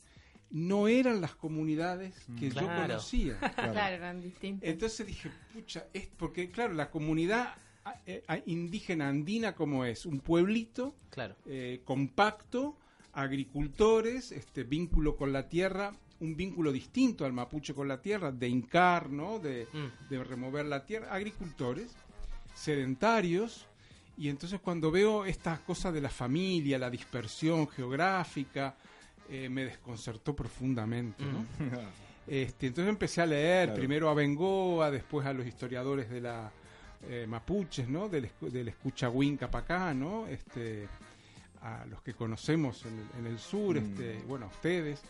no 0.52 0.88
eran 0.88 1.22
las 1.22 1.34
comunidades 1.36 2.14
que 2.40 2.50
yo 2.50 2.66
conocía. 2.68 3.38
Claro, 3.56 3.96
eran 3.96 4.22
distintos. 4.22 4.68
Entonces 4.68 5.08
dije, 5.08 5.32
pucha, 5.54 5.86
es 5.94 6.08
porque 6.18 6.50
claro, 6.52 6.74
la 6.74 6.90
comunidad 6.92 7.56
ah, 7.86 7.96
eh, 8.06 8.24
ah, 8.28 8.38
indígena 8.46 9.08
andina 9.10 9.56
como 9.56 9.86
es, 9.86 10.06
un 10.06 10.20
pueblito 10.20 10.94
Claro. 11.10 11.36
eh, 11.46 11.82
compacto, 11.86 12.76
agricultores, 13.14 14.32
este 14.32 14.64
vínculo 14.64 15.16
con 15.16 15.32
la 15.34 15.48
tierra, 15.50 15.94
un 16.20 16.36
vínculo 16.36 16.72
distinto 16.72 17.26
al 17.26 17.34
mapuche 17.34 17.74
con 17.74 17.88
la 17.88 18.02
tierra, 18.02 18.32
de 18.32 18.48
hincar, 18.48 19.10
¿no? 19.10 19.40
De, 19.40 19.68
Mm. 19.74 20.10
de 20.10 20.24
remover 20.24 20.66
la 20.66 20.86
tierra, 20.86 21.14
agricultores, 21.14 21.96
sedentarios, 22.54 23.66
y 24.18 24.30
entonces 24.30 24.60
cuando 24.60 24.92
veo 24.92 25.26
estas 25.26 25.60
cosas 25.62 25.94
de 25.94 26.02
la 26.02 26.10
familia, 26.10 26.78
la 26.78 26.90
dispersión 26.90 27.68
geográfica, 27.68 28.76
eh, 29.32 29.50
me 29.50 29.66
desconcertó 29.66 30.36
profundamente, 30.36 31.24
¿no? 31.26 31.46
Este, 32.28 32.68
entonces 32.68 32.90
empecé 32.90 33.20
a 33.22 33.26
leer, 33.26 33.66
Claro. 33.70 33.80
primero 33.80 34.10
a 34.10 34.14
Bengoa, 34.14 34.92
después 34.92 35.26
a 35.26 35.34
los 35.34 35.46
historiadores 35.46 36.08
de 36.10 36.22
la 36.22 36.52
eh, 37.10 37.26
mapuches, 37.28 37.90
¿no? 37.90 38.08
Del, 38.10 38.30
del 38.40 38.68
escuchagüín 38.68 39.36
Capacá, 39.38 39.92
¿no? 39.96 40.28
Este, 40.28 40.88
a 41.64 41.84
los 41.90 42.02
que 42.04 42.14
conocemos 42.14 42.86
en 42.86 42.94
el, 43.00 43.26
en 43.26 43.32
el 43.34 43.40
sur, 43.40 43.76
Mm. 43.76 43.78
este, 43.86 44.22
bueno, 44.28 44.46
a 44.46 44.50
ustedes. 44.50 45.02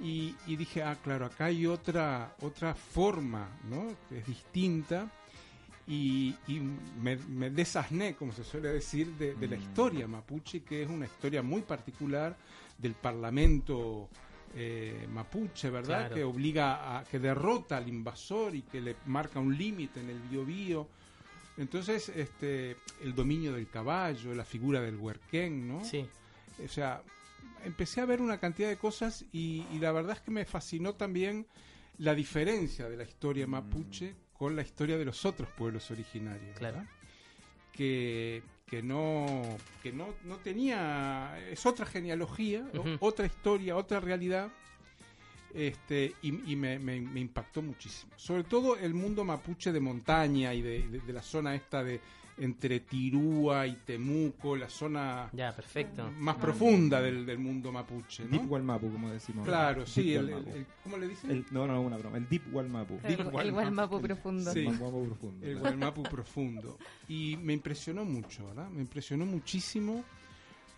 Y, 0.00 0.34
y 0.46 0.54
dije, 0.56 0.82
ah, 0.84 0.96
claro, 1.02 1.26
acá 1.26 1.46
hay 1.46 1.66
otra, 1.66 2.34
otra 2.40 2.74
forma, 2.74 3.48
¿no? 3.68 3.88
Que 4.08 4.18
es 4.18 4.26
distinta. 4.26 5.10
Y, 5.88 6.34
y 6.46 6.60
me, 7.02 7.16
me 7.16 7.50
desasné, 7.50 8.14
como 8.14 8.32
se 8.32 8.44
suele 8.44 8.68
decir, 8.72 9.08
de, 9.18 9.34
de 9.34 9.48
la 9.48 9.56
Mm. 9.56 9.60
historia 9.62 10.06
mapuche, 10.06 10.62
que 10.62 10.84
es 10.84 10.88
una 10.88 11.06
historia 11.06 11.42
muy 11.42 11.62
particular 11.62 12.36
del 12.82 12.94
parlamento 12.94 14.08
eh, 14.54 15.06
mapuche, 15.10 15.70
¿verdad? 15.70 16.00
Claro. 16.00 16.14
Que 16.14 16.24
obliga 16.24 16.98
a, 16.98 17.04
que 17.04 17.18
derrota 17.18 17.78
al 17.78 17.88
invasor 17.88 18.54
y 18.54 18.62
que 18.62 18.80
le 18.80 18.96
marca 19.06 19.40
un 19.40 19.56
límite 19.56 20.00
en 20.00 20.10
el 20.10 20.18
biobío. 20.20 20.88
Entonces, 21.56 22.08
este, 22.10 22.76
el 23.02 23.14
dominio 23.14 23.52
del 23.52 23.68
caballo, 23.68 24.34
la 24.34 24.44
figura 24.44 24.80
del 24.80 24.96
huerquén, 24.96 25.68
¿no? 25.68 25.84
Sí. 25.84 26.06
O 26.62 26.68
sea, 26.68 27.02
empecé 27.64 28.00
a 28.00 28.06
ver 28.06 28.20
una 28.20 28.38
cantidad 28.38 28.68
de 28.68 28.76
cosas 28.76 29.24
y, 29.32 29.64
y 29.72 29.78
la 29.78 29.92
verdad 29.92 30.16
es 30.16 30.22
que 30.22 30.30
me 30.30 30.44
fascinó 30.44 30.94
también 30.94 31.46
la 31.98 32.14
diferencia 32.14 32.88
de 32.88 32.96
la 32.96 33.04
historia 33.04 33.46
mapuche 33.46 34.14
con 34.32 34.56
la 34.56 34.62
historia 34.62 34.98
de 34.98 35.04
los 35.04 35.24
otros 35.24 35.48
pueblos 35.50 35.90
originarios. 35.90 36.58
Claro. 36.58 36.78
¿verdad? 36.78 37.01
Que, 37.72 38.42
que 38.66 38.82
no 38.82 39.56
que 39.82 39.92
no, 39.92 40.08
no 40.24 40.36
tenía 40.36 41.38
es 41.50 41.64
otra 41.66 41.86
genealogía 41.86 42.64
otra 43.00 43.26
historia 43.26 43.76
otra 43.76 43.98
realidad 44.00 44.50
este 45.54 46.14
y, 46.22 46.52
y 46.52 46.56
me, 46.56 46.78
me- 46.78 47.00
me 47.00 47.20
impactó 47.20 47.60
muchísimo. 47.62 48.12
Sobre 48.16 48.44
todo 48.44 48.76
el 48.76 48.94
mundo 48.94 49.22
mapuche 49.24 49.70
de 49.72 49.80
montaña 49.80 50.54
y 50.54 50.62
de, 50.62 50.88
de- 50.88 51.00
de 51.00 51.12
la 51.12 51.22
zona 51.22 51.54
esta 51.54 51.82
de 51.84 52.00
entre 52.38 52.80
Tirúa 52.80 53.66
y 53.66 53.74
Temuco 53.76 54.56
la 54.56 54.68
zona 54.68 55.28
Ya, 55.32 55.54
perfecto. 55.54 56.10
más 56.18 56.36
profunda 56.36 57.00
del, 57.00 57.26
del 57.26 57.38
mundo 57.38 57.70
mapuche, 57.70 58.24
¿no? 58.24 58.30
Deep 58.30 58.50
Walmapu, 58.50 58.90
como 58.90 59.10
decimos. 59.10 59.46
Claro, 59.46 59.86
sí, 59.86 60.14
el, 60.14 60.28
el- 60.28 60.34
Walmapu. 60.34 60.56
el- 60.56 60.66
¿cómo 60.82 60.96
le 60.96 61.08
dicen? 61.08 61.30
El- 61.30 61.46
no, 61.50 61.66
no, 61.66 61.80
una 61.82 61.96
broma. 61.98 62.16
El 62.16 62.28
Deep 62.28 62.54
Walmapu. 62.54 62.94
el, 62.94 63.02
Deep 63.02 63.20
el 63.20 63.26
Walmapu. 63.26 63.50
Gualmapu 63.52 64.00
profundo. 64.00 64.52
Sí. 64.52 64.64
Walmapu 64.66 65.04
profundo. 65.06 65.46
el 65.46 65.58
Gualmapu 65.58 66.02
profundo. 66.04 66.78
Y 67.08 67.36
me 67.42 67.52
impresionó 67.52 68.04
mucho, 68.04 68.46
¿verdad? 68.46 68.68
Me 68.70 68.80
impresionó 68.80 69.26
muchísimo 69.26 70.02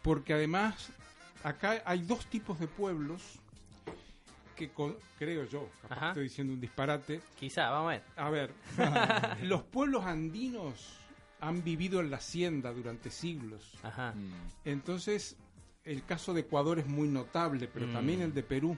porque 0.03 0.35
además 0.35 0.91
acá 1.45 1.83
hay 1.87 2.03
dos 2.03 2.27
tipos 2.27 2.59
de 2.59 2.67
pueblos 2.67 3.23
que 4.57 4.71
con- 4.71 4.97
creo 5.19 5.45
yo, 5.49 5.69
capaz 5.83 6.09
estoy 6.09 6.25
diciendo 6.25 6.53
un 6.53 6.61
disparate. 6.61 7.21
Quizá, 7.39 7.71
vamos 7.71 7.87
a 7.87 7.91
ver. 7.93 8.03
A 8.17 8.31
ver, 8.31 8.51
los 9.43 9.63
pueblos 9.63 10.05
andinos 10.05 10.99
han 11.49 11.63
vivido 11.65 12.01
en 12.01 12.11
la 12.11 12.17
hacienda 12.19 12.73
durante 12.73 13.11
siglos. 13.11 13.73
Ajá. 13.83 14.13
Mm. 14.13 14.33
Entonces, 14.69 15.37
el 15.85 16.05
caso 16.05 16.33
de 16.35 16.41
Ecuador 16.43 16.79
es 16.79 16.87
muy 16.87 17.09
notable, 17.09 17.69
pero 17.73 17.87
Mm. 17.87 17.93
también 17.93 18.23
el 18.23 18.33
de 18.35 18.43
Perú. 18.43 18.77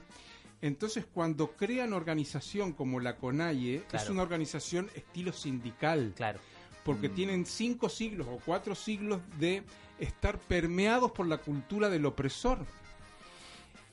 Entonces, 0.63 1.05
cuando 1.13 1.53
crean 1.53 1.93
organización 1.93 2.73
como 2.73 2.99
la 2.99 3.17
CONAIE, 3.17 3.83
es 3.93 4.09
una 4.11 4.23
organización 4.23 4.89
estilo 4.95 5.33
sindical, 5.33 6.13
Claro. 6.17 6.41
porque 6.85 7.09
Mm. 7.09 7.15
tienen 7.15 7.47
cinco 7.47 7.89
siglos 7.89 8.27
o 8.31 8.41
cuatro 8.45 8.75
siglos 8.75 9.21
de 9.39 9.63
estar 9.99 10.39
permeados 10.39 11.13
por 11.13 11.27
la 11.27 11.39
cultura 11.39 11.89
del 11.89 12.07
opresor. 12.07 12.59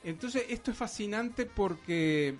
Entonces, 0.03 0.45
esto 0.49 0.71
es 0.71 0.77
fascinante 0.77 1.45
porque 1.45 2.35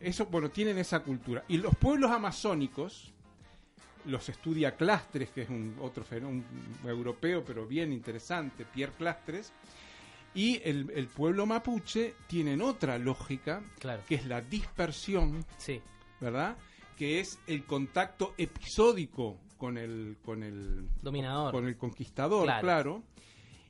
eso, 0.00 0.26
bueno, 0.26 0.50
tienen 0.50 0.78
esa 0.78 1.00
cultura. 1.00 1.44
Y 1.48 1.56
los 1.58 1.74
pueblos 1.76 2.10
amazónicos, 2.10 3.11
los 4.06 4.28
estudia 4.28 4.76
Clastres, 4.76 5.30
que 5.30 5.42
es 5.42 5.48
un 5.48 5.76
otro 5.80 6.04
fenómeno 6.04 6.44
un 6.82 6.88
europeo, 6.88 7.44
pero 7.44 7.66
bien 7.66 7.92
interesante, 7.92 8.64
Pierre 8.64 8.92
Clastres, 8.98 9.52
y 10.34 10.60
el, 10.64 10.90
el 10.94 11.06
pueblo 11.08 11.44
mapuche 11.46 12.14
tienen 12.26 12.62
otra 12.62 12.98
lógica, 12.98 13.62
Claro. 13.78 14.02
que 14.08 14.14
es 14.16 14.26
la 14.26 14.40
dispersión, 14.40 15.44
Sí. 15.58 15.80
¿verdad? 16.20 16.56
Que 16.96 17.20
es 17.20 17.38
el 17.46 17.64
contacto 17.64 18.34
episódico 18.38 19.38
con 19.58 19.76
el, 19.78 20.16
con 20.24 20.42
el 20.42 20.88
Dominador. 21.02 21.52
con 21.52 21.66
el 21.66 21.76
conquistador, 21.76 22.44
Claro. 22.44 22.60
claro. 22.62 23.02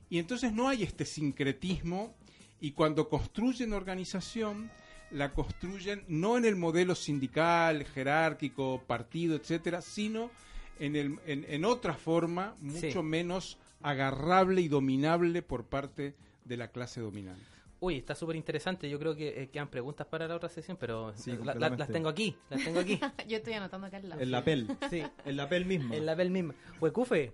Y 0.09 0.19
entonces 0.19 0.53
no 0.53 0.67
hay 0.69 0.83
este 0.83 1.05
sincretismo 1.05 2.15
y 2.61 2.71
cuando 2.71 3.09
construyen 3.09 3.73
organización 3.73 4.71
la 5.13 5.31
construyen 5.31 6.03
no 6.07 6.37
en 6.37 6.45
el 6.45 6.55
modelo 6.55 6.95
sindical, 6.95 7.83
jerárquico, 7.85 8.81
partido, 8.87 9.35
etcétera, 9.35 9.81
sino 9.81 10.31
en, 10.79 10.95
el, 10.95 11.19
en, 11.25 11.45
en 11.47 11.65
otra 11.65 11.93
forma 11.93 12.55
mucho 12.59 13.01
Sí. 13.01 13.03
menos 13.03 13.57
agarrable 13.81 14.61
y 14.61 14.67
dominable 14.67 15.41
por 15.41 15.65
parte 15.65 16.15
de 16.45 16.57
la 16.57 16.69
clase 16.69 16.99
dominante. 17.01 17.41
Uy, 17.79 17.97
está 17.97 18.15
súper 18.15 18.37
interesante. 18.37 18.89
Yo 18.89 18.97
creo 18.97 19.13
que 19.15 19.41
eh, 19.43 19.49
quedan 19.49 19.67
preguntas 19.67 20.07
para 20.07 20.25
la 20.27 20.35
otra 20.37 20.47
sesión, 20.49 20.77
pero 20.79 21.13
Sí, 21.17 21.33
la- 21.43 21.53
la- 21.53 21.69
las 21.69 21.89
tengo 21.89 22.07
aquí. 22.07 22.35
Las 22.49 22.63
tengo 22.63 22.79
aquí. 22.79 22.97
Yo 23.27 23.37
estoy 23.37 23.53
anotando 23.53 23.87
acá 23.87 23.97
al 23.97 24.07
lado. 24.09 24.21
El 24.21 24.31
lapel. 24.31 24.67
Sí. 24.89 25.03
El 25.25 25.35
lapel 25.35 25.65
mismo. 25.65 25.93
En 25.93 26.05
la 26.05 26.15
pel 26.15 26.31
misma. 26.31 26.55
Huecufe. 26.79 27.33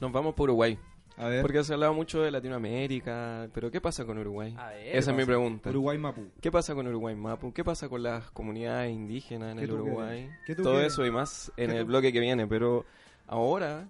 Nos 0.00 0.12
vamos 0.12 0.34
por 0.34 0.48
Uruguay. 0.48 0.78
A 1.18 1.28
ver. 1.28 1.42
Porque 1.42 1.62
se 1.64 1.72
ha 1.72 1.74
hablado 1.74 1.94
mucho 1.94 2.22
de 2.22 2.30
Latinoamérica, 2.30 3.48
pero 3.52 3.70
¿qué 3.70 3.80
pasa 3.80 4.04
con 4.04 4.18
Uruguay? 4.18 4.54
A 4.58 4.68
ver. 4.68 4.96
Esa 4.96 5.10
es 5.10 5.16
mi 5.16 5.24
pregunta. 5.24 5.70
Uruguay 5.70 5.98
Mapu. 5.98 6.28
¿Qué 6.40 6.50
pasa 6.52 6.74
con 6.74 6.86
Uruguay 6.86 7.14
Mapu? 7.14 7.52
¿Qué 7.52 7.64
pasa 7.64 7.88
con 7.88 8.02
las 8.02 8.30
comunidades 8.30 8.92
indígenas 8.92 9.52
en 9.52 9.58
¿Qué 9.58 9.64
el 9.64 9.72
Uruguay? 9.72 10.30
Todo 10.56 10.74
quieres? 10.74 10.92
eso 10.92 11.04
y 11.04 11.10
más 11.10 11.52
en 11.56 11.70
¿Qué 11.70 11.78
el 11.78 11.84
bloque 11.84 12.12
que 12.12 12.20
viene, 12.20 12.46
pero 12.46 12.84
ahora 13.26 13.88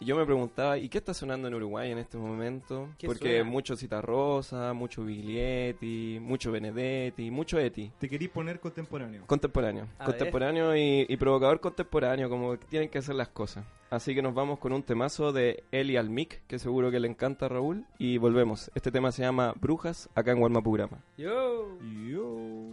yo 0.00 0.16
me 0.16 0.24
preguntaba, 0.24 0.78
¿y 0.78 0.88
qué 0.88 0.98
está 0.98 1.14
sonando 1.14 1.48
en 1.48 1.54
Uruguay 1.54 1.90
en 1.90 1.98
este 1.98 2.18
momento? 2.18 2.90
¿Qué 2.98 3.06
Porque 3.06 3.36
suena? 3.36 3.50
mucho 3.50 3.76
Citarrosa, 3.76 4.72
mucho 4.72 5.04
Biglietti, 5.04 6.18
mucho 6.20 6.52
Benedetti, 6.52 7.30
mucho 7.30 7.58
Eti. 7.58 7.90
Te 7.98 8.08
querís 8.08 8.28
poner 8.28 8.60
contemporáneo. 8.60 9.24
Contemporáneo, 9.26 9.86
A 9.98 10.04
contemporáneo 10.04 10.76
y, 10.76 11.06
y 11.08 11.16
provocador 11.16 11.60
contemporáneo, 11.60 12.28
como 12.28 12.58
tienen 12.58 12.88
que 12.88 12.98
hacer 12.98 13.14
las 13.14 13.28
cosas. 13.28 13.64
Así 13.88 14.14
que 14.14 14.22
nos 14.22 14.34
vamos 14.34 14.58
con 14.58 14.72
un 14.72 14.82
temazo 14.82 15.32
de 15.32 15.62
Eli 15.70 15.96
Almic, 15.96 16.42
que 16.48 16.58
seguro 16.58 16.90
que 16.90 16.98
le 17.00 17.08
encanta 17.08 17.46
a 17.46 17.48
Raúl, 17.48 17.86
y 17.98 18.18
volvemos. 18.18 18.70
Este 18.74 18.90
tema 18.90 19.12
se 19.12 19.22
llama 19.22 19.54
Brujas, 19.60 20.10
acá 20.14 20.32
en 20.32 20.40
Gualmapurama. 20.40 20.98
Yo. 21.16 21.78
Yo. 22.06 22.68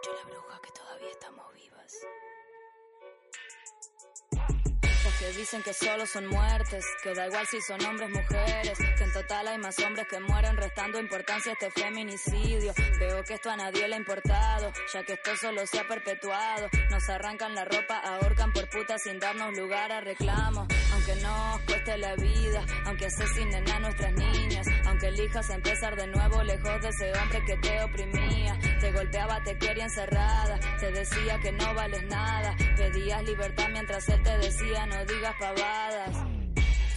Porque 0.00 0.30
brujas 0.30 0.60
que 0.60 0.70
todavía 0.70 1.10
estamos 1.10 1.54
vivas. 1.54 1.92
Los 5.04 5.14
que 5.18 5.32
dicen 5.38 5.62
que 5.62 5.72
solo 5.72 6.06
son 6.06 6.26
muertes, 6.28 6.84
que 7.02 7.14
da 7.14 7.26
igual 7.26 7.46
si 7.48 7.60
son 7.62 7.84
hombres 7.84 8.08
mujeres, 8.10 8.78
que 8.78 9.04
en 9.04 9.12
total 9.12 9.48
hay 9.48 9.58
más 9.58 9.76
hombres 9.80 10.06
que 10.08 10.20
mueren 10.20 10.56
restando 10.56 11.00
importancia 11.00 11.50
a 11.50 11.54
este 11.54 11.70
feminicidio. 11.72 12.72
Veo 13.00 13.24
que 13.24 13.34
esto 13.34 13.50
a 13.50 13.56
nadie 13.56 13.88
le 13.88 13.96
ha 13.96 13.98
importado, 13.98 14.72
ya 14.92 15.02
que 15.02 15.14
esto 15.14 15.36
solo 15.36 15.66
se 15.66 15.80
ha 15.80 15.88
perpetuado. 15.88 16.68
Nos 16.90 17.08
arrancan 17.08 17.54
la 17.56 17.64
ropa, 17.64 17.98
ahorcan 17.98 18.52
por 18.52 18.68
puta 18.68 18.98
sin 18.98 19.18
darnos 19.18 19.56
lugar 19.56 19.90
a 19.90 20.00
reclamo. 20.00 20.68
Aunque 20.92 21.14
nos 21.16 21.60
cueste 21.62 21.98
la 21.98 22.14
vida, 22.14 22.64
aunque 22.86 23.06
asesinen 23.06 23.68
a 23.68 23.80
nuestras 23.80 24.12
niñas, 24.12 24.66
aunque 24.86 25.08
elijas 25.08 25.50
empezar 25.50 25.96
de 25.96 26.06
nuevo 26.06 26.42
lejos 26.44 26.82
de 26.82 26.88
ese 26.88 27.12
hombre 27.18 27.44
que 27.44 27.56
te 27.56 27.82
oprimía. 27.82 28.58
Te 28.80 28.92
golpeaba, 28.92 29.42
te 29.42 29.58
quería 29.58 29.84
encerrada, 29.84 30.58
te 30.78 30.92
decía 30.92 31.38
que 31.42 31.50
no 31.52 31.74
vales 31.74 32.04
nada, 32.04 32.56
pedías 32.76 33.22
libertad 33.24 33.68
mientras 33.72 34.08
él 34.08 34.22
te 34.22 34.38
decía 34.38 34.86
no 34.86 35.04
digas 35.04 35.34
pavadas. 35.38 36.16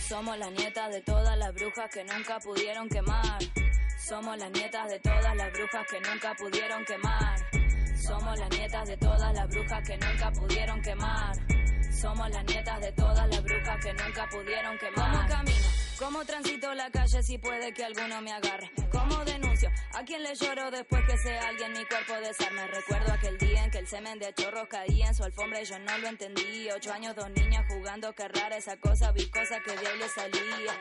Somos 0.08 0.38
las 0.38 0.52
nietas 0.52 0.92
de 0.92 1.02
todas 1.02 1.38
las 1.38 1.54
brujas 1.54 1.90
que 1.92 2.04
nunca 2.04 2.40
pudieron 2.40 2.88
quemar. 2.90 3.40
Somos 3.98 4.38
las 4.38 4.52
nietas 4.52 4.90
de 4.90 5.00
todas 5.00 5.36
las 5.36 5.54
brujas 5.54 5.86
que 5.90 6.00
nunca 6.02 6.36
pudieron 6.36 6.86
quemar. 6.86 7.40
Somos 7.96 8.40
las 8.40 8.50
nietas 8.50 8.88
de 8.88 8.98
todas 8.98 9.34
las 9.34 9.48
brujas 9.48 9.88
que 9.88 9.98
nunca 9.98 10.32
pudieron 10.32 10.82
quemar. 10.82 11.38
Somos 11.92 12.30
las 12.30 12.44
nietas 12.46 12.82
de 12.82 12.92
todas 12.92 13.30
las 13.30 13.44
brujas 13.44 13.78
que 13.84 13.94
nunca 13.94 14.28
pudieron 14.30 14.78
quemar. 14.78 15.12
¿Cómo 15.12 15.28
camino? 15.28 15.68
¿Cómo 15.98 16.26
transito 16.26 16.74
la 16.74 16.90
calle 16.92 17.24
si 17.24 17.38
puede 17.38 17.74
que 17.74 17.86
alguno 17.86 18.22
me 18.22 18.32
agarre? 18.34 18.72
¿Cómo 18.92 19.24
denuncio? 19.26 19.70
¿A 19.94 20.04
quién 20.04 20.24
le 20.24 20.36
lloro 20.36 20.72
después 20.72 21.02
que 21.06 21.18
sea 21.18 21.48
alguien 21.48 21.72
mi 21.74 21.86
cuerpo 21.86 22.14
desarme? 22.16 22.68
Recuerdo 22.68 23.14
aquel 23.14 23.38
día 23.38 23.64
en 23.64 23.72
que 23.72 23.80
el 23.80 23.88
semen 23.88 24.20
de 24.20 24.34
chorros 24.34 24.68
caía 24.68 25.08
en 25.08 25.16
su 25.16 25.24
alfombra 25.24 25.62
y 25.62 25.66
yo 25.66 25.80
no 25.80 25.98
lo 25.98 26.08
entendí. 26.08 26.70
Ocho 26.72 26.92
años, 26.92 27.16
dos 27.16 27.30
niñas 27.30 27.66
jugando, 27.70 28.14
qué 28.14 28.28
rara 28.28 28.58
esa 28.58 28.78
cosa 28.78 29.12
viscosa 29.12 29.60
que 29.66 29.72
de 29.72 29.88
ahí 29.88 29.98
le 29.98 30.10
salía. 30.10 30.74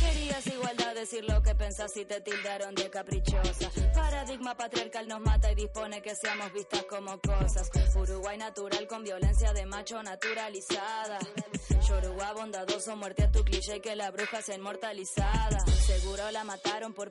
Querías 0.00 0.46
igualdad, 0.46 0.94
decir 0.94 1.24
lo 1.28 1.42
que 1.42 1.54
pensás 1.54 1.96
y 1.96 2.04
te 2.04 2.20
tildaron 2.20 2.74
de 2.74 2.88
caprichosa. 2.90 3.70
Paradigma 3.94 4.56
patriarcal 4.56 5.08
nos 5.08 5.20
mata 5.20 5.52
y 5.52 5.54
dispone 5.54 6.00
que 6.00 6.14
seamos 6.14 6.52
vistas 6.52 6.84
como 6.84 7.20
cosas. 7.20 7.70
Uruguay 7.94 8.38
natural 8.38 8.86
con 8.86 9.02
violencia 9.02 9.52
de 9.52 9.66
macho 9.66 10.02
naturalizada. 10.02 11.18
Yoruba 11.88 12.32
bondadoso, 12.32 12.96
muerte 12.96 13.24
a 13.24 13.30
tu 13.30 13.44
cliché 13.44 13.80
que 13.80 13.96
la 13.96 14.10
bruja 14.10 14.42
sea 14.42 14.56
inmortalizada. 14.56 15.58
Seguro 15.86 16.30
la 16.30 16.44
mataron 16.44 16.92
por 16.92 17.10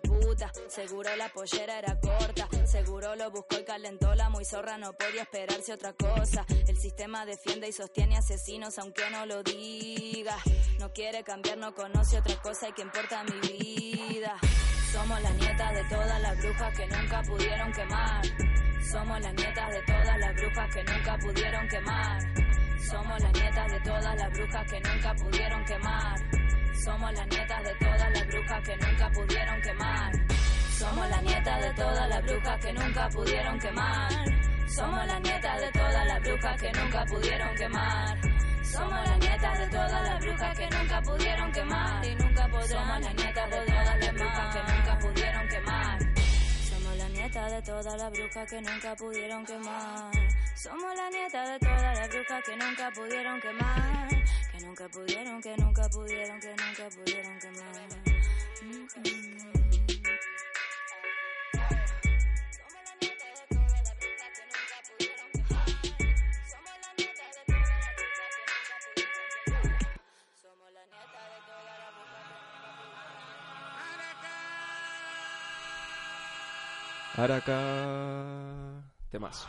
seguro 0.67 1.15
la 1.15 1.30
pollera 1.30 1.80
era 1.80 1.99
corta. 1.99 2.47
Seguro 2.65 3.15
lo 3.15 3.32
buscó 3.32 3.58
y 3.60 3.63
calentó 3.63 4.13
la 4.15 4.30
muy 4.30 4.45
zorra, 4.45 4.77
no 4.77 4.93
podía 4.93 5.23
esperarse 5.23 5.73
otra 5.73 5.93
cosa. 5.93 6.45
El 6.67 6.77
sistema 6.77 7.25
defiende 7.25 7.69
y 7.69 7.71
sostiene 7.71 8.17
asesinos 8.17 8.77
aunque 8.80 9.10
no 9.12 9.25
lo 9.25 9.43
diga. 9.43 10.38
No 10.80 10.91
quiere 10.93 11.23
cambiar, 11.23 11.58
no 11.58 11.73
conoce 11.73 12.19
otra 12.19 12.36
cosa 12.41 12.69
y 12.69 12.73
que 12.73 12.82
importa 12.84 13.23
mi 13.23 13.39
vida. 13.47 14.38
Somos 14.91 15.21
las 15.21 15.36
nietas 15.36 15.73
de 15.73 15.84
todas 15.86 16.21
las 16.21 16.38
brujas 16.38 16.77
que 16.77 16.88
nunca 16.88 17.21
pudieron 17.23 17.71
quemar. 17.73 18.25
Somos 18.91 19.21
las 19.21 19.34
nietas 19.34 19.69
de 19.73 19.82
todas 19.82 20.19
las 20.19 20.36
brujas 20.36 20.75
que 20.75 20.84
nunca 20.84 21.17
pudieron 21.17 21.67
quemar. 21.67 22.19
Somos 22.89 23.21
las 23.21 23.34
nietas 23.34 23.71
de 23.71 23.80
todas 23.82 24.15
las 24.15 24.34
brujas 24.34 24.71
que 24.71 24.80
nunca 24.80 25.15
pudieron 25.15 25.65
quemar. 25.65 26.47
Somos 26.84 27.12
las 27.13 27.28
nietas 27.28 27.63
de 27.63 27.76
todas 27.76 28.12
las 28.12 28.28
brujas 28.28 28.62
que 28.63 28.78
nunca 28.78 29.10
pudieron 29.12 29.62
quemar. 29.62 30.12
Somos 30.78 31.10
las 31.10 31.24
nietas 31.24 31.62
de 31.62 31.74
todas 31.74 32.10
las 32.10 32.24
brujas 32.24 32.60
que 32.60 32.74
nunca 32.74 33.10
pudieron 33.10 33.60
quemar. 33.60 34.12
Somos 34.68 35.08
las 35.08 35.22
nietas 35.22 35.62
de 35.62 35.72
todas 35.72 36.08
las 36.08 36.22
brujas 36.22 36.62
que 36.62 36.72
nunca 36.72 37.06
pudieron 37.06 37.56
quemar. 37.56 38.18
Somos 38.63 39.10
las 39.10 39.20
nietas 39.20 39.60
de 39.60 39.68
todas 39.68 40.04
las 40.04 40.20
brujas 40.20 40.58
que 40.58 40.70
nunca 40.70 41.02
pudieron 41.02 41.52
quemar 41.52 42.06
y 42.06 42.16
nunca 42.16 42.48
podrán. 42.48 42.68
Somos 42.68 43.02
las 43.02 43.16
nietas 43.16 43.50
de 43.50 43.66
todas 43.66 44.00
las 44.00 44.13
brujas 44.13 44.56
que 44.56 44.60
nunca 44.60 44.77
nieta 47.38 47.56
de 47.56 47.62
todas 47.62 47.97
las 47.97 48.12
brujas 48.12 48.50
que 48.50 48.62
nunca 48.62 48.95
pudieron 48.95 49.45
quemar. 49.45 50.12
Somos 50.56 50.95
la 50.95 51.10
nieta 51.10 51.52
de 51.52 51.60
todas 51.60 52.00
las 52.00 52.10
brujas 52.10 52.43
que 52.43 52.58
nunca 52.58 52.91
pudieron 52.91 53.41
quemar. 53.41 54.10
Que 54.52 54.65
nunca 54.65 54.89
pudieron, 54.89 55.41
que 55.41 55.58
nunca 55.58 55.89
pudieron, 55.89 56.39
que 56.39 56.50
nunca 56.50 56.89
pudieron 56.89 57.39
quemar. 57.39 57.89
Mm, 58.63 59.54
mm. 59.54 59.57
Araca. 77.17 78.84
Temazo. 79.10 79.47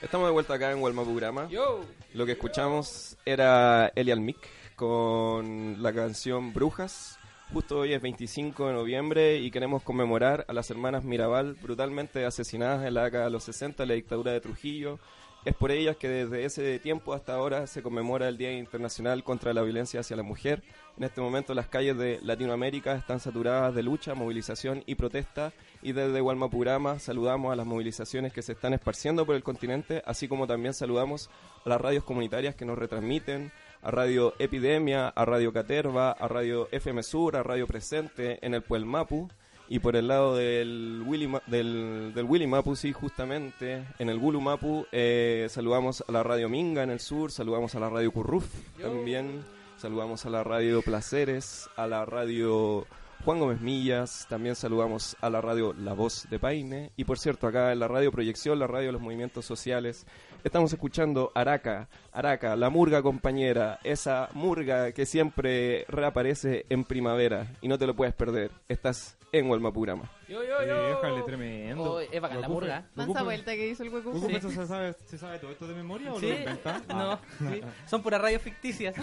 Estamos 0.00 0.28
de 0.28 0.32
vuelta 0.32 0.54
acá 0.54 0.70
en 0.70 0.78
Walmapurama. 0.78 1.48
Yo. 1.48 1.80
Lo 2.14 2.24
que 2.24 2.32
escuchamos 2.32 3.16
era 3.26 3.90
Elian 3.96 4.24
Mick 4.24 4.38
con 4.76 5.82
la 5.82 5.92
canción 5.92 6.52
Brujas. 6.52 7.18
Justo 7.52 7.78
hoy 7.80 7.92
es 7.92 8.00
25 8.00 8.68
de 8.68 8.74
noviembre 8.74 9.38
y 9.38 9.50
queremos 9.50 9.82
conmemorar 9.82 10.44
a 10.46 10.52
las 10.52 10.70
hermanas 10.70 11.02
Mirabal 11.02 11.54
brutalmente 11.54 12.24
asesinadas 12.24 12.86
en 12.86 12.94
la 12.94 13.02
década 13.02 13.24
de 13.24 13.30
los 13.30 13.42
60 13.42 13.82
en 13.82 13.88
la 13.88 13.94
dictadura 13.96 14.30
de 14.30 14.40
Trujillo. 14.40 15.00
Es 15.46 15.54
por 15.54 15.70
ellas 15.70 15.96
que 15.96 16.08
desde 16.08 16.44
ese 16.44 16.80
tiempo 16.80 17.14
hasta 17.14 17.34
ahora 17.34 17.68
se 17.68 17.80
conmemora 17.80 18.26
el 18.26 18.36
Día 18.36 18.50
Internacional 18.50 19.22
contra 19.22 19.54
la 19.54 19.62
Violencia 19.62 20.00
hacia 20.00 20.16
la 20.16 20.24
Mujer. 20.24 20.64
En 20.98 21.04
este 21.04 21.20
momento 21.20 21.54
las 21.54 21.68
calles 21.68 21.96
de 21.96 22.18
Latinoamérica 22.20 22.96
están 22.96 23.20
saturadas 23.20 23.72
de 23.72 23.84
lucha, 23.84 24.16
movilización 24.16 24.82
y 24.86 24.96
protesta 24.96 25.52
y 25.82 25.92
desde 25.92 26.20
Gualmapurama 26.20 26.98
saludamos 26.98 27.52
a 27.52 27.56
las 27.56 27.64
movilizaciones 27.64 28.32
que 28.32 28.42
se 28.42 28.54
están 28.54 28.74
esparciendo 28.74 29.24
por 29.24 29.36
el 29.36 29.44
continente, 29.44 30.02
así 30.04 30.26
como 30.26 30.48
también 30.48 30.74
saludamos 30.74 31.30
a 31.64 31.68
las 31.68 31.80
radios 31.80 32.02
comunitarias 32.02 32.56
que 32.56 32.64
nos 32.64 32.76
retransmiten, 32.76 33.52
a 33.82 33.92
Radio 33.92 34.34
Epidemia, 34.40 35.06
a 35.06 35.24
Radio 35.24 35.52
Caterva, 35.52 36.10
a 36.10 36.26
Radio 36.26 36.66
FM 36.72 37.04
Sur, 37.04 37.36
a 37.36 37.44
Radio 37.44 37.68
Presente 37.68 38.44
en 38.44 38.52
el 38.54 38.62
Puel 38.62 38.84
Mapu 38.84 39.28
y 39.68 39.78
por 39.80 39.96
el 39.96 40.08
lado 40.08 40.36
del 40.36 41.02
Willy, 41.06 41.30
del, 41.46 42.12
del 42.14 42.24
Willy 42.24 42.46
Mapu, 42.46 42.76
sí, 42.76 42.92
justamente 42.92 43.84
en 43.98 44.08
el 44.08 44.18
Gulu 44.18 44.40
Mapu 44.40 44.86
eh, 44.92 45.46
saludamos 45.50 46.04
a 46.06 46.12
la 46.12 46.22
Radio 46.22 46.48
Minga 46.48 46.82
en 46.82 46.90
el 46.90 47.00
sur, 47.00 47.32
saludamos 47.32 47.74
a 47.74 47.80
la 47.80 47.90
Radio 47.90 48.12
Curruf 48.12 48.46
también, 48.80 49.42
saludamos 49.76 50.24
a 50.24 50.30
la 50.30 50.44
Radio 50.44 50.82
Placeres, 50.82 51.68
a 51.76 51.86
la 51.86 52.04
Radio 52.04 52.86
Juan 53.24 53.40
Gómez 53.40 53.60
Millas, 53.60 54.26
también 54.28 54.54
saludamos 54.54 55.16
a 55.20 55.30
la 55.30 55.40
radio 55.40 55.72
La 55.72 55.94
Voz 55.94 56.28
de 56.30 56.38
Paine 56.38 56.92
y 56.96 57.04
por 57.04 57.18
cierto 57.18 57.48
acá 57.48 57.72
en 57.72 57.80
la 57.80 57.88
radio 57.88 58.12
Proyección, 58.12 58.58
la 58.58 58.68
radio 58.68 58.86
de 58.86 58.92
los 58.92 59.02
movimientos 59.02 59.44
sociales, 59.44 60.06
estamos 60.44 60.72
escuchando 60.72 61.32
Araca, 61.34 61.88
Araca, 62.12 62.54
la 62.54 62.70
murga 62.70 63.02
compañera, 63.02 63.80
esa 63.82 64.28
murga 64.32 64.92
que 64.92 65.06
siempre 65.06 65.86
reaparece 65.88 66.66
en 66.68 66.84
primavera 66.84 67.52
y 67.60 67.68
no 67.68 67.78
te 67.78 67.88
lo 67.88 67.96
puedes 67.96 68.14
perder, 68.14 68.52
estás 68.68 69.16
en 69.32 69.50
Walmapurama. 69.50 70.10
Yo, 70.28 70.42
yo, 70.42 70.66
yo. 70.66 70.88
Déjale, 70.88 71.22
tremendo. 71.22 71.82
Oh, 71.94 72.00
es 72.00 72.20
bacán 72.20 72.40
la. 72.40 72.48
Goku, 72.48 72.66
Mansa 72.94 73.22
vuelta 73.22 73.52
que 73.54 73.68
hizo 73.68 73.82
el 73.82 73.90
hueco. 73.90 74.12
Sí. 74.26 74.34
¿eso 74.34 74.50
¿se, 74.50 74.66
sabe, 74.66 74.94
¿Se 75.06 75.18
sabe 75.18 75.38
todo 75.38 75.50
esto 75.50 75.66
de 75.66 75.74
memoria 75.74 76.12
o 76.12 76.20
Sí. 76.20 76.28
lo 76.28 76.38
inventa? 76.38 76.82
No, 76.88 77.20
sí. 77.38 77.60
son 77.86 78.02
puras 78.02 78.20
radios 78.20 78.42
ficticias. 78.42 78.94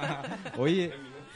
Oye, 0.58 0.92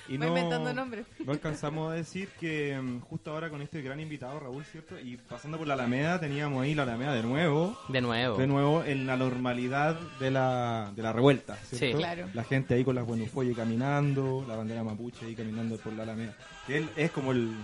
y 0.09 0.19
no, 0.19 0.27
inventando 0.29 0.73
nombres. 0.75 1.07
no 1.25 1.33
alcanzamos 1.33 1.93
a 1.93 1.95
decir 1.95 2.29
que 2.39 2.79
mm, 2.81 3.01
justo 3.01 3.33
ahora 3.33 3.51
con 3.51 3.63
este 3.63 3.83
gran 3.83 4.01
invitado, 4.01 4.39
Raúl, 4.41 4.65
¿cierto? 4.65 4.99
Y 4.99 5.17
pasando 5.17 5.59
por 5.59 5.67
la 5.67 5.75
Alameda, 5.75 6.21
teníamos 6.21 6.63
ahí 6.63 6.75
la 6.75 6.83
Alameda 6.83 7.15
de 7.15 7.23
nuevo. 7.23 7.77
De 7.89 8.01
nuevo. 8.01 8.37
De 8.37 8.47
nuevo 8.47 8.85
en 8.85 9.07
la 9.07 9.17
normalidad 9.17 9.99
de 10.21 10.31
la, 10.31 10.93
de 10.95 11.03
la 11.03 11.13
revuelta, 11.13 11.57
¿cierto? 11.57 11.87
Sí. 11.87 11.93
Claro. 11.95 12.29
La 12.35 12.45
gente 12.45 12.75
ahí 12.75 12.85
con 12.85 12.95
las 12.95 13.07
buenufoyes 13.07 13.57
caminando, 13.57 14.45
la 14.47 14.57
bandera 14.57 14.83
mapuche 14.85 15.27
ahí 15.27 15.35
caminando 15.35 15.77
por 15.79 15.93
la 15.93 16.03
Alameda. 16.03 16.37
Que 16.67 16.79
él 16.79 16.89
es 16.97 17.11
como 17.11 17.33
el, 17.33 17.55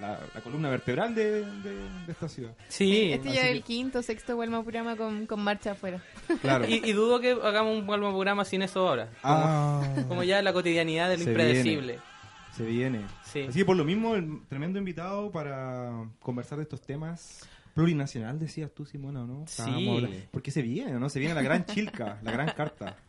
la, 0.00 0.18
la 0.34 0.40
columna 0.40 0.68
vertebral 0.70 1.14
de, 1.14 1.44
de- 1.44 1.88
de 2.06 2.12
esta 2.12 2.28
ciudad. 2.28 2.52
Sí. 2.68 3.12
Este 3.12 3.32
ya 3.32 3.42
es 3.48 3.52
el 3.52 3.62
quinto, 3.62 4.02
sexto 4.02 4.36
Walmapurama 4.36 4.96
con, 4.96 5.26
con 5.26 5.40
marcha 5.40 5.72
afuera. 5.72 6.02
Claro. 6.40 6.66
Y, 6.68 6.82
y 6.88 6.92
dudo 6.92 7.20
que 7.20 7.30
hagamos 7.32 7.78
un 7.78 7.86
buen 7.86 8.00
programa 8.00 8.44
sin 8.44 8.62
eso 8.62 8.88
ahora. 8.88 9.06
Como, 9.22 9.34
ah, 9.36 9.94
como 10.08 10.22
ya 10.24 10.42
la 10.42 10.52
cotidianidad 10.52 11.08
de 11.10 11.18
lo 11.18 11.24
Se 11.24 11.30
impredecible. 11.30 11.98
se 12.56 12.64
viene. 12.64 13.00
Sí. 13.24 13.42
Así 13.48 13.58
que 13.60 13.64
por 13.64 13.76
lo 13.76 13.84
mismo, 13.84 14.14
el 14.16 14.40
tremendo 14.48 14.78
invitado 14.78 15.30
para 15.30 15.92
conversar 16.20 16.58
de 16.58 16.64
estos 16.64 16.80
temas. 16.80 17.48
Plurinacional, 17.74 18.38
decías 18.38 18.70
tú, 18.72 18.86
Simona, 18.86 19.24
¿o 19.24 19.26
no? 19.26 19.44
Sí. 19.48 20.28
Porque 20.30 20.52
se 20.52 20.62
viene, 20.62 20.92
¿no? 20.92 21.08
Se 21.08 21.18
viene 21.18 21.34
la 21.34 21.42
gran 21.42 21.64
chilca, 21.66 22.18
la 22.22 22.30
gran 22.30 22.48
carta. 22.52 22.96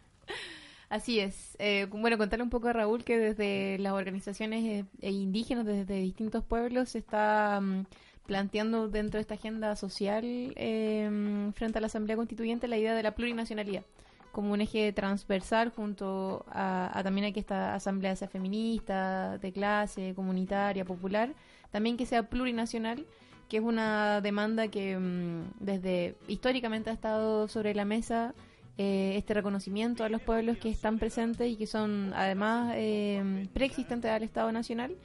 Así 0.89 1.19
es. 1.19 1.56
Eh, 1.60 1.88
bueno, 1.89 2.17
contarle 2.17 2.43
un 2.43 2.50
poco 2.50 2.67
a 2.67 2.74
Raúl 2.74 3.04
que 3.04 3.17
desde 3.17 3.78
las 3.80 3.93
organizaciones 3.93 4.63
eh, 4.63 4.86
e 5.02 5.12
indígenas, 5.12 5.65
desde 5.65 5.95
distintos 6.02 6.43
pueblos, 6.43 6.89
se 6.89 7.00
está 7.00 7.60
mm, 7.62 7.86
planteando 8.28 8.88
dentro 8.88 9.17
de 9.17 9.21
esta 9.21 9.34
agenda 9.36 9.76
social 9.76 10.24
eh, 10.26 11.52
frente 11.56 11.80
a 11.80 11.82
la 11.82 11.88
Asamblea 11.88 12.15
Constituyente 12.15 12.67
la 12.67 12.78
idea 12.78 12.93
de 12.93 13.04
la 13.04 13.15
plurinacionalidad 13.15 13.84
como 14.32 14.52
un 14.52 14.60
eje 14.60 14.91
transversal 14.91 15.71
junto 15.74 16.45
a, 16.50 16.91
a 16.93 17.04
también 17.04 17.28
a 17.28 17.32
que 17.32 17.39
esta 17.39 17.74
asamblea 17.74 18.17
sea 18.17 18.28
feminista, 18.28 19.38
de 19.38 19.54
clase, 19.54 20.13
comunitaria, 20.13 20.84
popular, 20.84 21.34
también 21.71 21.95
que 21.95 22.06
sea 22.06 22.24
plurinacional, 22.24 23.06
que 23.48 23.58
es 23.58 23.63
una 23.63 24.19
demanda 24.19 24.67
que 24.67 24.98
mm, 24.98 25.54
desde 25.62 26.15
históricamente 26.28 26.89
ha 26.89 26.93
estado 26.93 27.48
sobre 27.48 27.74
la 27.74 27.86
mesa 27.86 28.36
eh, 28.77 29.13
este 29.15 29.33
reconocimiento 29.33 30.03
a 30.03 30.09
los 30.09 30.21
pueblos 30.21 30.57
que 30.57 30.69
están 30.69 30.99
presentes 30.99 31.49
y 31.49 31.55
que 31.55 31.67
son 31.67 32.11
además 32.15 32.73
eh, 32.75 33.47
preexistentes 33.53 34.11
al 34.11 34.23
Estado 34.23 34.51
Nacional. 34.51 34.95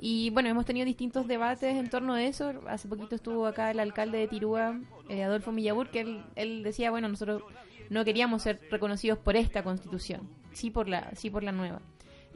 Y 0.00 0.28
bueno, 0.30 0.50
hemos 0.50 0.66
tenido 0.66 0.84
distintos 0.84 1.26
debates 1.26 1.74
en 1.74 1.88
torno 1.88 2.14
a 2.14 2.22
eso. 2.22 2.52
Hace 2.68 2.88
poquito 2.88 3.14
estuvo 3.14 3.46
acá 3.46 3.70
el 3.70 3.80
alcalde 3.80 4.18
de 4.18 4.28
Tirúa, 4.28 4.78
eh, 5.08 5.22
Adolfo 5.22 5.52
Millabur, 5.52 5.88
que 5.88 6.00
él, 6.00 6.24
él 6.34 6.62
decía, 6.62 6.90
bueno, 6.90 7.08
nosotros 7.08 7.42
no 7.88 8.04
queríamos 8.04 8.42
ser 8.42 8.60
reconocidos 8.70 9.18
por 9.18 9.36
esta 9.36 9.62
constitución, 9.62 10.28
sí 10.52 10.70
por 10.70 10.88
la, 10.88 11.10
sí 11.14 11.30
por 11.30 11.42
la 11.42 11.52
nueva. 11.52 11.80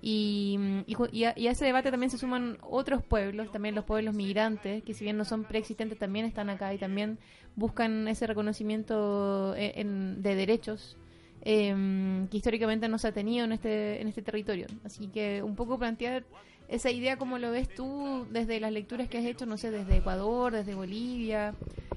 Y, 0.00 0.58
y, 0.86 0.96
y 1.12 1.24
a 1.24 1.50
ese 1.50 1.64
debate 1.64 1.90
también 1.90 2.10
se 2.10 2.18
suman 2.18 2.58
otros 2.62 3.02
pueblos, 3.02 3.50
también 3.50 3.74
los 3.74 3.84
pueblos 3.84 4.14
migrantes, 4.14 4.82
que 4.84 4.94
si 4.94 5.04
bien 5.04 5.16
no 5.16 5.24
son 5.24 5.44
preexistentes, 5.44 5.98
también 5.98 6.24
están 6.24 6.50
acá 6.50 6.72
y 6.72 6.78
también 6.78 7.18
buscan 7.56 8.06
ese 8.08 8.26
reconocimiento 8.26 9.54
eh, 9.56 9.72
en- 9.76 10.22
de 10.22 10.34
derechos 10.36 10.96
eh, 11.42 12.26
que 12.30 12.36
históricamente 12.36 12.88
no 12.88 12.98
se 12.98 13.08
ha 13.08 13.12
tenido 13.12 13.44
en 13.44 13.52
este, 13.52 14.00
en 14.00 14.08
este 14.08 14.22
territorio. 14.22 14.66
Así 14.84 15.08
que 15.08 15.42
un 15.42 15.54
poco 15.56 15.78
plantear 15.78 16.24
esa 16.68 16.90
idea, 16.90 17.16
como 17.16 17.38
lo 17.38 17.50
ves 17.50 17.68
tú 17.74 18.26
desde 18.30 18.60
las 18.60 18.72
lecturas 18.72 19.08
que 19.08 19.18
has 19.18 19.24
hecho, 19.24 19.46
no 19.46 19.56
sé, 19.56 19.70
desde 19.70 19.96
Ecuador, 19.96 20.52
desde 20.52 20.74
Bolivia, 20.74 21.54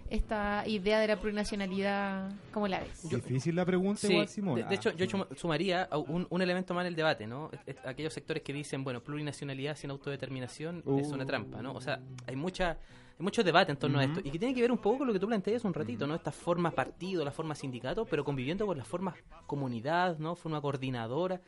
esta 0.09 0.63
idea 0.67 0.99
de 0.99 1.07
la 1.07 1.17
plurinacionalidad, 1.19 2.31
¿cómo 2.53 2.67
la 2.67 2.79
ves? 2.81 3.09
Difícil 3.09 3.55
la 3.55 3.65
pregunta, 3.65 4.01
Sí, 4.01 4.11
igual, 4.13 4.27
Simón. 4.27 4.55
de, 4.55 4.63
de 4.63 4.75
hecho, 4.75 4.91
yo 4.91 5.05
sumaría 5.35 5.83
a 5.83 5.97
un, 5.97 6.27
un 6.29 6.41
elemento 6.41 6.73
más 6.73 6.83
en 6.83 6.87
el 6.87 6.95
debate, 6.95 7.27
¿no? 7.27 7.49
Aquellos 7.85 8.13
sectores 8.13 8.43
que 8.43 8.51
dicen, 8.53 8.83
bueno, 8.83 9.01
plurinacionalidad 9.01 9.75
sin 9.75 9.89
autodeterminación 9.91 10.83
es 10.99 11.07
una 11.07 11.25
trampa, 11.25 11.61
¿no? 11.61 11.73
O 11.73 11.81
sea, 11.81 11.99
hay 12.27 12.35
mucha 12.35 12.77
hay 13.19 13.23
mucho 13.23 13.43
debate 13.43 13.71
en 13.71 13.77
torno 13.77 13.99
a 13.99 14.03
esto 14.03 14.19
y 14.23 14.31
que 14.31 14.39
tiene 14.39 14.53
que 14.55 14.61
ver 14.61 14.71
un 14.71 14.79
poco 14.79 14.99
con 14.99 15.07
lo 15.07 15.13
que 15.13 15.19
tú 15.19 15.27
planteas 15.27 15.63
un 15.63 15.73
ratito, 15.73 16.07
¿no? 16.07 16.15
Estas 16.15 16.33
formas 16.35 16.73
partido, 16.73 17.23
las 17.23 17.35
formas 17.35 17.59
sindicato, 17.59 18.05
pero 18.05 18.23
conviviendo 18.25 18.65
con 18.65 18.77
las 18.77 18.87
formas 18.87 19.15
comunidad, 19.45 20.17
¿no? 20.17 20.35
Forma 20.35 20.59
coordinadora. 20.59 21.39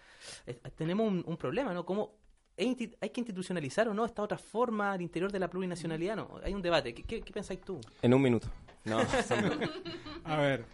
Eh, 0.46 0.60
tenemos 0.78 1.08
un, 1.08 1.24
un 1.26 1.36
problema, 1.38 1.74
¿no? 1.74 1.86
¿Cómo 1.86 2.12
hay 2.58 3.10
que 3.10 3.20
institucionalizar 3.22 3.88
o 3.88 3.94
no 3.94 4.06
esta 4.06 4.22
otra 4.22 4.38
forma 4.38 4.92
al 4.92 5.02
interior 5.02 5.32
de 5.32 5.40
la 5.40 5.50
plurinacionalidad? 5.50 6.16
No, 6.16 6.40
hay 6.44 6.54
un 6.54 6.62
debate. 6.62 6.94
¿Qué, 6.94 7.04
qué, 7.04 7.22
qué 7.22 7.34
pensáis 7.34 7.62
tú? 7.62 7.80
En 8.02 8.14
un 8.14 8.22
minuto. 8.22 8.48
No, 8.86 9.00
A 10.26 10.38
ver, 10.38 10.66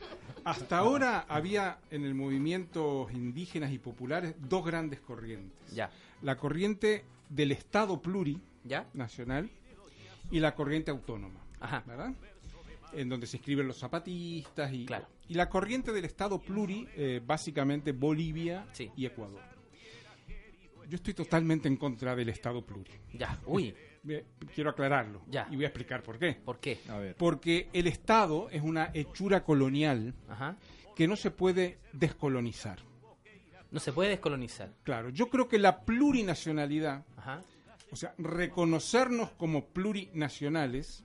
hasta 0.44 0.80
ahora 0.80 1.26
había 1.30 1.78
en 1.92 2.04
el 2.06 2.16
movimiento 2.16 3.08
indígenas 3.14 3.72
y 3.72 3.78
populares 3.78 4.34
dos 4.40 4.66
grandes 4.66 5.00
corrientes. 5.00 5.72
Ya, 5.74 5.92
La 6.24 6.36
corriente 6.38 7.06
del 7.30 7.52
Estado 7.52 7.94
¿ya? 7.96 8.02
plurinacional 8.02 9.50
y 10.32 10.40
la 10.40 10.56
corriente 10.56 10.90
autónoma, 10.92 11.40
Ajá. 11.60 11.84
¿verdad? 11.86 12.14
En 12.94 13.10
donde 13.10 13.28
se 13.28 13.38
inscriben 13.38 13.68
los 13.68 13.78
zapatistas 13.78 14.74
y, 14.74 14.86
Claro. 14.88 15.06
y 15.28 15.36
la 15.36 15.48
corriente 15.48 15.92
del 15.94 16.06
Estado 16.06 16.40
pluri, 16.40 16.88
eh, 16.96 17.22
básicamente 17.24 17.92
Bolivia 17.92 18.66
Sí. 18.74 18.92
y 18.96 19.06
Ecuador. 19.06 19.42
Yo 20.90 20.96
estoy 20.96 21.14
totalmente 21.14 21.68
en 21.68 21.78
contra 21.78 22.16
del 22.16 22.30
Estado 22.30 22.66
pluri. 22.66 22.92
Ya, 23.14 23.40
uy, 23.46 23.74
Quiero 24.56 24.70
aclararlo 24.72 25.22
Ya. 25.30 25.48
y 25.52 25.56
voy 25.56 25.66
a 25.66 25.68
explicar 25.68 26.02
por 26.02 26.18
qué. 26.18 26.34
¿por 26.34 26.60
qué? 26.60 26.80
A 26.90 26.98
ver. 26.98 27.16
Porque 27.16 27.70
el 27.74 27.86
Estado 27.86 28.50
es 28.50 28.62
una 28.64 28.90
hechura 28.94 29.44
colonial 29.44 30.16
Ajá. 30.30 30.58
que 30.96 31.08
no 31.08 31.16
se 31.16 31.30
puede 31.32 31.78
descolonizar. 31.94 32.80
No 33.72 33.80
se 33.80 33.94
puede 33.94 34.10
descolonizar. 34.10 34.74
Claro, 34.84 35.10
yo 35.10 35.30
creo 35.30 35.48
que 35.48 35.60
la 35.60 35.82
plurinacionalidad, 35.86 37.06
Ajá. 37.18 37.42
o 37.92 37.96
sea, 37.96 38.16
reconocernos 38.18 39.30
como 39.32 39.66
plurinacionales, 39.66 41.04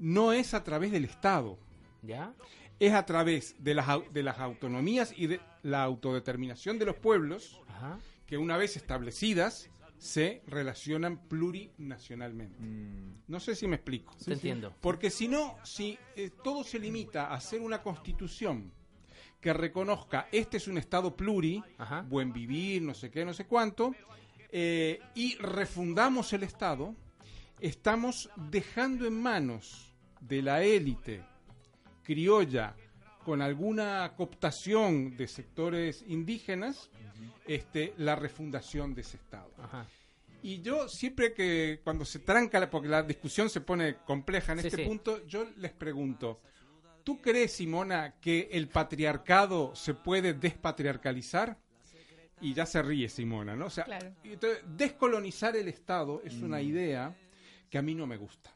no 0.00 0.32
es 0.32 0.52
a 0.54 0.64
través 0.64 0.90
del 0.90 1.04
Estado, 1.04 1.58
¿Ya? 2.02 2.34
es 2.80 2.92
a 2.92 3.06
través 3.06 3.54
de 3.62 3.74
las, 3.74 3.86
de 4.12 4.22
las 4.24 4.38
autonomías 4.40 5.14
y 5.16 5.28
de 5.28 5.40
la 5.62 5.84
autodeterminación 5.84 6.78
de 6.80 6.86
los 6.86 6.96
pueblos 6.96 7.60
Ajá. 7.68 7.98
Que 8.32 8.38
una 8.38 8.56
vez 8.56 8.78
establecidas 8.78 9.68
se 9.98 10.42
relacionan 10.46 11.18
plurinacionalmente. 11.28 12.56
Mm, 12.62 13.24
No 13.28 13.38
sé 13.38 13.54
si 13.54 13.68
me 13.68 13.76
explico. 13.76 14.16
Te 14.24 14.32
entiendo. 14.32 14.74
Porque 14.80 15.10
si 15.10 15.28
no, 15.28 15.58
si 15.64 15.98
eh, 16.16 16.30
todo 16.42 16.64
se 16.64 16.78
limita 16.78 17.26
a 17.26 17.34
hacer 17.34 17.60
una 17.60 17.82
constitución 17.82 18.72
que 19.38 19.52
reconozca 19.52 20.28
este 20.32 20.56
es 20.56 20.66
un 20.66 20.78
Estado 20.78 21.14
pluri, 21.14 21.62
Ajá. 21.76 22.06
buen 22.08 22.32
vivir, 22.32 22.80
no 22.80 22.94
sé 22.94 23.10
qué, 23.10 23.22
no 23.26 23.34
sé 23.34 23.44
cuánto, 23.44 23.94
eh, 24.48 24.98
y 25.14 25.34
refundamos 25.36 26.32
el 26.32 26.44
Estado, 26.44 26.96
estamos 27.60 28.30
dejando 28.50 29.06
en 29.06 29.20
manos 29.20 29.92
de 30.22 30.40
la 30.40 30.62
élite 30.62 31.22
criolla 32.02 32.74
con 33.24 33.42
alguna 33.42 34.12
cooptación 34.16 35.16
de 35.16 35.26
sectores 35.26 36.04
indígenas 36.08 36.90
este, 37.46 37.94
la 37.98 38.14
refundación 38.16 38.94
de 38.94 39.00
ese 39.02 39.16
Estado. 39.16 39.50
Ajá. 39.58 39.86
Y 40.42 40.60
yo 40.60 40.88
siempre 40.88 41.32
que 41.32 41.80
cuando 41.84 42.04
se 42.04 42.18
tranca, 42.18 42.58
la- 42.58 42.68
porque 42.70 42.88
la 42.88 43.02
discusión 43.02 43.48
se 43.48 43.60
pone 43.60 43.96
compleja 44.04 44.52
en 44.52 44.60
Sí, 44.60 44.66
este 44.68 44.82
sí. 44.82 44.88
punto, 44.88 45.24
yo 45.26 45.46
les 45.58 45.72
pregunto, 45.72 46.40
¿tú 47.04 47.20
crees, 47.20 47.52
Simona, 47.52 48.14
que 48.20 48.48
el 48.52 48.68
patriarcado 48.68 49.74
se 49.76 49.94
puede 49.94 50.34
despatriarcalizar? 50.34 51.56
Y 52.40 52.54
ya 52.54 52.66
se 52.66 52.82
ríe 52.82 53.08
Simona, 53.08 53.54
¿no? 53.54 53.66
O 53.66 53.70
sea, 53.70 53.84
Claro. 53.84 54.12
y 54.24 54.32
entonces, 54.32 54.64
descolonizar 54.76 55.54
el 55.56 55.68
Estado 55.68 56.20
es 56.24 56.34
una 56.42 56.58
Mm. 56.58 56.62
idea 56.64 57.16
que 57.70 57.78
a 57.78 57.82
mí 57.82 57.94
no 57.94 58.04
me 58.08 58.16
gusta. 58.16 58.50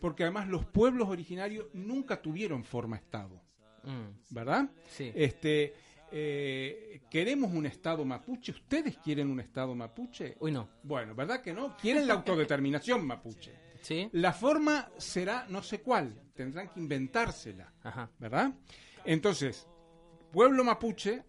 Porque 0.00 0.22
además 0.22 0.48
los 0.48 0.64
pueblos 0.64 1.08
originarios 1.08 1.66
nunca 1.74 2.20
tuvieron 2.22 2.64
forma 2.64 2.96
Estado, 2.96 3.42
Mm, 3.86 4.34
¿verdad? 4.34 4.68
sí. 4.88 5.10
Este, 5.14 5.72
eh, 6.12 7.00
¿Queremos 7.10 7.52
un 7.52 7.66
Estado 7.66 8.04
mapuche? 8.04 8.52
¿Ustedes 8.52 8.96
quieren 8.98 9.30
un 9.30 9.40
Estado 9.40 9.74
mapuche? 9.74 10.36
Uy, 10.40 10.52
no. 10.52 10.68
Bueno, 10.82 11.14
¿verdad 11.14 11.40
que 11.40 11.52
no? 11.54 11.76
Quieren 11.78 12.06
la 12.06 12.14
autodeterminación 12.14 13.06
mapuche. 13.06 13.52
¿Sí? 13.80 14.08
La 14.12 14.32
forma 14.32 14.88
será 14.98 15.46
no 15.48 15.62
sé 15.62 15.80
cuál, 15.80 16.20
tendrán 16.34 16.68
que 16.70 16.80
inventársela, 16.80 17.72
Ajá. 17.82 18.10
¿verdad? 18.18 18.52
Entonces, 19.04 19.66
pueblo 20.32 20.64
mapuche, 20.64 21.22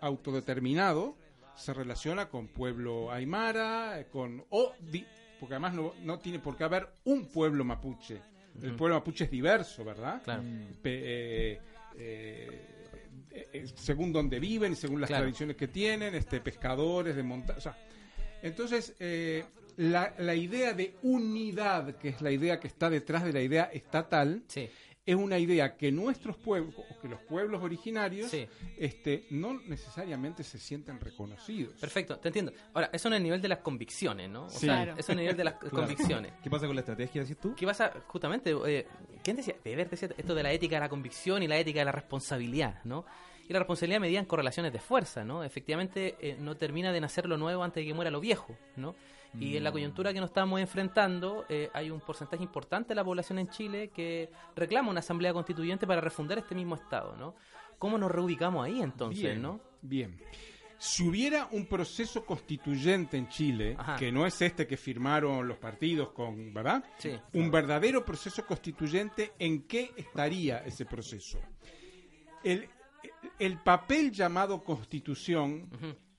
autodeterminado, 0.00 1.16
se 1.54 1.72
relaciona 1.72 2.28
con 2.28 2.48
pueblo 2.48 3.10
aymara, 3.10 4.06
con... 4.10 4.44
O 4.50 4.72
di- 4.80 5.06
porque 5.40 5.54
además 5.54 5.74
no, 5.74 5.94
no 6.02 6.18
tiene 6.18 6.38
por 6.38 6.56
qué 6.56 6.64
haber 6.64 6.88
un 7.04 7.26
pueblo 7.26 7.64
mapuche. 7.64 8.20
El 8.60 8.76
pueblo 8.76 8.96
mapuche 8.96 9.24
es 9.24 9.30
diverso, 9.30 9.82
¿verdad? 9.84 10.22
Claro. 10.22 10.42
Pe- 10.82 11.00
eh, 11.54 11.60
eh, 11.98 12.60
eh, 13.30 13.66
según 13.74 14.12
donde 14.12 14.38
viven, 14.40 14.76
según 14.76 15.00
las 15.00 15.08
Claro. 15.08 15.24
tradiciones 15.24 15.56
que 15.56 15.68
tienen, 15.68 16.14
este, 16.14 16.40
pescadores 16.40 17.16
de 17.16 17.22
montaña. 17.22 17.60
entonces, 18.42 18.94
eh, 19.00 19.44
la, 19.76 20.14
la 20.18 20.34
idea 20.34 20.74
de 20.74 20.94
unidad, 21.02 21.96
que 21.96 22.08
es 22.10 22.20
la 22.20 22.30
idea 22.30 22.60
que 22.60 22.68
está 22.68 22.90
detrás 22.90 23.24
de 23.24 23.32
la 23.32 23.40
idea 23.40 23.64
estatal, 23.72 24.42
Sí. 24.48 24.68
Es 25.04 25.16
una 25.16 25.36
idea 25.38 25.76
que 25.76 25.90
nuestros 25.90 26.36
pueblos, 26.36 26.74
o 26.78 27.00
que 27.00 27.08
los 27.08 27.18
pueblos 27.22 27.60
originarios, 27.62 28.30
Sí. 28.30 28.46
este, 28.78 29.26
no 29.30 29.54
necesariamente 29.66 30.44
se 30.44 30.58
sienten 30.58 31.00
reconocidos. 31.00 31.74
Perfecto, 31.80 32.18
te 32.18 32.28
entiendo. 32.28 32.52
Ahora, 32.72 32.88
eso 32.92 33.08
en 33.08 33.14
el 33.14 33.22
nivel 33.22 33.42
de 33.42 33.48
las 33.48 33.58
convicciones, 33.58 34.30
¿no? 34.30 34.44
O 34.44 34.48
Sí. 34.50 34.66
sea, 34.66 34.84
Claro. 34.84 34.94
eso 34.98 35.12
en 35.12 35.18
el 35.18 35.24
nivel 35.24 35.36
de 35.36 35.44
las 35.44 35.54
convicciones. 35.70 36.32
¿Qué 36.42 36.48
pasa 36.50 36.66
con 36.66 36.76
la 36.76 36.80
estrategia, 36.82 37.22
decís 37.22 37.36
tú? 37.38 37.54
¿Qué 37.56 37.66
pasa 37.66 37.92
justamente? 38.06 38.54
eh, 38.66 38.86
¿Quién 39.24 39.36
decía? 39.36 39.56
Weber 39.64 39.90
decía 39.90 40.08
esto 40.16 40.34
de 40.34 40.42
la 40.42 40.52
ética 40.52 40.76
de 40.76 40.80
la 40.80 40.88
convicción 40.88 41.42
y 41.42 41.48
la 41.48 41.58
ética 41.58 41.80
de 41.80 41.84
la 41.86 41.92
responsabilidad, 41.92 42.82
¿no? 42.84 43.04
Y 43.48 43.52
la 43.52 43.58
responsabilidad 43.58 44.00
medida 44.00 44.20
en 44.20 44.24
correlaciones 44.26 44.72
de 44.72 44.78
fuerza, 44.78 45.24
¿no? 45.24 45.42
Efectivamente, 45.42 46.14
eh, 46.20 46.36
no 46.38 46.56
termina 46.56 46.92
de 46.92 47.00
nacer 47.00 47.26
lo 47.26 47.36
nuevo 47.36 47.64
antes 47.64 47.82
de 47.82 47.88
que 47.88 47.94
muera 47.94 48.10
lo 48.10 48.20
viejo, 48.20 48.56
¿no? 48.76 48.94
Y 49.38 49.56
en 49.56 49.64
la 49.64 49.72
coyuntura 49.72 50.12
que 50.12 50.20
nos 50.20 50.28
estamos 50.30 50.60
enfrentando, 50.60 51.46
eh, 51.48 51.70
hay 51.72 51.90
un 51.90 52.00
porcentaje 52.00 52.42
importante 52.42 52.88
de 52.90 52.94
la 52.96 53.04
población 53.04 53.38
en 53.38 53.48
Chile 53.48 53.88
que 53.88 54.30
reclama 54.54 54.90
una 54.90 55.00
asamblea 55.00 55.32
constituyente 55.32 55.86
para 55.86 56.00
refundar 56.00 56.38
este 56.38 56.54
mismo 56.54 56.74
Estado, 56.74 57.16
¿no? 57.16 57.34
¿Cómo 57.78 57.96
nos 57.96 58.10
reubicamos 58.10 58.64
ahí 58.64 58.82
entonces, 58.82 59.22
bien, 59.22 59.42
no? 59.42 59.60
Bien. 59.80 60.20
Si 60.78 61.06
hubiera 61.06 61.48
un 61.52 61.66
proceso 61.66 62.26
constituyente 62.26 63.16
en 63.16 63.28
Chile, 63.28 63.76
Ajá. 63.78 63.96
que 63.96 64.10
no 64.12 64.26
es 64.26 64.42
este 64.42 64.66
que 64.66 64.76
firmaron 64.76 65.46
los 65.48 65.56
partidos 65.56 66.10
con, 66.10 66.52
¿verdad? 66.52 66.84
Sí. 66.98 67.18
Un 67.34 67.50
verdadero 67.50 68.04
proceso 68.04 68.44
constituyente, 68.44 69.32
¿en 69.38 69.62
qué 69.62 69.92
estaría 69.96 70.58
ese 70.58 70.84
proceso? 70.84 71.38
El, 72.44 72.68
el 73.38 73.58
papel 73.62 74.10
llamado 74.12 74.62
constitución. 74.62 75.68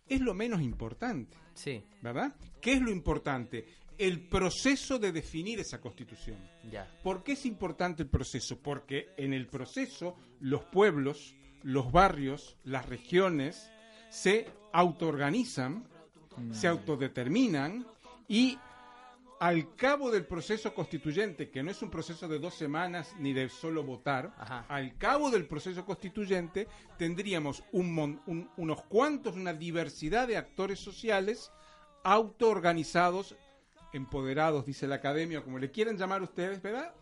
Es 0.08 0.22
lo 0.22 0.34
menos 0.34 0.62
importante, 0.62 1.38
Sí, 1.54 1.84
¿verdad? 2.02 2.36
¿Qué 2.62 2.74
es 2.74 2.82
lo 2.82 2.90
importante? 2.92 3.66
El 3.98 4.28
proceso 4.28 4.98
de 4.98 5.12
definir 5.12 5.60
esa 5.60 5.80
constitución. 5.80 6.38
ya. 6.72 6.88
¿Por 7.04 7.24
qué 7.24 7.34
es 7.34 7.46
importante 7.46 8.04
el 8.04 8.10
proceso? 8.10 8.58
Porque 8.60 9.10
en 9.18 9.34
el 9.34 9.48
proceso 9.48 10.16
los 10.40 10.64
pueblos, 10.64 11.36
los 11.62 11.92
barrios, 11.92 12.58
las 12.64 12.88
regiones 12.90 13.70
se 14.10 14.48
autoorganizan, 14.74 15.88
se 16.52 16.68
autodeterminan 16.68 17.86
y 18.28 18.58
al 19.44 19.76
cabo 19.76 20.10
del 20.10 20.26
proceso 20.26 20.74
constituyente, 20.74 21.50
que 21.50 21.62
no 21.64 21.70
es 21.72 21.82
un 21.82 21.90
proceso 21.90 22.30
de 22.30 22.40
dos 22.40 22.54
semanas 22.54 23.14
ni 23.20 23.34
de 23.34 23.50
solo 23.50 23.84
votar, 23.84 24.34
Ajá. 24.38 24.66
al 24.70 24.98
cabo 24.98 25.30
del 25.30 25.46
proceso 25.48 25.84
constituyente 25.84 26.66
tendríamos 26.98 27.62
un 27.74 27.94
mon- 27.94 28.22
un- 28.26 28.50
unos 28.56 28.84
cuantos, 28.84 29.36
una 29.36 29.52
diversidad 29.54 30.30
de 30.30 30.38
actores 30.38 30.80
sociales 30.80 31.52
autoorganizados, 32.04 33.36
empoderados, 33.92 34.66
dice 34.66 34.88
la 34.88 34.96
academia, 34.96 35.44
como 35.44 35.60
le 35.60 35.72
quieran 35.72 35.98
llamar 35.98 36.22
ustedes, 36.22 36.62
¿verdad? 36.62 36.94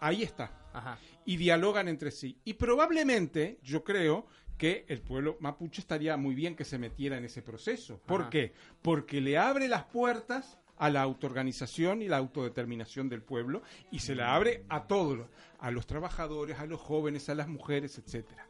Ahí 0.00 0.22
está 0.24 0.50
Ajá. 0.72 0.98
y 1.24 1.36
dialogan 1.36 1.86
entre 1.86 2.10
sí. 2.10 2.36
Y 2.44 2.54
probablemente, 2.54 3.58
yo 3.62 3.84
creo 3.84 4.26
que 4.58 4.84
el 4.88 5.00
pueblo 5.02 5.36
mapuche 5.40 5.80
estaría 5.80 6.16
muy 6.16 6.34
bien 6.34 6.56
que 6.56 6.64
se 6.64 6.78
metiera 6.78 7.16
en 7.16 7.24
ese 7.24 7.42
proceso. 7.42 8.00
¿Por 8.06 8.22
Ajá. 8.22 8.30
qué? 8.30 8.52
Porque 8.82 9.20
le 9.20 9.38
abre 9.38 9.68
las 9.68 9.84
puertas 9.84 10.58
a 10.80 10.88
la 10.90 11.02
autoorganización 11.02 12.00
y 12.02 12.08
la 12.08 12.16
autodeterminación 12.16 13.08
del 13.10 13.22
pueblo 13.22 13.62
y 13.90 13.98
se 14.00 14.14
la 14.14 14.34
abre 14.34 14.64
a 14.70 14.84
todos, 14.88 15.28
a 15.58 15.70
los 15.70 15.86
trabajadores, 15.86 16.58
a 16.58 16.64
los 16.66 16.80
jóvenes, 16.80 17.28
a 17.28 17.34
las 17.34 17.48
mujeres, 17.48 17.98
etcétera. 17.98 18.48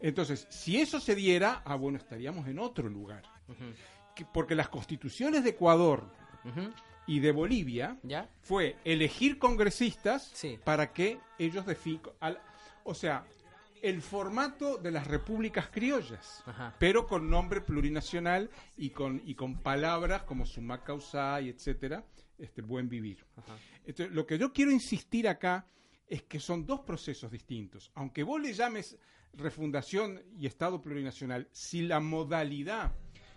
Entonces, 0.00 0.46
si 0.50 0.80
eso 0.80 1.00
se 1.00 1.14
diera, 1.16 1.62
ah, 1.64 1.74
bueno, 1.74 1.98
estaríamos 1.98 2.46
en 2.46 2.60
otro 2.60 2.88
lugar. 2.88 3.22
Que- 4.14 4.24
Porque 4.24 4.54
las 4.54 4.68
constituciones 4.68 5.42
de 5.42 5.50
Ecuador 5.50 6.04
y 7.06 7.18
de 7.20 7.32
Bolivia 7.32 7.98
¿Ya? 8.04 8.28
fue 8.40 8.76
elegir 8.84 9.38
congresistas 9.38 10.30
Sí. 10.32 10.58
para 10.64 10.92
que 10.92 11.18
ellos 11.38 11.66
definan. 11.66 12.02
O 12.84 12.94
sea, 12.94 13.24
el 13.84 14.00
formato 14.00 14.78
de 14.78 14.90
las 14.90 15.06
repúblicas 15.06 15.68
criollas, 15.68 16.42
Ajá. 16.46 16.74
pero 16.78 17.06
con 17.06 17.28
nombre 17.28 17.60
plurinacional 17.60 18.48
y 18.78 18.90
con, 18.90 19.20
y 19.26 19.34
con 19.34 19.58
palabras 19.58 20.22
como 20.22 20.44
causai, 20.82 21.50
etcétera, 21.50 22.02
este 22.38 22.62
buen 22.62 22.88
vivir. 22.88 23.26
Entonces, 23.84 24.14
lo 24.14 24.26
que 24.26 24.38
yo 24.38 24.54
quiero 24.54 24.70
insistir 24.70 25.28
acá 25.28 25.66
es 26.08 26.22
que 26.22 26.40
son 26.40 26.64
dos 26.64 26.80
procesos 26.80 27.30
distintos. 27.30 27.92
Aunque 27.94 28.22
vos 28.22 28.40
le 28.40 28.54
llames 28.54 28.96
refundación 29.34 30.22
y 30.38 30.46
Estado 30.46 30.80
plurinacional, 30.80 31.46
si 31.52 31.82
la 31.82 32.00
modalidad, 32.00 32.92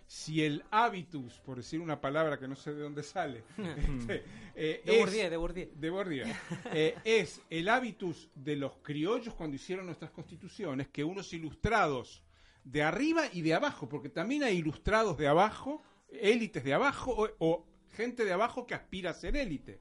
si 0.10 0.42
el 0.44 0.64
hábitus, 0.72 1.40
por 1.40 1.58
decir 1.58 1.82
una 1.82 2.00
palabra 2.00 2.40
que 2.40 2.48
no 2.48 2.56
sé 2.56 2.74
de 2.74 2.82
dónde 2.82 3.04
sale, 3.04 3.44
este, 3.58 4.24
eh, 4.56 4.82
De 4.86 4.94
es- 4.94 5.00
Bourdieu, 5.00 5.30
de 5.30 5.38
Bourdieu. 5.38 5.70
de 5.76 5.90
Bourdieu, 5.90 6.26
eh, 6.74 6.96
es 7.04 7.42
el 7.50 7.68
hábitus 7.70 8.30
de 8.34 8.56
los 8.56 8.78
criollos 8.82 9.34
cuando 9.34 9.56
hicieron 9.58 9.86
nuestras 9.86 10.12
constituciones, 10.12 10.88
que 10.88 11.04
unos 11.04 11.34
ilustrados 11.34 12.24
de 12.64 12.84
arriba 12.84 13.24
y 13.32 13.42
de 13.42 13.54
abajo, 13.54 13.88
porque 13.90 14.10
también 14.10 14.44
hay 14.44 14.58
ilustrados 14.58 15.18
de 15.18 15.28
abajo, 15.28 15.82
élites 16.10 16.64
de 16.64 16.74
abajo 16.74 17.12
o, 17.12 17.30
o 17.40 17.66
gente 17.92 18.24
de 18.26 18.32
abajo 18.32 18.66
que 18.68 18.76
aspira 18.76 19.10
a 19.12 19.14
ser 19.14 19.36
élite. 19.36 19.80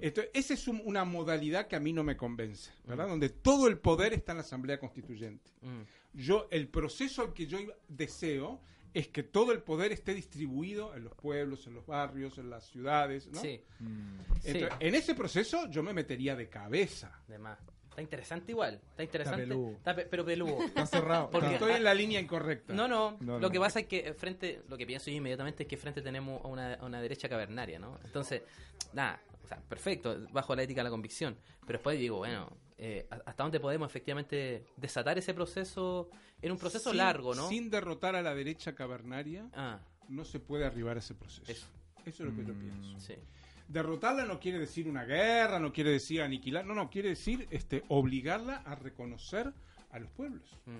Entonces, 0.00 0.30
esa 0.34 0.54
es 0.54 0.68
un- 0.68 0.82
una 0.84 1.04
modalidad 1.04 1.66
que 1.66 1.76
a 1.76 1.80
mí 1.80 1.92
no 1.92 2.04
me 2.04 2.16
convence, 2.16 2.70
¿verdad? 2.84 3.08
Donde 3.08 3.28
todo 3.30 3.66
el 3.68 3.78
poder 3.78 4.12
está 4.12 4.32
en 4.32 4.38
la 4.38 4.42
Asamblea 4.44 4.78
Constituyente. 4.78 5.50
Mm. 5.62 5.82
Yo, 6.18 6.46
el 6.50 6.68
proceso 6.68 7.22
al 7.22 7.32
que 7.32 7.46
yo 7.46 7.58
deseo 7.88 8.60
es 8.94 9.08
que 9.08 9.22
todo 9.22 9.52
el 9.52 9.62
poder 9.62 9.92
esté 9.92 10.14
distribuido 10.14 10.94
en 10.94 11.04
los 11.04 11.14
pueblos, 11.14 11.66
en 11.66 11.74
los 11.74 11.86
barrios, 11.86 12.38
en 12.38 12.50
las 12.50 12.64
ciudades, 12.66 13.26
¿no? 13.28 13.40
Sí, 13.40 13.60
Entonces, 13.80 14.52
sí. 14.70 14.76
En 14.80 14.94
ese 14.94 15.14
proceso 15.14 15.68
yo 15.70 15.82
me 15.82 15.92
metería 15.92 16.34
de 16.36 16.48
cabeza. 16.48 17.20
de 17.28 17.38
más. 17.38 17.58
Está 17.90 18.02
interesante 18.02 18.52
igual. 18.52 18.80
Está 18.90 19.02
interesante. 19.02 19.42
peludo. 19.42 19.70
Está 19.72 19.96
pe- 19.96 20.06
pero 20.06 20.24
peludo. 20.24 20.58
Está 20.64 20.86
cerrado. 20.86 21.30
Porque- 21.30 21.54
Estoy 21.54 21.72
en 21.72 21.82
la 21.84 21.94
línea 21.94 22.20
incorrecta. 22.20 22.72
No, 22.72 22.86
no, 22.86 23.16
No, 23.20 23.34
Lo 23.34 23.40
no. 23.40 23.50
que 23.50 23.58
pasa 23.58 23.80
es 23.80 23.86
que 23.86 24.14
frente, 24.14 24.62
lo 24.68 24.76
que 24.78 24.86
pienso 24.86 25.10
yo 25.10 25.16
inmediatamente 25.16 25.64
es 25.64 25.68
que 25.68 25.76
frente 25.76 26.00
tenemos 26.00 26.44
a 26.44 26.48
una, 26.48 26.74
a 26.74 26.84
una 26.86 27.00
derecha 27.00 27.28
cavernaria, 27.28 27.78
¿no? 27.80 27.98
Entonces, 28.04 28.42
nada, 28.92 29.20
o 29.44 29.48
sea, 29.48 29.58
perfecto, 29.68 30.16
bajo 30.30 30.54
la 30.54 30.62
ética 30.62 30.80
de 30.80 30.84
la 30.84 30.90
convicción. 30.90 31.36
Pero 31.66 31.78
después 31.78 31.98
digo, 31.98 32.18
bueno, 32.18 32.56
eh, 32.78 33.06
¿a- 33.10 33.16
¿hasta 33.26 33.42
dónde 33.42 33.60
podemos 33.60 33.88
efectivamente 33.90 34.64
desatar 34.76 35.18
ese 35.18 35.34
proceso 35.34 36.08
en 36.40 36.52
un 36.52 36.58
proceso 36.58 36.90
Sin- 36.90 36.98
largo, 36.98 37.34
¿no? 37.34 37.48
Sin 37.48 37.68
derrotar 37.70 38.14
a 38.16 38.22
la 38.22 38.34
derecha 38.34 38.74
cavernaria, 38.74 39.48
Ah, 39.54 39.80
no 40.08 40.24
se 40.24 40.38
puede 40.40 40.64
arribar 40.64 40.96
a 40.96 41.00
ese 41.00 41.14
proceso. 41.14 41.50
Eso. 41.50 41.66
Eso 42.06 42.22
es 42.24 42.30
lo 42.30 42.34
que 42.36 42.46
yo 42.46 42.54
pienso. 42.54 42.98
sí. 43.00 43.14
Derrotarla 43.66 44.24
no 44.24 44.40
quiere 44.40 44.58
decir 44.58 44.88
una 44.88 45.04
guerra, 45.04 45.58
no 45.58 45.72
quiere 45.74 45.90
decir 45.90 46.22
aniquilar, 46.22 46.64
no, 46.64 46.74
no, 46.74 46.88
quiere 46.88 47.10
decir 47.10 47.46
este, 47.50 47.84
obligarla 47.88 48.62
a 48.64 48.74
reconocer 48.74 49.52
a 49.90 49.98
los 49.98 50.10
pueblos. 50.12 50.42
Mm. 50.64 50.78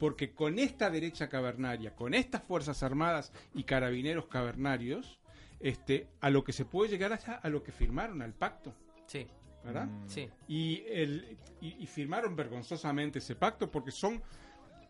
Porque 0.00 0.32
con 0.34 0.58
esta 0.58 0.90
derecha 0.90 1.28
cavernaria, 1.28 1.94
con 1.94 2.12
estas 2.12 2.42
Fuerzas 2.42 2.82
Armadas 2.82 3.32
y 3.54 3.62
carabineros 3.62 4.26
cavernarios, 4.26 5.20
este, 5.60 6.08
a 6.20 6.28
lo 6.30 6.42
que 6.42 6.52
se 6.52 6.64
puede 6.64 6.90
llegar 6.90 7.12
hasta 7.12 7.34
a 7.36 7.48
lo 7.50 7.62
que 7.62 7.70
firmaron, 7.70 8.20
al 8.20 8.32
pacto, 8.34 8.74
Sí, 9.06 9.26
¿verdad? 9.64 9.88
sí. 10.06 10.28
y, 10.48 10.82
el, 10.88 11.36
y, 11.60 11.82
y 11.82 11.86
firmaron 11.86 12.36
vergonzosamente 12.36 13.18
ese 13.18 13.34
pacto 13.34 13.70
porque 13.70 13.90
son 13.90 14.22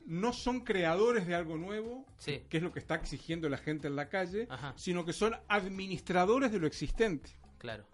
no 0.07 0.35
son 0.35 0.61
creadores 0.61 1.27
de 1.27 1.35
algo 1.35 1.57
nuevo, 1.57 2.05
Sí. 2.19 2.43
que 2.51 2.59
es 2.59 2.63
lo 2.63 2.73
que 2.73 2.79
está 2.79 2.95
exigiendo 2.97 3.49
la 3.49 3.57
gente 3.57 3.89
en 3.89 3.97
la 3.97 4.11
calle, 4.11 4.47
Ajá. 4.51 4.75
sino 4.77 5.07
que 5.07 5.15
son 5.15 5.35
administradores 5.49 6.53
de 6.53 6.59
lo 6.59 6.67
existente. 6.67 7.31
Claro. 7.57 7.85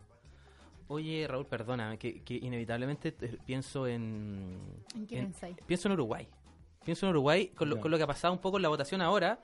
Oye, 0.89 1.24
Raúl, 1.28 1.47
perdona, 1.47 1.97
que, 1.99 2.22
que 2.24 2.35
inevitablemente 2.35 3.12
pienso 3.12 3.87
en... 3.87 4.59
¿En 4.97 5.07
qué 5.07 5.18
pensáis? 5.18 5.57
Pienso 5.64 5.87
en 5.87 5.93
Uruguay. 5.93 6.26
Pienso 6.85 7.07
en 7.07 7.11
Uruguay, 7.11 7.49
con 7.55 7.68
lo, 7.70 7.81
con 7.81 7.93
lo 7.93 7.97
que 7.97 8.03
ha 8.03 8.09
pasado 8.09 8.35
un 8.35 8.41
poco 8.41 8.57
en 8.57 8.62
la 8.64 8.70
votación 8.70 9.01
ahora. 9.01 9.39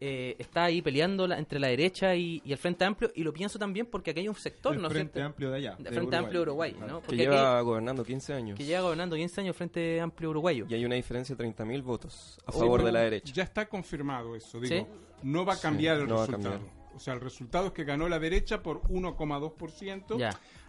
Eh, 0.00 0.36
está 0.38 0.64
ahí 0.64 0.82
peleando 0.82 1.26
la- 1.26 1.38
entre 1.38 1.58
la 1.58 1.68
derecha 1.68 2.14
y, 2.14 2.42
y 2.44 2.52
el 2.52 2.58
Frente 2.58 2.84
Amplio, 2.84 3.10
y 3.14 3.22
lo 3.22 3.32
pienso 3.32 3.58
también 3.58 3.86
porque 3.86 4.10
aquí 4.10 4.20
hay 4.20 4.28
un 4.28 4.34
sector, 4.34 4.74
el 4.74 4.82
¿no 4.82 4.90
Frente? 4.90 5.22
Amplio 5.22 5.50
de 5.50 5.56
allá. 5.56 5.76
De 5.78 5.84
de 5.84 5.90
Frente 5.96 6.16
Amplio 6.16 6.42
Uruguay, 6.42 6.76
¿no? 6.78 7.00
Que 7.00 7.06
Porque 7.06 7.16
lleva 7.16 7.58
aquí- 7.58 7.64
gobernando 7.64 8.04
15 8.04 8.32
años. 8.34 8.58
que 8.58 8.64
lleva 8.64 8.82
gobernando 8.82 9.16
15 9.16 9.40
años 9.40 9.54
el 9.54 9.56
Frente 9.56 10.00
Amplio 10.00 10.30
Uruguayo. 10.30 10.66
Y 10.68 10.74
hay 10.74 10.84
una 10.84 10.96
diferencia 10.96 11.34
de 11.34 11.44
30.000 11.44 11.82
votos 11.82 12.38
a 12.46 12.52
favor 12.52 12.82
de 12.82 12.92
la 12.92 13.00
derecha. 13.00 13.32
Ya 13.32 13.42
está 13.44 13.66
confirmado 13.68 14.36
eso, 14.36 14.60
digo, 14.60 14.74
¿Sí? 14.76 14.86
no 15.22 15.44
va 15.46 15.54
a 15.54 15.58
cambiar 15.60 15.96
Sí, 15.96 16.02
el 16.02 16.08
no 16.08 16.18
resultado. 16.26 16.54
cambiar. 16.56 16.76
O 16.94 16.98
sea, 16.98 17.12
el 17.14 17.20
resultado 17.20 17.66
es 17.66 17.72
que 17.72 17.84
ganó 17.84 18.08
la 18.08 18.18
derecha 18.18 18.62
por 18.62 18.80
1,2%. 18.88 20.16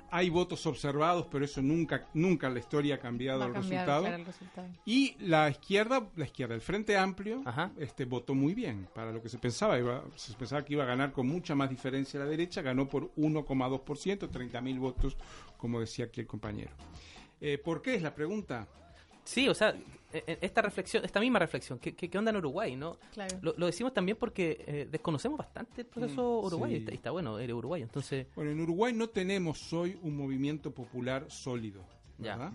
Hay 0.09 0.29
votos 0.29 0.65
observados, 0.65 1.27
pero 1.29 1.43
eso 1.43 1.61
nunca 1.61 2.07
nunca 2.13 2.47
en 2.47 2.53
la 2.53 2.59
historia 2.61 2.95
ha 2.95 2.97
cambiado 2.99 3.43
el 3.43 3.53
resultado. 3.53 4.01
claro, 4.03 4.15
el 4.17 4.25
resultado. 4.25 4.67
Y 4.85 5.15
la 5.19 5.49
izquierda, 5.49 6.07
la 6.15 6.25
izquierda, 6.25 6.55
el 6.55 6.61
Frente 6.61 6.97
Amplio, 6.97 7.41
Ajá. 7.45 7.71
este 7.77 8.05
votó 8.05 8.33
muy 8.33 8.53
bien 8.53 8.87
para 8.95 9.11
lo 9.11 9.21
que 9.21 9.27
se 9.29 9.37
pensaba. 9.37 9.77
Iba- 9.77 10.03
se 10.15 10.33
pensaba 10.33 10.63
que 10.63 10.73
iba 10.73 10.83
a 10.83 10.87
ganar 10.87 11.11
con 11.11 11.27
mucha 11.27 11.55
más 11.55 11.69
diferencia 11.69 12.19
la 12.19 12.25
derecha, 12.25 12.61
ganó 12.61 12.87
por 12.87 13.11
1,2%, 13.17 14.29
30.000 14.29 14.79
votos, 14.79 15.17
como 15.57 15.79
decía 15.79 16.05
aquí 16.05 16.21
el 16.21 16.27
compañero. 16.27 16.71
Eh, 17.41 17.57
¿Por 17.57 17.81
qué 17.81 17.95
es 17.95 18.01
la 18.01 18.15
pregunta? 18.15 18.67
Sí, 19.27 19.49
o 19.49 19.53
sea, 19.53 19.75
eh, 20.13 20.23
eh, 20.25 20.37
esta 20.39 20.61
reflexión, 20.61 21.03
esta 21.03 21.19
misma 21.19 21.37
reflexión, 21.37 21.79
¿qué, 21.79 21.93
qué, 21.93 22.17
onda 22.17 22.31
en 22.31 22.37
Uruguay, 22.37 22.77
no? 22.77 22.97
Claro. 23.13 23.37
Lo, 23.41 23.53
lo 23.57 23.65
decimos 23.65 23.93
también 23.93 24.17
porque 24.17 24.63
eh, 24.65 24.87
desconocemos 24.89 25.37
bastante 25.37 25.81
el 25.81 25.87
proceso 25.87 26.39
uruguayo, 26.39 26.75
sí. 26.75 26.77
y 26.77 26.79
está, 26.79 26.91
y 26.93 26.95
está 26.95 27.11
bueno, 27.11 27.37
eres 27.37 27.53
uruguayo, 27.53 27.83
entonces, 27.83 28.27
Bueno, 28.35 28.51
en 28.51 28.61
Uruguay 28.61 28.93
no 28.93 29.09
tenemos 29.09 29.73
hoy 29.73 29.99
un 30.01 30.15
movimiento 30.15 30.73
popular 30.73 31.25
sólido. 31.29 31.83
Ya. 32.19 32.37
¿verdad? 32.37 32.53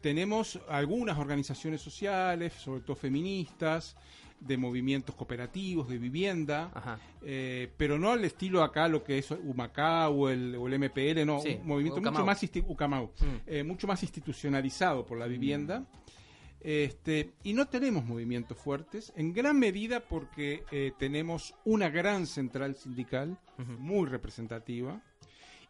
Tenemos 0.00 0.58
algunas 0.66 1.18
organizaciones 1.18 1.82
sociales, 1.82 2.54
sobre 2.54 2.80
todo 2.80 2.96
feministas, 2.96 3.94
de 4.40 4.56
movimientos 4.56 5.14
cooperativos, 5.14 5.88
de 5.88 5.98
vivienda, 5.98 6.70
eh, 7.22 7.70
pero 7.76 7.98
no 7.98 8.12
al 8.12 8.24
estilo 8.24 8.62
acá 8.62 8.88
lo 8.88 9.02
que 9.02 9.18
es 9.18 9.30
Humacao 9.30 10.12
o 10.12 10.28
el, 10.28 10.54
o 10.56 10.66
el 10.68 10.74
MPL, 10.78 11.24
no, 11.26 11.40
Sí, 11.40 11.58
un 11.60 11.66
movimiento 11.66 12.00
Ucamau. 12.00 12.20
mucho 12.24 12.26
más, 12.26 12.42
Ucamau, 12.68 13.04
Mm. 13.20 13.24
eh, 13.46 13.62
mucho 13.64 13.86
más 13.86 14.02
institucionalizado 14.02 15.04
por 15.04 15.18
la 15.18 15.26
vivienda. 15.26 15.84
Este, 16.60 17.34
y 17.44 17.52
no 17.52 17.66
tenemos 17.66 18.04
movimientos 18.04 18.58
fuertes, 18.58 19.12
en 19.16 19.32
gran 19.32 19.58
medida 19.58 20.00
porque 20.00 20.64
eh, 20.72 20.92
tenemos 20.98 21.54
una 21.64 21.88
gran 21.88 22.26
central 22.26 22.74
sindical, 22.74 23.38
muy 23.78 24.08
representativa, 24.08 25.00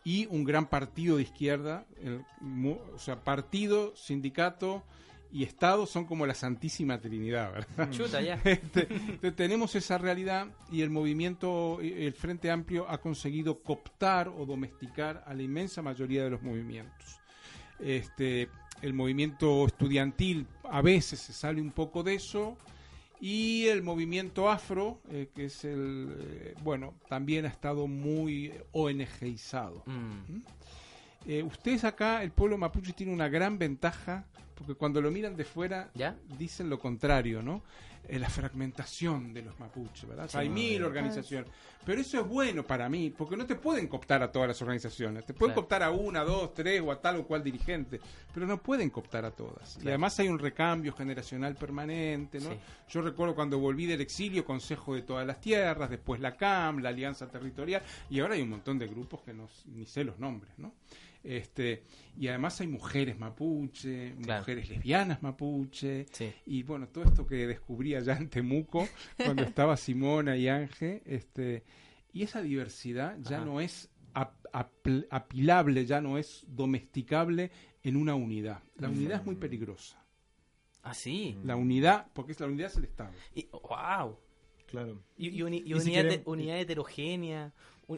y 0.04 0.26
un 0.26 0.44
gran 0.44 0.66
partido 0.70 1.16
de 1.16 1.24
izquierda, 1.24 1.84
el 2.02 2.22
mu- 2.40 2.78
o 2.94 2.98
sea, 2.98 3.22
partido, 3.22 3.94
sindicato 3.96 4.82
y 5.30 5.44
Estado 5.44 5.86
son 5.86 6.04
como 6.04 6.26
la 6.26 6.34
Santísima 6.34 7.00
Trinidad, 7.00 7.52
¿verdad? 7.52 7.90
chuta 7.90 8.20
ya, 8.20 8.40
Este, 8.44 8.86
tenemos 9.32 9.74
esa 9.74 9.98
realidad 9.98 10.48
y 10.70 10.82
el 10.82 10.90
movimiento, 10.90 11.80
el 11.80 12.12
Frente 12.14 12.50
Amplio 12.50 12.88
ha 12.88 12.98
conseguido 12.98 13.62
cooptar 13.62 14.28
o 14.28 14.46
domesticar 14.46 15.24
a 15.26 15.34
la 15.34 15.42
inmensa 15.42 15.82
mayoría 15.82 16.24
de 16.24 16.30
los 16.30 16.42
movimientos. 16.42 17.20
Este, 17.78 18.48
el 18.82 18.94
movimiento 18.94 19.66
estudiantil 19.66 20.46
a 20.64 20.82
veces 20.82 21.20
se 21.20 21.32
sale 21.32 21.60
un 21.60 21.70
poco 21.72 22.02
de 22.02 22.14
eso 22.14 22.56
Y 23.20 23.66
el 23.66 23.82
movimiento 23.82 24.48
afro, 24.48 25.00
eh, 25.10 25.28
que 25.34 25.46
es 25.46 25.64
el, 25.64 26.16
eh, 26.20 26.54
bueno, 26.62 26.94
también 27.08 27.46
ha 27.46 27.48
estado 27.48 27.88
muy 27.88 28.52
ONGizado. 28.72 29.82
Mm. 29.86 30.42
Eh, 31.26 31.42
ustedes 31.42 31.82
acá, 31.82 32.22
el 32.22 32.30
pueblo 32.30 32.56
mapuche 32.58 32.92
tiene 32.92 33.12
una 33.12 33.28
gran 33.28 33.58
ventaja, 33.58 34.26
porque 34.58 34.74
cuando 34.74 35.00
lo 35.00 35.10
miran 35.10 35.36
de 35.36 35.44
fuera, 35.44 35.90
¿Ya? 35.94 36.16
dicen 36.38 36.68
lo 36.68 36.78
contrario, 36.78 37.40
¿no? 37.42 37.62
Eh, 38.08 38.18
la 38.18 38.28
fragmentación 38.30 39.34
de 39.34 39.42
los 39.42 39.58
mapuches, 39.60 40.08
¿verdad? 40.08 40.26
O 40.26 40.28
sea, 40.28 40.40
hay 40.40 40.48
mil 40.48 40.82
organizaciones. 40.82 41.50
Pero 41.84 42.00
eso 42.00 42.20
es 42.20 42.26
bueno 42.26 42.62
para 42.66 42.88
mí, 42.88 43.10
porque 43.16 43.36
no 43.36 43.44
te 43.46 43.54
pueden 43.54 43.86
cooptar 43.86 44.22
a 44.22 44.30
todas 44.32 44.48
las 44.48 44.60
organizaciones. 44.62 45.24
Te 45.26 45.32
pueden 45.34 45.52
Claro. 45.54 45.62
cooptar 45.62 45.82
a 45.82 45.90
una, 45.90 46.22
dos, 46.24 46.54
tres 46.54 46.80
o 46.80 46.90
a 46.90 47.00
tal 47.00 47.16
o 47.16 47.26
cual 47.26 47.42
dirigente, 47.42 48.00
pero 48.32 48.46
no 48.46 48.62
pueden 48.62 48.90
cooptar 48.90 49.24
a 49.24 49.30
todas. 49.30 49.78
Y 49.82 49.88
además 49.88 50.18
hay 50.20 50.28
un 50.28 50.38
recambio 50.38 50.92
generacional 50.92 51.54
permanente, 51.54 52.40
¿no? 52.40 52.50
Sí. 52.50 52.58
Yo 52.90 53.00
recuerdo 53.02 53.34
cuando 53.34 53.58
volví 53.58 53.86
del 53.86 54.00
exilio, 54.00 54.44
Consejo 54.44 54.94
de 54.94 55.02
Todas 55.02 55.26
las 55.26 55.40
Tierras, 55.40 55.90
después 55.90 56.20
la 56.20 56.36
CAM, 56.36 56.78
la 56.78 56.88
Alianza 56.90 57.26
Territorial, 57.28 57.82
y 58.10 58.20
ahora 58.20 58.34
hay 58.34 58.42
un 58.42 58.50
montón 58.50 58.78
de 58.78 58.86
grupos 58.86 59.20
que 59.22 59.32
no, 59.34 59.48
ni 59.66 59.86
sé 59.86 60.04
los 60.04 60.18
nombres, 60.18 60.52
¿no? 60.58 60.72
Este, 61.28 61.82
y 62.16 62.28
además 62.28 62.58
hay 62.62 62.68
mujeres 62.68 63.18
mapuche, 63.18 64.14
Claro. 64.22 64.40
mujeres 64.40 64.70
lesbianas 64.70 65.22
mapuche, 65.22 66.06
Sí. 66.10 66.32
y 66.46 66.62
bueno, 66.62 66.88
todo 66.88 67.04
esto 67.04 67.26
que 67.26 67.46
descubrí 67.46 67.94
allá 67.94 68.16
en 68.16 68.30
Temuco, 68.30 68.88
cuando 69.42 69.42
estaba 69.42 69.76
Simona 69.76 70.36
y 70.38 70.48
Ángel, 70.48 71.02
este, 71.04 71.64
y 72.14 72.22
esa 72.22 72.40
diversidad 72.40 73.18
ya 73.20 73.36
Ajá. 73.36 73.44
no 73.44 73.60
es 73.60 73.90
ap- 74.14 74.48
apilable, 75.10 75.84
ya 75.84 76.00
no 76.00 76.16
es 76.16 76.46
domesticable 76.48 77.50
en 77.82 77.96
una 77.96 78.14
unidad. 78.14 78.62
La 78.76 78.88
unidad 78.88 79.20
es 79.20 79.26
muy 79.26 79.34
peligrosa. 79.36 80.02
Ah, 80.82 80.94
sí. 80.94 81.36
La 81.44 81.56
unidad, 81.56 82.06
porque 82.14 82.32
es 82.32 82.40
la 82.40 82.46
unidad 82.46 82.70
es 82.70 82.76
el 82.78 82.84
Estado. 82.84 83.10
Y, 83.34 83.48
wow. 83.52 84.16
Claro. 84.66 85.02
Y, 85.18 85.28
y 85.28 85.42
uni- 85.42 85.58
y 85.64 85.70
Y 85.70 85.74
unidad, 85.74 86.02
si 86.02 86.08
de- 86.16 86.22
unidad 86.24 86.58
heterogénea, 86.58 87.52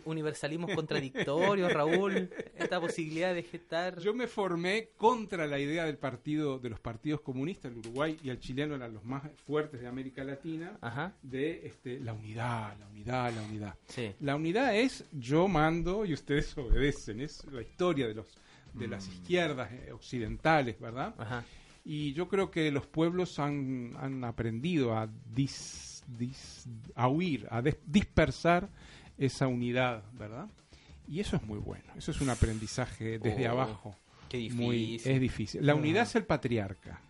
universalismos 0.05 0.71
contradictorios, 0.75 1.73
Raúl. 1.73 2.31
Esta 2.57 2.81
posibilidad 2.81 3.35
de 3.35 3.43
gestar. 3.43 3.99
Yo 4.01 4.15
me 4.15 4.27
formé 4.27 4.91
contra 4.97 5.47
la 5.47 5.59
idea 5.59 5.85
del 5.85 5.99
partido, 5.99 6.59
de 6.59 6.71
los 6.71 6.81
partidos 6.81 7.21
comunistas, 7.21 7.73
el 7.73 7.79
Uruguay 7.79 8.17
y 8.23 8.31
el 8.31 8.39
chileno 8.39 8.75
eran 8.77 8.95
los 8.95 9.05
más 9.05 9.23
fuertes 9.47 9.81
de 9.81 9.89
América 9.89 10.23
Latina, 10.25 10.79
Ajá. 10.81 11.13
de 11.23 11.67
este, 11.67 11.99
la 12.01 12.13
unidad, 12.13 12.77
la 12.79 12.87
unidad, 12.89 13.33
la 13.35 13.43
unidad. 13.43 13.75
Sí. 13.89 14.13
La 14.21 14.37
unidad 14.37 14.75
es 14.77 15.05
yo 15.13 15.49
mando 15.49 16.05
y 16.05 16.15
ustedes 16.15 16.57
obedecen, 16.59 17.21
es 17.21 17.45
la 17.53 17.63
historia 17.63 18.07
de 18.09 18.15
los 18.15 18.27
de 18.73 18.87
las 18.87 19.09
Mm. 19.09 19.13
izquierdas 19.13 19.73
eh, 19.73 19.91
occidentales, 19.93 20.79
¿verdad? 20.79 21.13
Ajá. 21.19 21.45
Y 21.85 22.13
yo 22.13 22.29
creo 22.29 22.53
que 22.53 22.71
los 22.71 22.87
pueblos 22.87 23.41
han, 23.41 23.95
han 23.99 24.23
aprendido 24.23 24.97
a 24.97 25.09
dis, 25.35 26.05
dis- 26.07 26.67
a 26.95 27.09
huir, 27.09 27.49
a 27.51 27.63
dispersar 27.87 28.69
esa 29.21 29.47
unidad, 29.47 30.03
¿verdad? 30.15 30.47
Y 31.07 31.21
eso 31.21 31.37
es 31.37 31.43
muy 31.43 31.59
bueno, 31.59 31.85
eso 31.97 32.11
es 32.11 32.21
un 32.21 32.31
aprendizaje 32.31 33.19
desde 33.19 33.49
Oh, 33.49 33.53
abajo. 33.53 33.97
Qué 34.29 34.49
Muy, 34.53 34.77
difícil. 34.77 35.13
es 35.13 35.21
difícil. 35.21 35.67
La 35.67 35.75
unidad 35.75 36.03
es 36.05 36.15
el 36.15 36.25
patriarca. 36.25 37.01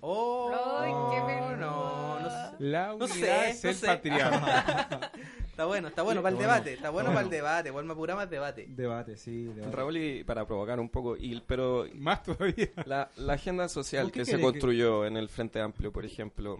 Oh, 0.00 0.50
Ay, 0.80 0.90
qué 1.10 1.26
vergüenza. 1.26 1.56
no, 1.58 2.20
no 2.20 2.28
sé. 2.30 2.56
La 2.64 2.86
No 2.88 2.94
unidad 2.96 3.10
sé, 3.44 3.50
es 3.50 3.64
no 3.64 3.70
el 3.70 3.76
sé. 3.76 3.86
patriarca. 3.86 5.10
Está 5.52 5.66
bueno, 5.66 5.88
está 5.88 6.00
bueno 6.00 6.22
para 6.22 6.30
el 6.30 6.36
Bueno, 6.36 6.50
debate. 6.54 6.72
Está 6.72 6.88
bueno 6.88 7.10
para 7.10 7.20
el 7.20 7.28
debate. 7.28 7.68
Igual 7.68 7.84
me 7.84 7.92
apura 7.92 8.16
más 8.16 8.30
debate. 8.30 8.64
Debate, 8.70 9.18
sí. 9.18 9.44
Debate. 9.44 9.76
Raúl, 9.76 9.96
y 9.98 10.24
para 10.24 10.46
provocar 10.46 10.80
un 10.80 10.88
poco, 10.88 11.14
y, 11.14 11.38
pero 11.46 11.86
Más 11.94 12.22
todavía. 12.22 12.70
la, 12.86 13.10
la 13.16 13.34
agenda 13.34 13.68
social 13.68 14.04
¿Por 14.06 14.12
qué 14.12 14.18
que 14.20 14.24
se 14.24 14.36
que- 14.36 14.42
construyó 14.42 15.04
en 15.04 15.18
el 15.18 15.28
Frente 15.28 15.60
Amplio, 15.60 15.92
por 15.92 16.06
ejemplo, 16.06 16.58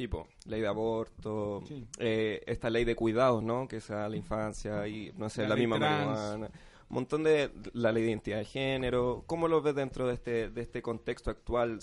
tipo 0.00 0.26
ley 0.46 0.62
de 0.62 0.66
aborto, 0.66 1.62
Sí. 1.66 1.84
eh, 1.98 2.42
esta 2.46 2.70
ley 2.70 2.84
de 2.86 2.94
cuidados, 2.96 3.42
¿no? 3.42 3.68
Que 3.68 3.80
sea 3.82 4.08
la 4.08 4.16
infancia 4.16 4.88
y, 4.88 5.12
no 5.18 5.28
sé, 5.28 5.46
La 5.46 5.56
misma 5.56 5.76
trans. 5.78 6.06
marihuana. 6.18 6.46
Un 6.88 6.94
montón 6.94 7.22
de 7.22 7.50
la 7.74 7.92
ley 7.92 8.02
de 8.04 8.08
identidad 8.08 8.38
de 8.38 8.44
género. 8.46 9.22
¿Cómo 9.26 9.46
lo 9.46 9.60
ves 9.60 9.74
dentro 9.74 10.08
de 10.08 10.14
este, 10.14 10.48
de 10.50 10.60
este 10.62 10.80
contexto 10.80 11.30
actual? 11.30 11.78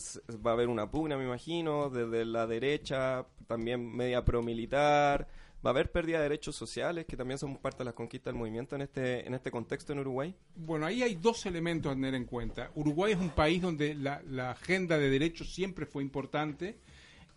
¿Va 0.46 0.52
a 0.52 0.54
haber 0.56 0.68
una 0.68 0.90
pugna, 0.90 1.16
me 1.16 1.26
imagino, 1.26 1.90
desde 1.92 2.26
la 2.26 2.48
derecha, 2.48 3.26
también 3.46 3.96
media 3.96 4.26
promilitar? 4.26 5.28
¿Va 5.66 5.70
a 5.70 5.74
haber 5.74 5.92
pérdida 5.92 6.18
de 6.18 6.24
derechos 6.24 6.56
sociales, 6.56 7.06
que 7.06 7.16
también 7.18 7.38
son 7.38 7.58
parte 7.58 7.80
de 7.80 7.86
las 7.86 7.94
conquistas 7.94 8.34
del 8.34 8.40
movimiento 8.40 8.76
en 8.76 8.82
este, 8.82 9.26
en 9.28 9.34
este 9.34 9.50
contexto 9.52 9.94
en 9.94 10.00
Uruguay? 10.00 10.36
Bueno, 10.56 10.86
ahí 10.86 11.02
hay 11.04 11.16
dos 11.16 11.46
elementos 11.46 11.92
a 11.92 11.96
tener 11.96 12.14
en 12.16 12.26
cuenta. 12.26 12.72
Uruguay 12.76 13.14
es 13.14 13.20
un 13.20 13.30
país 13.30 13.62
donde 13.62 13.94
la, 13.96 14.22
la 14.28 14.52
agenda 14.52 14.98
de 14.98 15.10
derechos 15.10 15.54
siempre 15.54 15.86
fue 15.86 16.04
importante. 16.04 16.80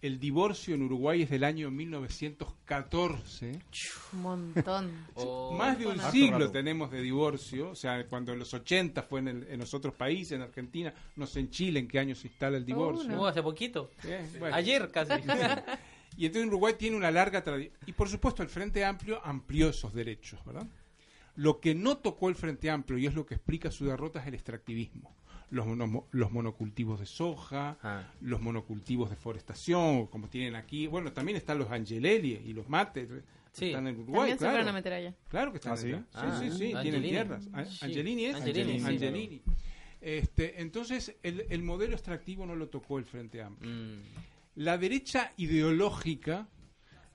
El 0.02 0.18
divorcio 0.18 0.74
en 0.74 0.82
Uruguay 0.82 1.22
es 1.22 1.30
del 1.30 1.44
año 1.44 1.70
1914. 1.70 3.52
Un 4.14 4.22
montón. 4.22 4.90
Oh, 5.14 5.54
Más 5.58 5.78
de 5.78 5.86
un 5.86 6.00
Harto 6.00 6.10
siglo 6.12 6.38
rato. 6.38 6.52
tenemos 6.52 6.90
de 6.90 7.02
divorcio. 7.02 7.70
O 7.70 7.74
sea, 7.74 8.06
cuando 8.06 8.32
en 8.32 8.38
los 8.38 8.52
80 8.54 9.02
fue 9.02 9.20
en, 9.20 9.28
el- 9.28 9.46
en 9.50 9.60
los 9.60 9.74
otros 9.74 9.94
países, 9.94 10.32
en 10.32 10.42
Argentina, 10.42 10.92
no 11.16 11.26
sé 11.26 11.40
en 11.40 11.50
Chile 11.50 11.80
en 11.80 11.88
qué 11.88 11.98
año 11.98 12.14
se 12.14 12.28
instala 12.28 12.56
el 12.56 12.64
divorcio. 12.64 13.20
Uh, 13.20 13.26
hace 13.26 13.42
poquito. 13.42 13.90
Eh, 14.04 14.26
bueno. 14.38 14.54
Ayer 14.56 14.90
casi. 14.90 15.12
Y 16.16 16.26
entonces 16.26 16.48
Uruguay 16.48 16.74
tiene 16.76 16.96
una 16.96 17.10
larga 17.12 17.42
tradición. 17.44 17.72
Y 17.86 17.92
por 17.92 18.08
supuesto 18.08 18.42
el 18.42 18.48
Frente 18.48 18.84
Amplio 18.84 19.20
amplió 19.24 19.68
esos 19.68 19.94
derechos, 19.94 20.44
¿verdad? 20.44 20.66
Lo 21.36 21.60
que 21.60 21.72
no 21.74 21.98
tocó 21.98 22.28
el 22.28 22.34
Frente 22.34 22.68
Amplio, 22.68 22.98
y 22.98 23.06
es 23.06 23.14
lo 23.14 23.24
que 23.24 23.34
explica 23.36 23.70
su 23.70 23.84
derrota, 23.86 24.20
es 24.20 24.26
el 24.26 24.34
extractivismo. 24.34 25.14
Los, 25.50 25.66
mono- 25.66 26.06
los 26.12 26.30
monocultivos 26.30 27.00
de 27.00 27.06
soja, 27.06 27.76
Ah. 27.82 28.04
los 28.20 28.40
monocultivos 28.40 29.10
de 29.10 29.16
forestación, 29.16 30.06
como 30.06 30.28
tienen 30.28 30.54
aquí. 30.54 30.86
Bueno, 30.86 31.12
también 31.12 31.36
están 31.36 31.58
los 31.58 31.70
angeleli 31.70 32.40
y 32.46 32.52
los 32.52 32.68
mates. 32.68 33.08
Sí. 33.52 33.66
Están 33.66 33.88
en 33.88 33.96
Uruguay, 33.96 34.14
También 34.30 34.38
se 34.38 34.42
claro. 34.44 34.54
fueron 34.54 34.68
a 34.68 34.72
meter 34.72 34.92
allá. 34.92 35.14
Claro 35.28 35.50
que 35.50 35.56
están 35.58 35.72
¿Ah, 35.72 35.76
sí? 35.76 35.88
allá. 35.88 36.04
Ah, 36.14 36.38
sí, 36.40 36.50
sí, 36.50 36.56
sí, 36.56 36.64
Angelini. 36.72 36.82
tienen 36.82 37.02
tierras. 37.02 37.48
A- 37.52 37.64
Sí. 37.64 37.78
Angelini 37.84 38.24
es 38.26 38.36
Angelini, 38.36 38.78
sí. 38.80 38.86
Angelini. 38.86 39.42
Este, 40.00 40.60
entonces, 40.62 41.16
el, 41.22 41.44
el 41.50 41.62
modelo 41.62 41.94
extractivo 41.94 42.46
no 42.46 42.54
lo 42.54 42.68
tocó 42.68 42.98
el 42.98 43.04
Frente 43.04 43.42
Amplio. 43.42 43.70
Mm, 43.70 44.02
La 44.56 44.78
derecha 44.78 45.32
ideológica 45.36 46.48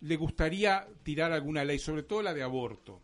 le 0.01 0.15
gustaría 0.17 0.87
tirar 1.03 1.31
alguna 1.31 1.63
ley, 1.63 1.79
sobre 1.79 2.03
todo 2.03 2.21
la 2.21 2.33
de 2.33 2.43
aborto. 2.43 3.01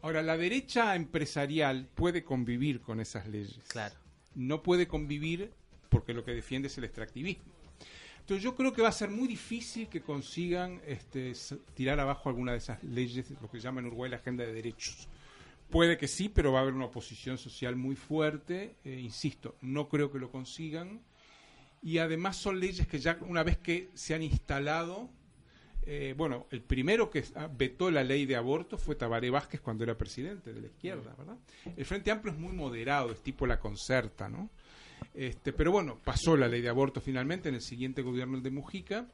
Ahora, 0.00 0.22
la 0.22 0.36
derecha 0.36 0.96
empresarial 0.96 1.88
puede 1.94 2.24
convivir 2.24 2.80
con 2.80 3.00
esas 3.00 3.28
leyes. 3.28 3.60
claro. 3.68 3.94
No 4.34 4.62
puede 4.62 4.86
convivir 4.86 5.52
porque 5.88 6.14
lo 6.14 6.24
que 6.24 6.32
defiende 6.32 6.68
es 6.68 6.78
el 6.78 6.84
extractivismo. 6.84 7.44
Entonces 8.20 8.44
yo 8.44 8.54
creo 8.54 8.72
que 8.72 8.82
va 8.82 8.88
a 8.88 8.92
ser 8.92 9.10
muy 9.10 9.26
difícil 9.26 9.88
que 9.88 10.00
consigan 10.00 10.80
este, 10.86 11.32
tirar 11.74 11.98
abajo 11.98 12.28
alguna 12.28 12.52
de 12.52 12.58
esas 12.58 12.82
leyes, 12.84 13.30
lo 13.40 13.50
que 13.50 13.58
llama 13.58 13.80
en 13.80 13.86
Uruguay 13.86 14.10
la 14.10 14.18
agenda 14.18 14.44
de 14.44 14.52
derechos. 14.52 15.08
Puede 15.70 15.98
que 15.98 16.06
sí, 16.06 16.28
pero 16.28 16.52
va 16.52 16.60
a 16.60 16.62
haber 16.62 16.74
una 16.74 16.84
oposición 16.84 17.36
social 17.36 17.76
muy 17.76 17.96
fuerte. 17.96 18.76
eh, 18.84 19.00
insisto, 19.00 19.56
no 19.60 19.88
creo 19.88 20.12
que 20.12 20.18
lo 20.18 20.30
consigan. 20.30 21.00
Y 21.82 21.98
además 21.98 22.36
son 22.36 22.60
leyes 22.60 22.86
que 22.86 23.00
ya 23.00 23.18
una 23.22 23.42
vez 23.42 23.58
que 23.58 23.90
se 23.94 24.14
han 24.14 24.22
instalado, 24.22 25.10
eh, 25.84 26.14
bueno, 26.16 26.46
el 26.50 26.62
primero 26.62 27.10
que 27.10 27.24
ah, 27.34 27.48
vetó 27.52 27.90
la 27.90 28.04
ley 28.04 28.26
de 28.26 28.36
aborto 28.36 28.78
fue 28.78 28.94
Tabaré 28.94 29.30
Vázquez 29.30 29.60
cuando 29.60 29.84
era 29.84 29.96
presidente 29.98 30.52
de 30.52 30.60
la 30.60 30.66
izquierda, 30.68 31.14
¿verdad? 31.18 31.36
El 31.76 31.84
Frente 31.84 32.10
Amplio 32.10 32.32
es 32.32 32.38
muy 32.38 32.52
moderado, 32.52 33.10
es 33.12 33.20
tipo 33.22 33.46
la 33.46 33.58
concerta, 33.58 34.28
¿no? 34.28 34.50
Este, 35.14 35.52
pero 35.52 35.72
bueno, 35.72 35.98
pasó 36.04 36.36
la 36.36 36.48
ley 36.48 36.60
de 36.60 36.68
aborto 36.68 37.00
finalmente 37.00 37.48
en 37.48 37.56
el 37.56 37.62
siguiente 37.62 38.02
gobierno, 38.02 38.36
el 38.36 38.42
de 38.42 38.50
Mujica, 38.50 39.08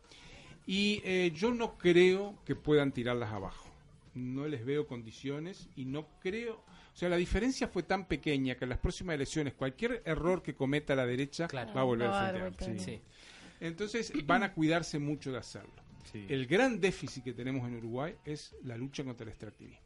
y 0.67 1.01
eh, 1.05 1.33
yo 1.35 1.53
no 1.55 1.79
creo 1.79 2.39
que 2.45 2.55
puedan 2.55 2.93
tirarlas 2.93 3.33
abajo. 3.33 3.71
No 4.15 4.47
les 4.47 4.65
veo 4.65 4.87
condiciones 4.87 5.69
y 5.77 5.87
no 5.87 6.07
creo... 6.21 6.57
O 6.93 6.97
sea, 6.99 7.09
la 7.09 7.17
diferencia 7.17 7.69
fue 7.69 7.85
tan 7.85 8.07
pequeña 8.07 8.57
que 8.57 8.65
en 8.65 8.71
las 8.71 8.79
próximas 8.79 9.15
elecciones 9.15 9.55
cualquier 9.55 10.03
error 10.05 10.43
que 10.43 10.55
cometa 10.55 10.95
la 10.97 11.07
derecha 11.07 11.47
Claro. 11.47 11.73
va 11.73 11.81
a 11.83 11.85
volver 11.85 12.09
al 12.09 12.35
Frente. 12.53 12.65
Amplio. 12.65 12.85
Sí. 12.85 13.01
Entonces 13.61 14.13
van 14.27 14.43
a 14.43 14.53
cuidarse 14.53 14.99
mucho 14.99 15.31
de 15.33 15.39
hacerlo. 15.39 15.73
Sí. 16.13 16.27
El 16.29 16.47
gran 16.47 16.81
déficit 16.81 17.23
que 17.25 17.33
tenemos 17.33 17.67
en 17.69 17.77
Uruguay 17.77 18.15
es 18.25 18.55
la 18.63 18.77
lucha 18.77 19.05
contra 19.05 19.25
el 19.25 19.31
extractivismo. 19.31 19.81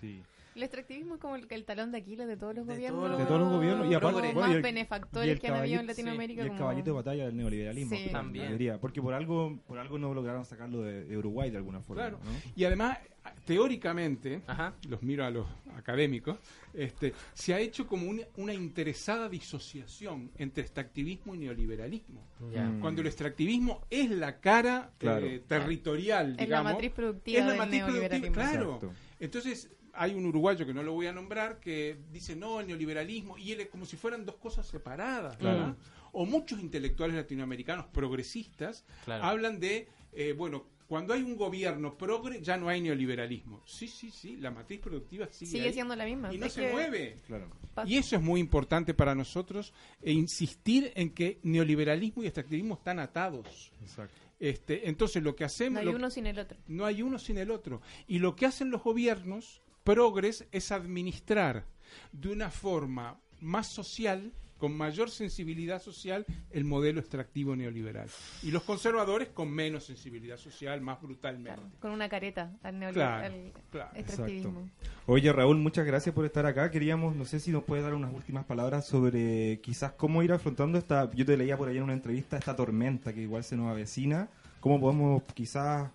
sí. 0.00 0.22
El 0.54 0.62
extractivismo 0.62 1.14
es 1.16 1.20
como 1.20 1.34
el, 1.34 1.48
el 1.50 1.64
talón 1.64 1.90
de 1.90 1.98
Aquiles 1.98 2.28
de 2.28 2.36
todos 2.36 2.54
los 2.54 2.64
De 2.64 2.74
gobiernos. 2.74 3.00
todos 3.00 3.10
los- 3.10 3.18
De 3.18 3.26
todos 3.26 3.40
los 3.40 3.50
gobiernos. 3.50 3.90
Y 3.90 3.94
aparte, 3.94 4.20
bueno, 4.20 4.40
más 4.40 4.50
y 4.50 4.54
el- 4.54 4.62
benefactores 4.62 5.26
y 5.26 5.30
el 5.32 5.40
que 5.40 5.48
han 5.48 5.54
habido 5.56 5.80
en 5.80 5.86
Latinoamérica. 5.88 6.40
Y 6.42 6.44
el 6.44 6.48
como- 6.50 6.58
caballito 6.60 6.90
de 6.90 6.94
batalla 6.94 7.26
del 7.26 7.36
neoliberalismo. 7.36 7.96
Sí. 7.96 8.08
También. 8.12 8.44
mayoría. 8.44 8.78
Porque 8.80 9.02
por 9.02 9.14
algo, 9.14 9.58
por 9.66 9.78
algo 9.80 9.98
no 9.98 10.14
lograron 10.14 10.44
sacarlo 10.44 10.82
de, 10.82 11.06
de 11.06 11.18
Uruguay 11.18 11.50
de 11.50 11.56
alguna 11.56 11.80
forma. 11.80 12.02
Claro. 12.02 12.20
¿no? 12.24 12.30
Y 12.54 12.62
además, 12.66 12.98
teóricamente, 13.44 14.42
Ajá. 14.46 14.74
los 14.88 15.02
miro 15.02 15.24
a 15.24 15.30
los 15.30 15.46
académicos, 15.76 16.38
este, 16.72 17.12
se 17.34 17.54
ha 17.54 17.60
hecho 17.60 17.86
como 17.86 18.08
una, 18.08 18.22
una 18.36 18.54
interesada 18.54 19.28
disociación 19.28 20.30
entre 20.36 20.62
extractivismo 20.62 21.34
y 21.34 21.38
neoliberalismo. 21.38 22.22
Mm. 22.40 22.80
Cuando 22.80 23.00
el 23.00 23.06
extractivismo 23.06 23.82
es 23.90 24.10
la 24.10 24.40
cara 24.40 24.90
Claro. 24.98 25.26
eh, 25.26 25.42
territorial, 25.46 26.36
Es 26.38 26.48
la 26.48 26.62
matriz 26.62 26.90
productiva 26.92 27.38
es 27.38 27.44
la 27.44 27.50
del 27.52 27.58
matriz 27.58 27.82
productiva, 27.84 28.32
claro. 28.32 28.74
Exacto. 28.74 28.92
Entonces, 29.20 29.70
hay 29.92 30.14
un 30.14 30.26
uruguayo 30.26 30.66
que 30.66 30.74
no 30.74 30.82
lo 30.82 30.92
voy 30.92 31.06
a 31.06 31.12
nombrar 31.12 31.60
que 31.60 31.96
dice 32.12 32.34
no, 32.34 32.60
el 32.60 32.66
neoliberalismo, 32.66 33.38
y 33.38 33.52
él 33.52 33.60
es 33.60 33.68
como 33.68 33.86
si 33.86 33.96
fueran 33.96 34.24
dos 34.26 34.36
cosas 34.36 34.66
separadas. 34.66 35.36
Claro. 35.36 35.58
¿verdad? 35.58 35.76
O 36.12 36.26
muchos 36.26 36.60
intelectuales 36.60 37.16
latinoamericanos 37.16 37.86
progresistas 37.86 38.84
Claro. 39.04 39.24
hablan 39.24 39.58
de, 39.60 39.88
eh, 40.12 40.32
bueno, 40.32 40.64
cuando 40.86 41.14
hay 41.14 41.22
un 41.22 41.36
gobierno 41.36 41.96
progre, 41.96 42.40
ya 42.42 42.56
no 42.56 42.68
hay 42.68 42.80
neoliberalismo. 42.80 43.62
Sí, 43.66 43.88
sí, 43.88 44.10
sí, 44.10 44.36
la 44.36 44.50
matriz 44.50 44.80
productiva 44.80 45.26
sigue, 45.30 45.50
Sigue 45.50 45.66
ahí 45.68 45.72
siendo 45.72 45.96
la 45.96 46.04
misma. 46.04 46.32
y 46.32 46.38
no 46.38 46.46
Es 46.46 46.52
se 46.52 46.66
que 46.66 46.72
mueve. 46.72 47.16
Claro. 47.26 47.48
Y 47.86 47.96
eso 47.96 48.16
es 48.16 48.22
muy 48.22 48.38
importante 48.40 48.92
para 48.94 49.14
nosotros, 49.14 49.72
e 50.02 50.12
insistir 50.12 50.92
en 50.94 51.10
que 51.10 51.40
neoliberalismo 51.42 52.22
y 52.22 52.26
extractivismo 52.26 52.74
están 52.74 52.98
atados. 52.98 53.72
Exacto. 53.82 54.14
Este, 54.38 54.88
entonces 54.88 55.22
lo 55.22 55.34
que 55.34 55.44
hacemos... 55.44 55.74
No 55.74 55.80
hay 55.80 55.86
lo- 55.92 55.96
uno 55.98 56.10
sin 56.10 56.26
el 56.26 56.38
otro. 56.38 56.58
no 56.66 56.84
hay 56.84 57.02
uno 57.02 57.18
sin 57.18 57.38
el 57.38 57.50
otro. 57.50 57.80
Y 58.06 58.18
lo 58.18 58.36
que 58.36 58.46
hacen 58.46 58.70
los 58.70 58.82
gobiernos 58.82 59.62
progres 59.84 60.46
es 60.52 60.70
administrar 60.72 61.64
de 62.12 62.30
una 62.30 62.50
forma 62.50 63.20
más 63.40 63.68
social, 63.72 64.32
con 64.64 64.74
mayor 64.78 65.10
sensibilidad 65.10 65.78
social, 65.78 66.24
el 66.50 66.64
modelo 66.64 66.98
extractivo 66.98 67.54
neoliberal. 67.54 68.08
Y 68.42 68.50
los 68.50 68.62
conservadores 68.62 69.28
con 69.28 69.50
menos 69.50 69.84
sensibilidad 69.84 70.38
social, 70.38 70.80
más 70.80 71.02
brutalmente. 71.02 71.60
Claro, 71.60 71.70
con 71.80 71.90
una 71.90 72.08
careta 72.08 72.50
al 72.62 72.78
neoliberal, 72.78 73.30
Claro, 73.30 73.52
claro. 73.70 73.90
extractivismo. 73.94 74.70
Oye, 75.04 75.30
Raúl, 75.34 75.58
muchas 75.58 75.84
gracias 75.84 76.14
por 76.14 76.24
estar 76.24 76.46
acá. 76.46 76.70
Queríamos, 76.70 77.14
no 77.14 77.26
sé 77.26 77.40
si 77.40 77.50
nos 77.50 77.62
puede 77.62 77.82
dar 77.82 77.92
unas 77.92 78.14
últimas 78.14 78.46
palabras 78.46 78.86
sobre 78.86 79.60
quizás 79.60 79.92
cómo 79.92 80.22
ir 80.22 80.32
afrontando 80.32 80.78
esta, 80.78 81.10
yo 81.12 81.26
te 81.26 81.36
leía 81.36 81.58
por 81.58 81.68
ahí 81.68 81.76
en 81.76 81.82
una 81.82 81.92
entrevista, 81.92 82.38
esta 82.38 82.56
tormenta 82.56 83.12
que 83.12 83.20
igual 83.20 83.44
se 83.44 83.56
nos 83.56 83.70
avecina. 83.70 84.30
¿Cómo 84.60 84.80
podemos 84.80 85.24
quizás 85.34 85.90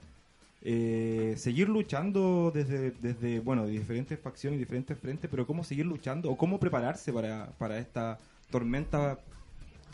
eh, 0.61 1.33
seguir 1.37 1.69
luchando 1.69 2.51
desde, 2.53 2.91
desde, 2.91 3.39
bueno, 3.39 3.65
de 3.65 3.71
diferentes 3.71 4.19
facciones 4.19 4.57
y 4.57 4.59
diferentes 4.59 4.95
frentes, 4.99 5.27
pero 5.27 5.47
cómo 5.47 5.63
seguir 5.63 5.87
luchando 5.87 6.29
o 6.29 6.37
cómo 6.37 6.59
prepararse 6.59 7.11
para, 7.11 7.51
para 7.57 7.79
esta 7.79 8.19
tormenta? 8.49 9.19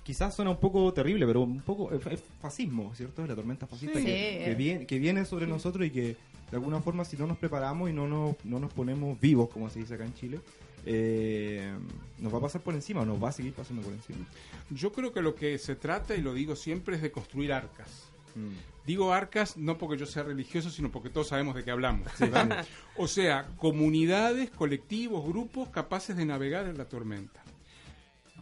Quizás 0.04 0.36
suena 0.36 0.52
un 0.52 0.58
poco 0.60 0.94
terrible, 0.94 1.26
pero 1.26 1.42
un 1.42 1.62
poco 1.62 1.92
es, 1.92 2.06
es 2.08 2.24
fascismo, 2.42 2.94
¿cierto? 2.96 3.24
Es 3.24 3.30
la 3.30 3.36
tormenta 3.36 3.66
fascista 3.66 4.00
Sí. 4.00 4.06
que, 4.06 4.42
que 4.46 4.56
viene, 4.56 4.86
que 4.86 5.00
viene 5.00 5.26
sobre 5.26 5.48
nosotros 5.48 5.86
y 5.88 5.90
que 5.90 6.04
de 6.52 6.58
alguna 6.58 6.80
forma 6.80 7.04
si 7.06 7.18
no 7.18 7.26
nos 7.26 7.38
preparamos 7.38 7.90
y 7.90 7.94
no 7.94 8.08
nos, 8.08 8.36
no 8.46 8.60
nos 8.60 8.72
ponemos 8.72 9.20
vivos, 9.20 9.50
como 9.50 9.70
se 9.70 9.80
dice 9.80 9.96
acá 9.96 10.06
en 10.06 10.14
Chile, 10.14 10.40
eh, 10.86 11.74
nos 12.20 12.32
va 12.32 12.38
a 12.38 12.42
pasar 12.42 12.62
por 12.62 12.76
encima 12.76 13.02
o 13.02 13.06
nos 13.06 13.22
va 13.24 13.30
a 13.30 13.32
seguir 13.32 13.54
pasando 13.54 13.82
por 13.82 13.94
encima. 13.94 14.26
Yo 14.70 14.92
creo 14.92 15.12
que 15.12 15.22
lo 15.24 15.34
que 15.34 15.58
se 15.58 15.76
trata, 15.76 16.16
y 16.16 16.22
lo 16.22 16.36
digo 16.36 16.56
siempre, 16.56 16.96
es 16.98 17.02
de 17.02 17.12
construir 17.12 17.52
arcas. 17.52 18.12
Mm. 18.36 18.86
Digo 18.86 19.12
arcas 19.12 19.58
no 19.58 19.80
porque 19.80 19.98
yo 19.98 20.06
sea 20.06 20.22
religioso, 20.22 20.70
sino 20.70 20.92
porque 20.92 21.10
todos 21.10 21.30
sabemos 21.30 21.56
de 21.56 21.64
qué 21.64 21.72
hablamos. 21.72 22.08
O 22.98 23.08
sea, 23.08 23.48
comunidades, 23.58 24.52
colectivos, 24.52 25.26
grupos 25.28 25.70
capaces 25.70 26.16
de 26.16 26.26
navegar 26.26 26.68
en 26.68 26.78
la 26.78 26.86
tormenta. 26.86 27.42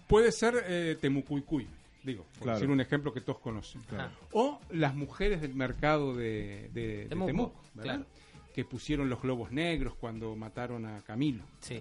Puede 0.07 0.31
ser 0.31 0.63
eh, 0.67 0.97
Temucuicuy, 0.99 1.67
digo, 2.03 2.23
por 2.33 2.43
Claro. 2.43 2.59
decir 2.59 2.71
un 2.71 2.81
ejemplo 2.81 3.13
que 3.13 3.21
todos 3.21 3.39
conocen. 3.39 3.81
Claro. 3.83 4.11
O 4.33 4.59
las 4.71 4.95
mujeres 4.95 5.41
del 5.41 5.55
mercado 5.55 6.15
de, 6.15 6.69
de- 6.73 7.07
de 7.07 7.15
Temuco, 7.15 7.53
claro. 7.81 8.05
que 8.53 8.65
pusieron 8.65 9.09
los 9.09 9.21
globos 9.21 9.51
negros 9.51 9.95
cuando 9.95 10.35
mataron 10.35 10.85
a 10.85 11.01
Camilo. 11.01 11.43
Sí. 11.59 11.79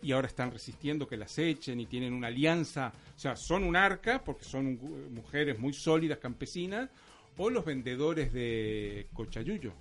y 0.00 0.12
ahora 0.12 0.26
están 0.26 0.50
resistiendo 0.50 1.06
que 1.06 1.18
las 1.18 1.36
echen 1.38 1.78
y 1.80 1.84
tienen 1.86 2.14
una 2.14 2.28
alianza. 2.28 2.92
O 3.14 3.18
sea, 3.18 3.36
son 3.36 3.62
un 3.62 3.76
arca 3.76 4.22
porque 4.24 4.42
son 4.44 4.78
mujeres 5.12 5.58
muy 5.58 5.74
sólidas, 5.74 6.16
campesinas, 6.18 6.88
o 7.36 7.50
los 7.50 7.62
vendedores 7.66 8.32
de 8.32 9.06
cochayuyo. 9.12 9.72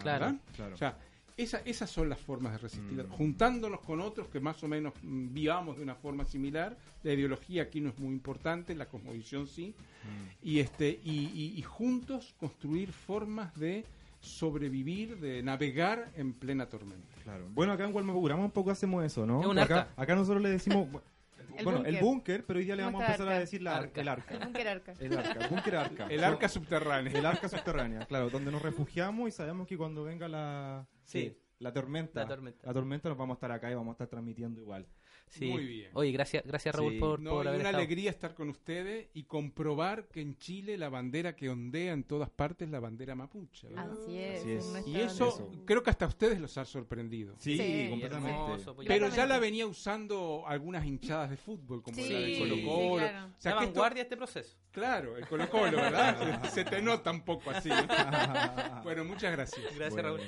Claro. 0.00 0.36
O 0.72 0.76
sea, 0.76 0.98
esa- 1.36 1.62
esas 1.64 1.90
son 1.90 2.08
las 2.08 2.20
formas 2.20 2.52
de 2.52 2.58
resistir. 2.58 3.04
Mm. 3.04 3.10
Juntándonos 3.10 3.80
con 3.80 4.00
otros 4.00 4.28
que 4.28 4.40
más 4.40 4.62
o 4.62 4.68
menos 4.68 4.92
vivamos 5.02 5.76
de 5.76 5.82
una 5.82 5.94
forma 5.94 6.24
similar. 6.24 6.76
La 7.02 7.12
ideología 7.12 7.62
aquí 7.64 7.80
no 7.80 7.88
es 7.90 7.98
muy 7.98 8.12
importante, 8.12 8.74
la 8.74 8.86
cosmovisión 8.86 9.46
sí. 9.46 9.74
Mm. 10.04 10.46
Y, 10.46 10.60
este, 10.60 11.00
y, 11.04 11.30
y- 11.34 11.54
y 11.58 11.62
juntos 11.62 12.34
construir 12.38 12.92
formas 12.92 13.54
de 13.58 13.84
sobrevivir, 14.20 15.18
de 15.20 15.42
navegar 15.42 16.10
en 16.16 16.32
plena 16.32 16.66
tormenta. 16.68 17.14
Claro. 17.22 17.46
Bueno, 17.52 17.72
acá 17.72 17.84
en 17.84 17.92
Gualmapurama 17.92 18.44
un 18.44 18.50
poco 18.50 18.70
hacemos 18.70 19.04
eso, 19.04 19.26
¿no? 19.26 19.40
Un 19.40 19.58
acá, 19.58 19.88
acá 19.96 20.14
nosotros 20.14 20.42
le 20.42 20.48
decimos, 20.50 20.88
El 21.56 21.64
bueno, 21.64 21.84
el 21.84 21.98
búnker, 22.00 22.44
pero 22.44 22.58
hoy 22.58 22.64
día 22.64 22.74
le 22.74 22.82
¿Cómo 22.82 22.98
vamos 22.98 23.08
a 23.08 23.12
empezar 23.12 23.32
a 23.32 23.38
decir 23.38 23.62
la, 23.62 23.76
Arca. 23.76 24.00
el 24.00 24.08
arca. 24.08 24.34
El 24.34 24.40
búnker 24.44 24.66
arca. 24.68 24.92
El 24.98 25.16
arca, 25.16 25.44
el 25.44 25.48
búnker 25.50 25.76
arca. 25.76 26.06
El 26.08 26.24
arca 26.24 26.48
subterránea. 26.48 27.12
El 27.16 27.26
arca 27.26 27.48
subterránea, 27.48 28.06
claro, 28.06 28.28
donde 28.28 28.50
nos 28.50 28.60
refugiamos 28.60 29.28
y 29.28 29.30
sabemos 29.30 29.68
que 29.68 29.76
cuando 29.76 30.02
venga 30.02 30.26
la, 30.26 30.84
Sí. 31.04 31.36
la 31.60 31.72
tormenta, 31.72 32.22
La 32.22 32.28
tormenta. 32.28 32.66
la 32.66 32.72
tormenta 32.74 33.08
nos 33.08 33.18
vamos 33.18 33.34
a 33.34 33.36
estar 33.38 33.52
acá 33.52 33.70
y 33.70 33.74
vamos 33.74 33.92
a 33.92 33.94
estar 33.94 34.08
transmitiendo 34.08 34.60
igual. 34.60 34.86
Sí. 35.26 35.46
Muy 35.46 35.64
bien. 35.66 35.90
Oye, 35.94 36.12
gracias, 36.12 36.44
gracias 36.44 36.74
Raúl 36.74 36.92
Sí. 36.92 36.98
por, 36.98 37.18
No, 37.18 37.30
por 37.30 37.48
haber 37.48 37.60
una 37.60 37.70
estado. 37.70 37.82
alegría 37.82 38.10
estar 38.10 38.34
con 38.34 38.50
ustedes 38.50 39.08
y 39.14 39.22
comprobar 39.24 40.06
que 40.08 40.20
en 40.20 40.36
Chile 40.36 40.76
la 40.76 40.90
bandera 40.90 41.34
que 41.34 41.48
ondea 41.48 41.94
en 41.94 42.04
todas 42.04 42.28
partes 42.28 42.66
es 42.66 42.72
la 42.72 42.78
bandera 42.78 43.14
mapuche. 43.14 43.68
¿verdad? 43.68 43.90
Así 43.90 44.18
es. 44.18 44.40
Así 44.40 44.50
es. 44.52 44.86
y 44.86 45.00
eso, 45.00 45.28
eso. 45.28 45.50
creo 45.64 45.82
que 45.82 45.88
hasta 45.90 46.04
a 46.04 46.08
ustedes 46.08 46.38
los 46.40 46.58
ha 46.58 46.64
sorprendido. 46.66 47.34
Sí, 47.38 47.56
Sí. 47.56 47.86
completamente. 47.88 48.38
Hermoso, 48.38 48.74
pues, 48.74 48.86
Pero 48.86 49.08
ya 49.08 49.24
la 49.24 49.38
venía 49.38 49.66
usando 49.66 50.44
algunas 50.46 50.84
hinchadas 50.84 51.30
de 51.30 51.38
fútbol, 51.38 51.82
como 51.82 51.96
Sí, 51.96 52.12
la 52.12 52.18
de 52.18 52.34
sí, 52.34 52.38
Colo 52.40 52.54
Colo. 52.62 52.96
claro. 52.98 53.26
O 53.26 53.40
sea, 53.40 53.54
La 53.54 53.64
esto- 53.64 53.86
este 53.96 54.16
proceso. 54.18 54.56
claro, 54.70 55.16
el 55.16 55.26
Colo 55.26 55.48
Colo, 55.48 55.76
¿verdad? 55.78 56.42
Se 56.52 56.64
te 56.66 56.82
nota 56.82 57.10
un 57.10 57.22
poco 57.24 57.50
así. 57.50 57.70
bueno, 58.84 59.04
muchas 59.04 59.32
gracias. 59.32 59.64
Gracias 59.74 59.90
Bueno, 59.94 60.16
Raúl. 60.18 60.20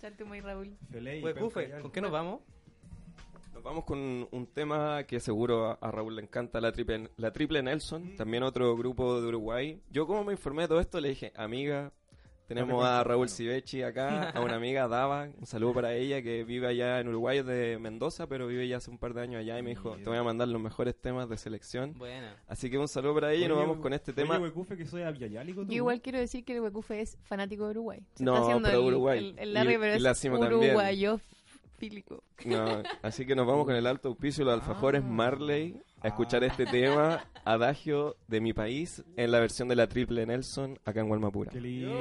Charte 0.00 0.24
muy 0.24 0.40
Raúl. 0.40 0.76
Feliz, 0.90 1.20
Pues, 1.22 1.38
Bufe. 1.38 1.70
¿con 1.82 1.90
qué 1.90 2.00
nos 2.00 2.10
vamos? 2.10 2.40
Nos 3.52 3.62
vamos 3.62 3.84
con 3.84 4.28
un 4.30 4.46
tema 4.46 5.02
que 5.04 5.18
seguro 5.18 5.66
a, 5.66 5.72
a 5.80 5.90
Raúl 5.90 6.14
le 6.16 6.22
encanta, 6.22 6.60
la 6.60 6.70
triple, 6.70 7.10
la 7.16 7.32
triple 7.32 7.62
Nelson, 7.62 8.14
también 8.16 8.44
otro 8.44 8.76
grupo 8.76 9.20
de 9.20 9.26
Uruguay. 9.26 9.82
Yo 9.90 10.06
como 10.06 10.22
me 10.24 10.32
informé 10.32 10.62
de 10.62 10.68
todo 10.68 10.80
esto, 10.80 11.00
le 11.00 11.08
dije, 11.08 11.32
amiga, 11.34 11.92
tenemos 12.48 12.84
a 12.84 13.04
Raúl 13.04 13.28
Sivechi 13.28 13.82
acá, 13.82 14.30
a 14.30 14.40
una 14.40 14.56
amiga 14.56 14.88
Dava, 14.88 15.28
un 15.38 15.46
saludo 15.46 15.74
para 15.74 15.94
ella 15.94 16.22
que 16.22 16.42
vive 16.44 16.66
allá 16.66 16.98
en 16.98 17.08
Uruguay, 17.08 17.38
es 17.38 17.46
de 17.46 17.78
Mendoza, 17.78 18.26
pero 18.26 18.46
vive 18.46 18.66
ya 18.66 18.78
hace 18.78 18.90
un 18.90 18.98
par 18.98 19.14
de 19.14 19.20
años 19.22 19.40
allá 19.40 19.58
y 19.58 19.62
me 19.62 19.70
dijo, 19.70 19.96
te 19.96 20.08
voy 20.08 20.18
a 20.18 20.22
mandar 20.22 20.48
los 20.48 20.60
mejores 20.60 20.96
temas 21.00 21.28
de 21.28 21.36
selección. 21.36 21.94
Buena. 21.98 22.34
Así 22.46 22.70
que 22.70 22.78
un 22.78 22.88
saludo 22.88 23.14
para 23.14 23.32
ella 23.32 23.46
y 23.46 23.48
nos 23.48 23.58
vamos 23.58 23.78
con 23.78 23.92
este 23.92 24.12
tema. 24.12 24.38
Huecufe, 24.38 24.76
que 24.76 24.86
soy. 24.86 25.02
Yo 25.18 25.64
igual 25.68 26.00
quiero 26.00 26.18
decir 26.18 26.44
que 26.44 26.54
el 26.54 26.60
Huecufe 26.62 27.00
es 27.00 27.18
fanático 27.22 27.64
de 27.66 27.70
Uruguay. 27.70 28.00
Se 28.14 28.24
No, 28.24 28.32
está 28.34 28.46
haciendo 28.46 28.68
pero 28.68 28.80
el, 28.80 28.86
Uruguay. 28.94 29.18
El, 29.18 29.38
el 29.38 29.54
Larry, 29.54 29.74
Y- 29.74 29.78
pero 29.78 29.92
y 29.92 29.96
es 29.96 30.02
la 30.02 30.14
No, 32.44 32.82
así 33.02 33.26
que 33.26 33.34
nos 33.34 33.46
vamos 33.46 33.64
con 33.64 33.74
el 33.74 33.86
alto 33.86 34.08
auspicio 34.08 34.44
de 34.44 34.52
los 34.52 34.60
alfajores 34.60 35.04
Marley 35.04 35.80
a 36.00 36.08
escuchar 36.08 36.44
este 36.44 36.66
tema, 36.66 37.24
Adagio 37.44 38.16
de 38.28 38.40
mi 38.40 38.52
país, 38.52 39.04
en 39.16 39.30
la 39.30 39.40
versión 39.40 39.68
de 39.68 39.76
la 39.76 39.88
triple 39.88 40.26
Nelson, 40.26 40.78
acá 40.84 41.00
en 41.00 41.08
Gualmapura. 41.08 41.50
Qué 41.50 41.60
lindo. 41.60 42.00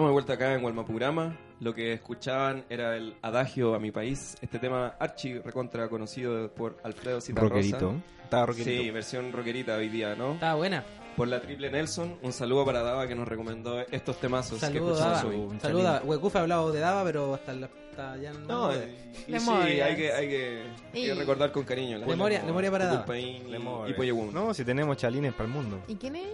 Estamos 0.00 0.12
de 0.12 0.14
vuelta 0.14 0.32
acá 0.32 0.54
en 0.54 0.62
Gualmapurama. 0.62 1.36
Lo 1.60 1.74
que 1.74 1.92
escuchaban 1.92 2.64
era 2.70 2.96
el 2.96 3.16
adagio 3.20 3.74
a 3.74 3.78
mi 3.78 3.90
país. 3.90 4.34
Este 4.40 4.58
tema 4.58 4.94
archi 4.98 5.38
recontra 5.40 5.90
conocido 5.90 6.50
por 6.54 6.78
Alfredo 6.84 7.20
Citarrosa. 7.20 7.54
Rockerito. 7.54 7.94
Estaba 8.24 8.46
rockerito. 8.46 8.82
Sí, 8.82 8.90
versión 8.90 9.30
rockerita 9.30 9.76
hoy 9.76 9.90
día, 9.90 10.14
¿no? 10.14 10.32
Estaba 10.32 10.54
buena. 10.54 10.84
Por 11.18 11.28
la 11.28 11.42
triple 11.42 11.70
Nelson. 11.70 12.16
Un 12.22 12.32
saludo 12.32 12.64
para 12.64 12.80
Dava 12.82 13.06
que 13.06 13.14
nos 13.14 13.28
recomendó 13.28 13.78
estos 13.90 14.16
temazos. 14.18 14.58
que 14.58 14.66
Saludos, 14.68 14.98
escuchamos 15.00 15.22
Dava. 15.22 15.52
hoy. 15.52 15.60
saludo. 15.60 15.82
Dava. 15.82 16.02
Huecufa 16.06 16.38
ha 16.38 16.42
hablado 16.44 16.72
de 16.72 16.80
Dava, 16.80 17.04
pero 17.04 17.34
hasta, 17.34 17.52
la, 17.52 17.66
hasta 17.90 18.16
ya 18.16 18.32
no. 18.32 18.46
No, 18.48 18.72
y, 18.72 19.34
y 19.34 19.38
sí, 19.38 19.50
hay 19.82 19.96
que, 19.96 20.12
hay 20.14 20.28
que, 20.28 20.62
hay 20.94 21.02
que 21.08 21.14
recordar 21.14 21.52
con 21.52 21.64
cariño. 21.64 21.98
la 21.98 22.06
Memoria- 22.06 22.42
memoria 22.42 22.70
para 22.70 22.86
Dava. 22.86 23.18
Y, 23.18 23.42
y 23.86 23.92
Pollo 23.92 24.14
Woman. 24.16 24.32
No, 24.32 24.54
si 24.54 24.64
tenemos 24.64 24.96
chalines 24.96 25.34
para 25.34 25.44
el 25.44 25.50
mundo. 25.52 25.78
¿Y 25.88 25.96
quién 25.96 26.16
es? 26.16 26.26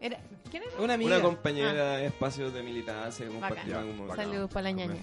Era, 0.00 0.18
Una 0.78 0.94
amiga. 0.94 1.16
Una 1.16 1.24
compañera 1.24 1.96
de 1.98 2.06
espacios 2.06 2.52
de 2.52 2.62
militancia 2.62 3.26
que. 3.26 4.14
Saludos 4.16 4.50
para 4.50 4.62
la 4.64 4.70
ñaña. 4.72 4.96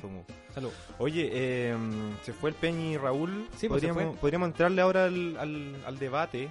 Salud. 0.53 0.71
Oye, 0.97 1.29
eh, 1.31 1.75
se 2.23 2.33
fue 2.33 2.49
el 2.49 2.55
Peñi 2.55 2.93
y 2.93 2.97
Raúl. 2.97 3.47
Sí, 3.57 3.67
pues, 3.67 3.83
podríamos, 4.19 4.47
entrarle 4.47 4.81
ahora 4.81 5.05
al, 5.05 5.37
al, 5.37 5.75
al 5.85 5.99
debate. 5.99 6.49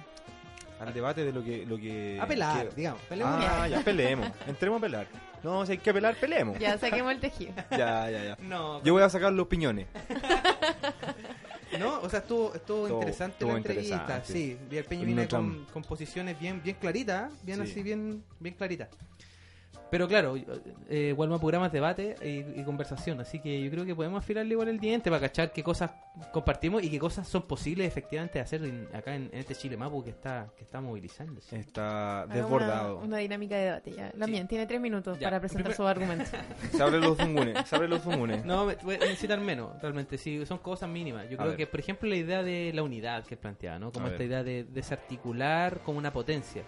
Al 0.79 0.93
debate 0.93 1.23
de 1.25 1.33
lo 1.33 1.43
que. 1.43 1.65
Lo 1.65 1.77
que 1.77 2.19
A 2.21 2.27
pelar, 2.27 2.69
que- 2.69 2.75
digamos. 2.75 3.01
Peleemos 3.09 3.35
Ah, 3.43 3.67
ya. 3.67 3.77
ya 3.79 3.83
peleemos. 3.83 4.29
Entremos 4.47 4.77
a 4.77 4.81
pelar. 4.81 5.07
No, 5.43 5.65
si 5.65 5.73
hay 5.73 5.77
que 5.79 5.93
pelar, 5.93 6.15
peleemos. 6.15 6.57
Ya 6.59 6.77
saquemos 6.77 7.11
el 7.11 7.19
tejido. 7.19 7.53
ya, 7.71 8.09
ya. 8.11 8.23
ya. 8.23 8.37
No, 8.41 8.83
Yo 8.83 8.93
voy 8.93 9.01
a 9.03 9.09
sacar 9.09 9.33
los 9.33 9.47
piñones. 9.47 9.87
no, 11.77 11.99
o 12.01 12.09
sea, 12.09 12.19
estuvo, 12.19 12.53
estuvo 12.53 12.87
interesante 12.87 13.33
estuvo 13.35 13.51
la 13.51 13.57
entrevista. 13.57 14.23
Sí, 14.25 14.57
el 14.71 14.83
Peño 14.85 15.01
No 15.01 15.07
viene 15.07 15.27
con, 15.27 15.65
con 15.73 15.83
posiciones 15.83 16.39
bien, 16.39 16.61
bien 16.63 16.77
claritas, 16.79 17.31
bien 17.43 17.63
Sí. 17.65 17.71
así, 17.71 17.83
bien, 17.83 18.23
bien 18.39 18.55
claritas. 18.55 18.89
Pero 19.89 20.07
claro, 20.07 20.35
eh, 20.89 21.13
Walma 21.17 21.39
programa 21.39 21.67
es 21.67 21.71
debate 21.71 22.15
y, 22.21 22.59
y 22.59 22.63
conversación, 22.65 23.21
así 23.21 23.39
que 23.39 23.61
yo 23.63 23.71
creo 23.71 23.85
que 23.85 23.95
podemos 23.95 24.19
afilarle 24.23 24.51
igual 24.53 24.67
el 24.67 24.79
diente 24.79 25.09
para 25.09 25.21
cachar 25.21 25.51
qué 25.53 25.63
cosas 25.63 25.91
compartimos 26.33 26.83
y 26.83 26.89
qué 26.89 26.99
cosas 26.99 27.27
son 27.27 27.43
posibles 27.43 27.87
efectivamente 27.87 28.39
de 28.39 28.43
hacer 28.43 28.63
en- 28.65 28.87
acá 28.93 29.15
en, 29.15 29.29
en 29.31 29.39
este 29.39 29.55
Chile 29.55 29.77
Mapu 29.77 30.03
que 30.03 30.09
está, 30.09 30.47
que 30.57 30.63
está 30.63 30.81
movilizándose. 30.81 31.57
Está 31.57 32.25
desbordado. 32.27 32.97
Una, 32.97 33.05
una 33.05 33.17
dinámica 33.17 33.55
de 33.55 33.63
debate 33.65 33.91
ya. 33.93 34.11
También 34.11 34.47
tiene 34.47 34.65
tres 34.67 34.81
minutos 34.81 35.17
Ya, 35.19 35.27
para 35.27 35.39
presentar 35.39 35.73
primero- 35.73 35.77
sus 35.77 35.85
argumentos. 35.89 36.29
Se 36.71 36.83
abren 36.83 37.01
los 37.01 37.17
zungunes. 37.17 37.67
Se 37.67 37.75
abren 37.75 37.89
los 37.89 38.01
zungunes. 38.01 38.43
No, 38.45 38.65
me- 38.65 38.75
voy 38.83 38.95
a 38.95 38.99
necesitar 38.99 39.39
menos, 39.39 39.81
realmente, 39.81 40.17
sí, 40.17 40.45
son 40.45 40.57
cosas 40.57 40.89
mínimas. 40.89 41.29
Yo 41.29 41.35
A 41.35 41.37
creo 41.37 41.47
ver. 41.49 41.57
que, 41.57 41.67
por 41.67 41.79
ejemplo, 41.79 42.09
la 42.09 42.15
idea 42.15 42.43
de 42.43 42.71
la 42.73 42.83
unidad 42.83 43.23
que 43.25 43.35
él 43.35 43.39
planteaba, 43.39 43.79
¿no? 43.79 43.91
Como 43.91 44.07
A 44.07 44.09
esta 44.09 44.19
ver. 44.19 44.27
idea 44.27 44.43
de 44.43 44.63
desarticular 44.65 45.79
como 45.79 45.97
una 45.97 46.11
potencia. 46.11 46.63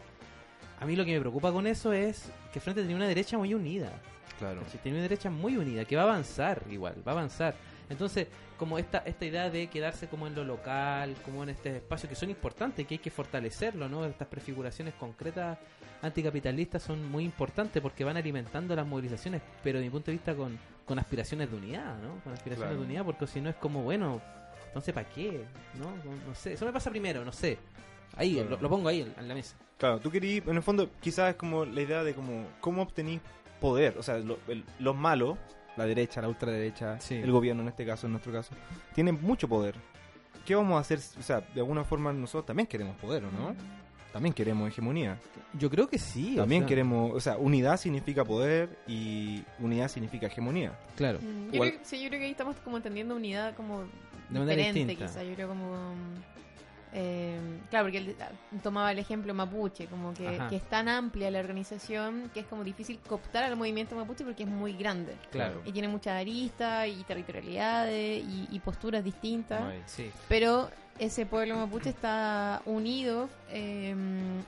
A 0.80 0.86
mí 0.86 0.96
lo 0.96 1.04
que 1.06 1.14
me 1.14 1.20
preocupa 1.20 1.52
con 1.52 1.68
eso 1.68 1.92
es 1.94 2.32
que 2.54 2.60
Frente 2.60 2.82
tenía 2.82 2.96
una 2.96 3.08
derecha 3.08 3.38
muy 3.38 3.54
unida. 3.54 3.92
Claro. 4.38 4.62
Tiene 4.82 4.98
una 5.00 5.04
derecha 5.08 5.30
muy 5.30 5.58
unida, 5.58 5.84
que 5.84 5.98
va 5.98 6.04
a 6.04 6.06
avanzar 6.06 6.64
igual, 6.70 6.96
va 7.06 7.12
a 7.12 7.16
avanzar. 7.16 7.56
Entonces, 7.90 8.28
como 8.58 8.78
esta, 8.80 9.00
esta 9.00 9.26
idea 9.26 9.50
de 9.50 9.68
quedarse 9.68 10.08
como 10.08 10.28
en 10.28 10.36
lo 10.36 10.46
local, 10.46 11.16
como 11.26 11.44
en 11.44 11.50
este 11.50 11.78
espacio 11.78 12.08
que 12.08 12.16
son 12.16 12.30
importantes, 12.30 12.88
que 12.88 12.94
hay 12.96 13.00
que 13.00 13.10
fortalecerlo, 13.12 13.90
¿no? 13.90 14.06
Estas 14.06 14.28
prefiguraciones 14.30 14.94
concretas 14.94 15.58
anticapitalistas 16.02 16.82
son 16.82 17.04
muy 17.12 17.26
importantes 17.26 17.82
porque 17.82 18.06
van 18.06 18.16
alimentando 18.16 18.74
las 18.76 18.88
movilizaciones, 18.88 19.42
pero 19.64 19.80
desde 19.80 19.90
mi 19.90 19.92
punto 19.92 20.06
de 20.12 20.14
vista 20.14 20.34
con, 20.34 20.58
con 20.86 20.98
aspiraciones 21.00 21.52
de 21.52 21.58
unidad, 21.58 21.98
¿no? 21.98 22.22
Con 22.24 22.32
aspiraciones 22.32 22.70
Claro. 22.70 22.80
de 22.80 22.86
unidad, 22.86 23.04
porque 23.04 23.28
si 23.28 23.42
no 23.42 23.50
es 23.50 23.56
como, 23.58 23.82
bueno, 23.84 24.22
entonces 24.68 24.94
¿para 24.94 25.10
qué? 25.10 25.44
¿No? 25.78 25.90
No, 25.90 26.16
no 26.28 26.36
sé, 26.36 26.54
eso 26.54 26.66
me 26.66 26.72
pasa 26.72 26.90
primero, 26.90 27.26
no 27.26 27.34
sé. 27.34 27.58
Ahí, 28.16 28.34
Claro. 28.36 28.49
lo, 28.51 28.62
lo 28.62 28.70
pongo 28.70 28.89
ahí 28.89 29.01
en, 29.18 29.28
la 29.28 29.34
mesa. 29.36 29.55
Claro, 29.78 29.99
tú 29.99 30.12
querías, 30.12 30.45
en 30.47 30.55
el 30.57 30.62
fondo, 30.64 30.89
quizás 30.99 31.30
es 31.32 31.36
como 31.36 31.64
la 31.66 31.82
idea 31.82 32.03
de 32.03 32.14
como, 32.14 32.45
cómo 32.60 32.82
obtenís 32.82 33.22
poder. 33.62 33.97
O 33.97 34.03
sea, 34.03 34.18
lo- 34.18 34.39
el- 34.47 34.66
los 34.80 34.95
malos, 34.95 35.38
la 35.78 35.86
derecha, 35.86 36.22
la 36.22 36.28
ultraderecha, 36.28 36.99
Sí. 36.99 37.16
el 37.16 37.32
gobierno 37.32 37.62
en 37.62 37.70
este 37.70 37.86
caso, 37.86 38.07
en 38.07 38.12
nuestro 38.14 38.34
caso, 38.34 38.53
tienen 38.93 39.20
mucho 39.22 39.47
poder. 39.47 39.76
¿Qué 40.45 40.55
vamos 40.55 40.76
a 40.78 40.80
hacer? 40.80 40.99
O 41.18 41.22
sea, 41.24 41.41
de 41.41 41.60
alguna 41.62 41.84
forma 41.84 42.12
nosotros 42.12 42.45
también 42.47 42.68
queremos 42.68 42.95
poder, 42.97 43.24
¿o 43.24 43.32
no? 43.32 43.55
También 44.12 44.34
queremos 44.34 44.68
hegemonía. 44.68 45.20
Yo 45.53 45.70
creo 45.70 45.88
que 45.88 45.99
sí. 45.99 46.34
o 46.34 46.41
También 46.41 46.62
sea, 46.64 46.68
queremos, 46.70 47.14
o 47.14 47.20
sea, 47.20 47.38
unidad 47.38 47.78
significa 47.78 48.26
poder 48.26 48.80
y 48.88 49.43
unidad 49.60 49.88
significa 49.88 50.26
hegemonía. 50.26 50.74
Claro. 50.97 51.20
Mm, 51.22 51.49
Yo, 51.49 51.53
Igual- 51.53 51.70
creo, 51.74 51.82
sí, 51.84 52.01
yo 52.01 52.07
creo 52.10 52.20
que 52.20 52.26
ahí 52.26 52.32
estamos 52.32 52.55
como 52.57 52.78
entendiendo 52.78 53.16
unidad 53.16 53.55
como 53.55 53.82
De 54.30 54.39
manera 54.39 54.55
diferente, 54.64 54.80
distinta. 54.93 55.05
quizá. 55.14 55.24
Yo 55.24 55.36
creo 55.36 55.47
como... 55.49 55.93
mm, 55.93 56.49
eh, 56.92 57.40
claro, 57.70 57.86
porque 57.86 58.00
él 58.00 58.16
ah, 58.20 58.30
tomaba 58.64 58.92
el 58.92 59.00
ejemplo 59.00 59.34
mapuche, 59.34 59.86
como 59.88 60.14
que, 60.14 60.40
es 60.52 60.64
tan 60.64 60.88
amplia 60.88 61.30
la 61.30 61.40
organización 61.40 62.32
que 62.34 62.42
es 62.42 62.48
como 62.48 62.64
difícil 62.64 63.00
cooptar 63.08 63.44
al 63.44 63.56
movimiento 63.56 63.96
mapuche 63.96 64.24
porque 64.24 64.44
es 64.44 64.50
muy 64.50 64.74
grande. 64.74 65.16
Claro. 65.32 65.62
Y 65.66 65.72
tiene 65.72 65.88
muchas 65.88 66.20
aristas 66.20 66.88
y 66.88 67.04
territorialidades 67.04 68.24
y, 68.24 68.48
y 68.50 68.60
posturas 68.60 69.04
distintas. 69.04 69.62
Sí. 69.86 70.12
Pero 70.28 70.70
ese 71.00 71.26
pueblo 71.26 71.56
mapuche 71.56 71.89
está 71.89 72.62
unido, 72.66 73.30
eh, 73.50 73.95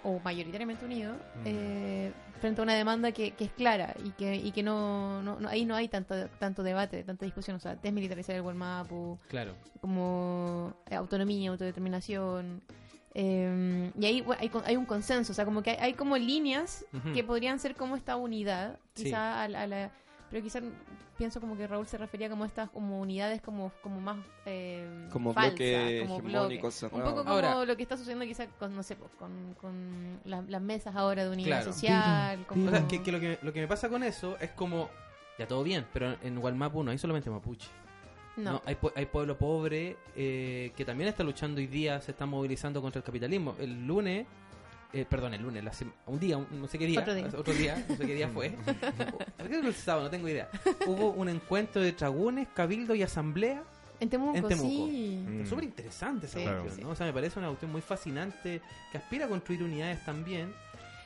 o 0.04 0.20
mayoritariamente 0.20 0.86
unido, 0.86 1.14
eh, 1.46 2.12
frente 2.40 2.60
a 2.62 2.64
una 2.64 2.74
demanda 2.74 3.12
que, 3.12 3.32
que 3.32 3.46
es 3.46 3.52
clara 3.52 3.94
y 4.04 4.10
que, 4.12 4.36
y 4.36 4.52
que 4.52 4.64
no, 4.64 5.22
no, 5.24 5.40
no- 5.40 5.48
ahí 5.50 5.64
no 5.66 5.76
hay 5.76 5.88
tanto, 5.88 6.28
tanto 6.40 6.64
debate, 6.64 7.04
tanta 7.04 7.26
discusión. 7.26 7.58
O 7.58 7.60
sea, 7.60 7.76
desmilitarizar 7.76 8.36
el 8.36 8.42
Gualmapu, 8.42 9.18
Claro. 9.30 9.54
como 9.80 10.74
eh, 10.90 10.96
autonomía, 10.96 11.52
autodeterminación. 11.52 12.62
eh, 13.14 13.92
y 14.00 14.06
ahí 14.06 14.22
bueno, 14.22 14.42
hay, 14.42 14.52
hay 14.66 14.78
un 14.78 14.86
consenso, 14.86 15.32
o 15.34 15.36
sea, 15.36 15.46
como 15.46 15.62
que 15.64 15.72
hay, 15.72 15.78
hay 15.78 15.94
como 15.94 16.18
líneas 16.18 16.86
que 17.14 17.24
podrían 17.24 17.60
ser 17.60 17.76
como 17.76 17.96
esta 17.96 18.16
unidad, 18.16 18.78
Sí. 18.96 19.06
quizá 19.06 19.42
a, 19.44 19.48
la- 19.48 19.62
a 19.64 19.68
la... 19.68 19.92
Pero 20.32 20.42
quizá 20.44 20.62
pienso 21.18 21.40
como 21.42 21.58
que 21.58 21.68
Raúl 21.68 21.86
se 21.86 21.98
refería 21.98 22.30
como 22.30 22.46
a 22.46 22.48
estas 22.48 22.70
como 22.70 23.00
unidades 23.02 23.42
como, 23.42 23.72
como 23.84 24.00
más 24.00 24.18
eh, 24.46 25.08
Como 25.12 25.34
falsas, 25.34 25.54
bloque 25.56 26.00
como. 26.02 26.16
Un 26.16 27.04
poco 27.04 27.16
como 27.18 27.30
Ahora- 27.30 27.66
lo 27.66 27.76
que 27.78 27.84
está 27.84 27.98
sucediendo 27.98 28.26
quizá 28.26 28.48
con, 28.58 28.74
no 28.76 28.82
sé, 28.82 28.96
pues, 28.96 29.12
con, 29.20 29.54
con 29.60 30.20
las, 30.26 30.48
las 30.50 30.62
mesas 30.62 30.96
ahora 30.96 31.26
de 31.26 31.30
unidad 31.32 31.58
Claro. 31.58 31.74
social. 31.74 32.46
como- 32.48 32.68
O 32.68 32.70
sea, 32.72 32.88
que, 32.88 33.04
que 33.04 33.12
lo 33.12 33.20
que 33.20 33.38
lo 33.42 33.52
que 33.54 33.60
me 33.62 33.68
pasa 33.68 33.90
con 33.90 34.04
eso 34.04 34.38
es 34.40 34.50
como. 34.52 34.90
Ya 35.38 35.48
todo 35.48 35.64
bien, 35.64 35.86
pero 35.94 36.16
en 36.24 36.40
Gualmapu 36.40 36.84
no 36.84 36.92
hay 36.92 36.98
solamente 36.98 37.30
mapuche. 37.30 37.68
no. 38.38 38.54
No, 38.54 38.62
hay, 38.66 38.76
pue- 38.76 38.94
hay 38.96 39.06
pueblo 39.06 39.38
pobre 39.38 39.98
eh, 40.16 40.72
que 40.78 40.86
también 40.86 41.10
está 41.10 41.24
luchando 41.24 41.60
hoy 41.60 41.68
día, 41.68 42.00
se 42.00 42.12
está 42.12 42.26
movilizando 42.26 42.82
contra 42.82 43.00
el 43.00 43.04
capitalismo. 43.04 43.56
El 43.60 43.86
lunes, 43.86 44.26
eh, 44.94 45.06
perdón, 45.10 45.34
el 45.34 45.42
lunes, 45.42 45.64
la 45.64 45.72
sema- 45.74 45.94
un 46.08 46.20
día, 46.20 46.38
un- 46.38 46.48
no 46.62 46.68
sé 46.68 46.78
qué 46.78 46.86
día, 46.86 47.00
Otro 47.02 47.14
día. 47.14 47.30
otro 47.38 47.54
día, 47.54 47.86
no 47.88 47.96
sé 47.96 48.06
qué 48.06 48.14
día 48.16 48.28
fue. 48.30 48.56
Creo 49.38 49.62
que 49.62 49.68
el 49.68 49.74
sábado, 49.74 50.06
no 50.06 50.10
tengo 50.10 50.28
idea. 50.28 50.50
Hubo 50.88 51.12
un 51.12 51.30
encuentro 51.30 51.82
de 51.82 51.92
tragunes, 51.94 52.48
cabildo 52.54 52.94
y 52.96 53.04
asamblea. 53.04 53.64
en 54.00 54.10
Temuco, 54.10 54.36
en 54.38 54.48
Temuco. 54.48 54.68
sí. 54.90 55.24
Mm. 55.28 55.46
Súper 55.46 55.64
interesante 55.66 56.26
esa 56.26 56.40
Sí, 56.40 56.46
cuestión, 56.46 56.76
sí. 56.76 56.82
¿no? 56.82 56.90
O 56.90 56.96
sea, 56.96 57.06
me 57.06 57.14
parece 57.14 57.38
una 57.40 57.50
cuestión 57.50 57.72
muy 57.72 57.82
fascinante 57.82 58.62
que 58.92 58.98
aspira 58.98 59.26
a 59.26 59.30
construir 59.30 59.62
unidades 59.64 60.04
también. 60.06 60.54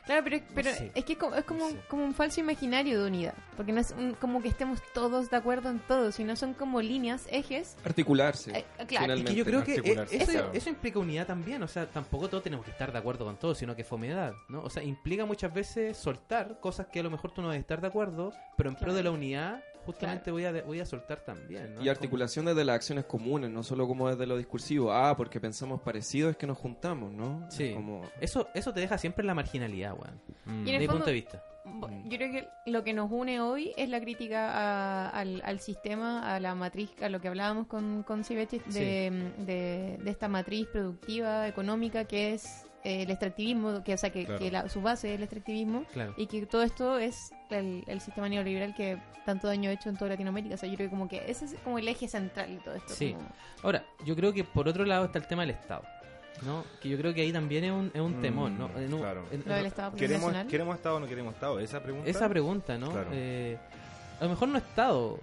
Claro, 0.05 0.23
pero, 0.23 0.39
pero 0.53 0.71
sé. 0.71 0.91
es 0.93 1.03
que 1.05 1.13
es 1.13 1.19
como, 1.19 1.35
es 1.35 1.43
como, 1.45 1.61
No 1.65 1.69
sé. 1.71 1.79
como 1.87 2.05
un 2.05 2.13
falso 2.13 2.39
imaginario 2.39 3.01
de 3.01 3.07
unidad. 3.07 3.33
Porque 3.57 3.71
no 3.71 3.81
es 3.81 3.91
un- 3.97 4.13
como 4.13 4.41
que 4.41 4.49
estemos 4.49 4.79
todos 4.93 5.29
de 5.31 5.37
acuerdo 5.37 5.69
en 5.69 5.79
todo, 5.79 6.11
sino 6.11 6.35
son 6.35 6.53
como 6.53 6.81
líneas, 6.81 7.27
ejes. 7.31 7.75
Articularse. 7.83 8.51
Eh, 8.51 8.65
claro. 8.75 8.83
Es 8.83 8.87
finalmente. 8.87 9.31
que 9.31 9.35
yo 9.37 9.45
creo 9.45 9.63
que 9.63 9.75
eh, 9.75 10.07
eso, 10.11 10.31
claro. 10.31 10.49
eso 10.53 10.69
implica 10.69 10.99
unidad 10.99 11.25
también, 11.25 11.63
o 11.63 11.67
sea, 11.67 11.87
tampoco 11.87 12.27
todos 12.29 12.43
tenemos 12.43 12.65
que 12.65 12.71
estar 12.71 12.91
de 12.91 12.97
acuerdo 12.99 13.25
con 13.25 13.37
todo, 13.37 13.55
sino 13.55 13.75
que 13.75 13.83
fomedad, 13.83 14.33
¿no? 14.49 14.61
O 14.61 14.69
sea, 14.69 14.83
implica 14.83 15.25
muchas 15.25 15.53
veces 15.53 15.97
soltar 15.97 16.59
cosas 16.59 16.87
que 16.87 16.99
a 16.99 17.03
lo 17.03 17.09
mejor 17.09 17.31
tú 17.31 17.41
no 17.41 17.49
debes 17.49 17.61
estar 17.61 17.81
de 17.81 17.87
acuerdo, 17.87 18.31
pero 18.57 18.69
en 18.69 18.75
pro 18.75 18.85
Claro. 18.85 18.97
de 18.97 19.03
la 19.03 19.11
unidad, 19.11 19.63
justamente 19.85 20.31
voy, 20.31 20.45
a, 20.45 20.51
voy 20.63 20.79
a 20.79 20.85
soltar 20.85 21.19
también, 21.21 21.75
¿no? 21.75 21.81
Y 21.83 21.89
articulación 21.89 22.45
desde 22.45 22.65
las 22.65 22.75
acciones 22.75 23.05
comunes, 23.05 23.49
no 23.49 23.63
solo 23.63 23.87
como 23.87 24.09
desde 24.09 24.25
lo 24.25 24.37
discursivo. 24.37 24.91
Ah, 24.91 25.15
porque 25.15 25.39
pensamos 25.39 25.81
parecido 25.81 26.29
es 26.29 26.37
que 26.37 26.47
nos 26.47 26.57
juntamos, 26.57 27.11
¿no? 27.11 27.45
Sí. 27.49 27.73
Como... 27.73 28.01
Eso, 28.19 28.47
eso 28.53 28.73
te 28.73 28.79
deja 28.79 28.97
siempre 28.97 29.21
en 29.23 29.27
la 29.27 29.33
marginalidad, 29.35 29.93
weón. 29.93 30.19
Mm. 30.45 30.67
Y 30.67 30.71
en 30.71 30.75
De 30.75 30.79
mi 30.79 30.87
punto 30.87 31.05
de 31.05 31.13
vista. 31.13 31.43
Bo- 31.67 31.89
Yo 32.05 32.17
creo 32.17 32.31
que 32.31 32.47
lo 32.67 32.83
que 32.83 32.93
nos 32.93 33.11
une 33.11 33.41
hoy 33.41 33.73
es 33.75 33.89
la 33.89 33.99
crítica 33.99 34.51
a- 34.51 35.09
al, 35.09 35.41
al 35.43 35.59
sistema, 35.59 36.35
a 36.35 36.39
la 36.39 36.53
matriz, 36.53 36.91
a 37.01 37.09
lo 37.09 37.19
que 37.19 37.27
hablábamos 37.27 37.65
con, 37.67 38.03
con 38.03 38.23
Sivechi, 38.23 38.59
de, 38.67 39.31
de, 39.39 39.97
de 40.03 40.09
esta 40.11 40.27
matriz 40.27 40.67
productiva, 40.67 41.47
económica, 41.47 42.05
que 42.05 42.33
es 42.33 42.64
el 42.85 43.09
extractivismo, 43.09 43.83
que, 43.83 43.93
o 43.93 43.97
sea, 43.97 44.11
que, 44.11 44.25
Claro. 44.25 44.39
que 44.39 44.51
la- 44.51 44.69
su 44.69 44.81
base 44.81 45.09
es 45.09 45.15
el 45.15 45.23
extractivismo, 45.23 45.83
Claro. 45.93 46.13
y 46.17 46.27
que 46.27 46.45
todo 46.45 46.61
esto 46.63 46.97
es 46.97 47.33
el, 47.49 47.83
el 47.87 47.99
sistema 48.01 48.29
neoliberal 48.29 48.73
que 48.75 48.97
tanto 49.25 49.47
daño 49.47 49.69
ha 49.69 49.73
hecho 49.73 49.89
en 49.89 49.97
toda 49.97 50.09
Latinoamérica. 50.11 50.55
O 50.55 50.57
sea, 50.57 50.69
yo 50.69 50.75
creo 50.75 50.87
que 50.89 50.95
como 50.95 51.07
que 51.07 51.23
ese 51.29 51.45
es 51.45 51.55
como 51.63 51.79
el 51.79 51.87
eje 51.87 52.07
central 52.07 52.55
de 52.55 52.61
todo 52.63 52.75
esto. 52.75 52.93
Sí. 52.93 53.13
como- 53.13 53.27
Ahora, 53.63 53.83
yo 54.05 54.15
creo 54.15 54.31
que 54.33 54.43
por 54.43 54.67
otro 54.67 54.85
lado 54.85 55.05
está 55.05 55.17
el 55.19 55.27
tema 55.27 55.41
del 55.41 55.51
Estado, 55.51 55.83
¿no? 56.45 56.63
Que 56.81 56.89
yo 56.89 56.97
creo 56.97 57.13
que 57.13 57.21
ahí 57.21 57.31
también 57.31 57.63
es 57.63 57.71
un, 57.71 57.91
es 57.93 58.01
un 58.01 58.19
Mm, 58.19 58.21
temón, 58.21 58.57
¿no? 58.59 58.69
En 58.77 58.93
un- 58.93 58.99
claro. 59.01 59.25
en- 59.31 59.43
Lo 59.45 59.55
del 59.55 59.65
Estado 59.65 59.95
¿Queremos. 59.95 60.33
¿Queremos 60.47 60.75
Estado 60.75 60.97
o 60.97 60.99
no 60.99 61.07
queremos 61.07 61.33
Estado? 61.33 61.59
Esa 61.59 61.81
pregunta. 61.81 62.09
Esa 62.09 62.29
pregunta, 62.29 62.77
¿no? 62.77 62.91
Claro. 62.91 63.09
Eh, 63.13 63.57
a 64.19 64.23
lo 64.23 64.29
mejor 64.29 64.47
no 64.49 64.57
Estado, 64.57 65.19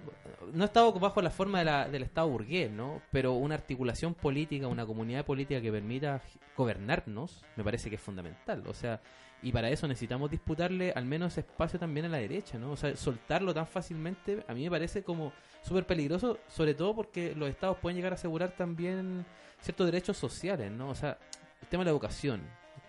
no 0.53 0.65
Estado 0.65 0.91
bajo 0.93 1.21
la 1.21 1.29
forma 1.29 1.59
de 1.59 1.65
la- 1.65 1.87
del 1.87 2.03
Estado 2.03 2.27
burgués, 2.29 2.71
¿no? 2.71 3.01
Pero 3.11 3.33
una 3.33 3.55
articulación 3.55 4.13
política, 4.13 4.67
una 4.67 4.85
comunidad 4.85 5.25
política 5.25 5.61
que 5.61 5.71
permita 5.71 6.21
gobernarnos, 6.57 7.43
me 7.55 7.63
parece 7.63 7.89
que 7.89 7.95
es 7.95 8.01
fundamental. 8.01 8.63
O 8.67 8.73
sea, 8.73 9.01
y 9.41 9.51
para 9.51 9.69
eso 9.69 9.87
necesitamos 9.87 10.29
disputarle 10.31 10.93
al 10.95 11.05
menos 11.05 11.37
espacio 11.37 11.77
también 11.79 12.05
a 12.05 12.09
la 12.09 12.17
derecha, 12.17 12.57
¿no? 12.57 12.71
O 12.71 12.77
sea, 12.77 12.95
soltarlo 12.95 13.53
tan 13.53 13.67
fácilmente 13.67 14.43
a 14.47 14.53
mí 14.53 14.63
me 14.63 14.69
parece 14.71 15.03
como 15.03 15.33
súper 15.63 15.85
peligroso, 15.85 16.37
sobre 16.47 16.73
todo 16.73 16.95
porque 16.95 17.35
los 17.35 17.49
estados 17.49 17.77
pueden 17.77 17.97
llegar 17.97 18.13
a 18.13 18.15
asegurar 18.15 18.51
también 18.51 19.25
ciertos 19.59 19.85
derechos 19.85 20.17
sociales, 20.17 20.71
¿no? 20.71 20.89
O 20.89 20.95
sea, 20.95 21.17
el 21.61 21.67
tema 21.67 21.81
de 21.81 21.85
la 21.85 21.91
educación 21.91 22.41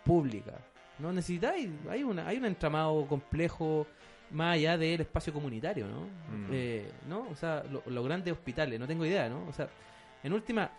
pública, 0.05 0.53
¿no? 0.99 1.13
Necesitáis, 1.13 1.71
hay, 1.89 2.03
una, 2.05 2.27
hay 2.29 2.37
un 2.37 2.45
entramado 2.45 3.07
complejo 3.07 3.87
más 4.35 4.55
allá 4.55 4.77
del 4.77 5.01
espacio 5.01 5.33
comunitario, 5.33 5.87
¿no? 5.87 6.01
Mm. 6.03 6.51
Eh, 6.53 6.91
¿no? 7.09 7.27
O 7.31 7.37
sea, 7.37 7.63
lo- 7.71 7.83
los 7.87 8.05
grandes 8.05 8.33
hospitales, 8.33 8.79
no 8.79 8.87
tengo 8.87 9.07
idea, 9.07 9.29
¿no? 9.29 9.47
O 9.49 9.53
sea, 9.53 9.69
en 10.23 10.33
última, 10.33 10.71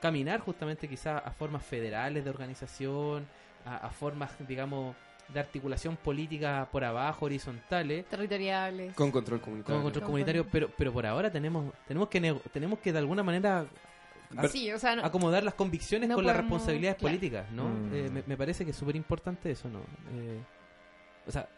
caminar 0.00 0.40
justamente 0.40 0.88
quizás 0.88 1.22
a 1.24 1.30
formas 1.32 1.62
federales 1.64 2.24
de 2.24 2.30
organización, 2.30 3.26
a, 3.66 3.76
a 3.76 3.90
formas, 3.90 4.30
digamos, 4.48 4.96
de 5.28 5.38
articulación 5.40 5.96
política 5.96 6.68
por 6.70 6.84
abajo, 6.84 7.24
horizontales, 7.26 8.04
Territoriales. 8.06 8.94
Con 8.94 9.10
control 9.10 9.40
comunitario. 9.40 9.74
con 9.76 9.82
control 9.84 10.02
Con- 10.02 10.06
comunitario, 10.08 10.46
pero, 10.50 10.68
pero 10.76 10.92
por 10.92 11.06
ahora 11.06 11.30
tenemos, 11.30 11.72
tenemos 11.86 12.08
que 12.08 12.20
nego- 12.20 12.40
tenemos 12.52 12.78
que 12.80 12.92
de 12.92 12.98
alguna 12.98 13.22
manera 13.22 13.64
a- 14.36 14.48
Sí, 14.48 14.70
o 14.72 14.78
sea, 14.78 14.96
no- 14.96 15.04
acomodar 15.04 15.44
las 15.44 15.54
convicciones 15.54 16.08
No 16.08 16.16
con 16.16 16.26
las 16.26 16.36
responsabilidades 16.36 16.98
claro. 16.98 17.10
políticas, 17.16 17.50
¿no? 17.52 17.64
Mm. 17.68 17.94
Eh, 17.94 18.10
me, 18.12 18.22
me 18.26 18.36
parece 18.36 18.64
que 18.64 18.70
es 18.72 18.76
súper 18.76 18.96
importante 18.96 19.50
eso, 19.50 19.68
¿no? 19.68 19.78
Eh, 20.14 20.40
o 21.26 21.30
sea, 21.30 21.48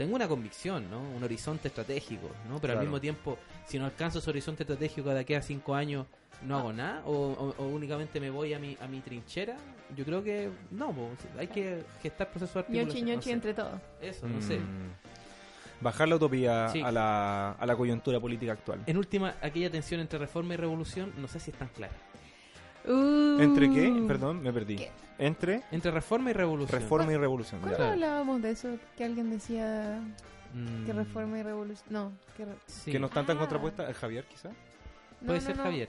tengo 0.00 0.16
una 0.16 0.26
convicción, 0.28 0.90
¿no? 0.90 0.98
Un 0.98 1.22
horizonte 1.22 1.68
estratégico, 1.68 2.30
¿no? 2.48 2.58
Pero 2.58 2.72
al 2.72 2.80
mismo 2.80 2.98
tiempo, 2.98 3.36
si 3.66 3.78
no 3.78 3.84
alcanzo 3.84 4.18
ese 4.20 4.30
horizonte 4.30 4.62
estratégico 4.62 5.10
de 5.10 5.20
aquí 5.20 5.34
a 5.34 5.42
cinco 5.42 5.74
años, 5.74 6.06
no 6.42 6.56
hago 6.58 6.72
nada, 6.72 7.02
o, 7.04 7.12
o- 7.12 7.54
o 7.62 7.66
únicamente 7.66 8.18
me 8.18 8.30
voy 8.30 8.54
a 8.54 8.58
mi, 8.58 8.78
a 8.80 8.86
mi 8.88 9.00
trinchera, 9.00 9.58
yo 9.94 10.02
creo 10.06 10.24
que 10.24 10.48
no, 10.70 10.94
hay 11.38 11.48
que 11.48 11.84
gestar 12.02 12.30
procesos 12.30 12.64
de 12.66 12.72
ñochi 12.78 13.02
no 13.02 13.08
ñochi 13.08 13.24
sé. 13.28 13.32
entre 13.32 13.52
todos. 13.52 13.78
Eso, 14.00 14.26
no 14.26 14.40
sé. 14.40 14.58
Mm. 14.58 15.82
Bajar 15.82 16.08
la 16.08 16.16
utopía 16.16 16.70
Sí. 16.70 16.80
a, 16.80 16.90
la, 16.90 17.50
a 17.52 17.66
la 17.66 17.76
coyuntura 17.76 18.18
política 18.18 18.52
actual. 18.52 18.80
En 18.86 18.96
última, 18.96 19.34
aquella 19.42 19.70
tensión 19.70 20.00
entre 20.00 20.18
reforma 20.18 20.54
y 20.54 20.56
revolución, 20.56 21.12
no 21.18 21.28
sé 21.28 21.38
si 21.40 21.50
es 21.50 21.58
tan 21.58 21.68
clara. 21.68 21.92
¿Entre 22.84 23.70
qué? 23.70 23.90
Uh. 23.90 24.06
Perdón, 24.06 24.42
me 24.42 24.52
perdí. 24.52 24.76
¿Qué? 24.76 24.90
Entre 25.18 25.62
Entre 25.70 25.90
reforma 25.90 26.30
y 26.30 26.32
revolución. 26.32 26.80
reforma 26.80 27.12
y 27.12 27.16
revolución. 27.16 27.60
¿Cuándo 27.60 27.78
ya. 27.78 27.92
hablábamos 27.92 28.40
de 28.42 28.50
eso? 28.52 28.68
Que 28.96 29.04
alguien 29.04 29.30
decía 29.30 30.00
Mm, 30.52 30.84
que 30.86 30.92
reforma 30.92 31.38
y 31.38 31.42
revolución. 31.44 31.86
No, 31.90 32.12
que, 32.36 32.44
re- 32.44 32.54
sí. 32.66 32.90
Que 32.90 32.98
no 32.98 33.06
están 33.06 33.24
tan 33.26 33.36
Ah. 33.36 33.40
contrapuestas. 33.40 33.88
¿Es 33.90 33.96
Javier, 33.96 34.24
quizá? 34.24 34.48
no, 34.48 35.26
Puede 35.26 35.38
no, 35.40 35.46
ser 35.46 35.56
no. 35.56 35.62
Javier. 35.62 35.88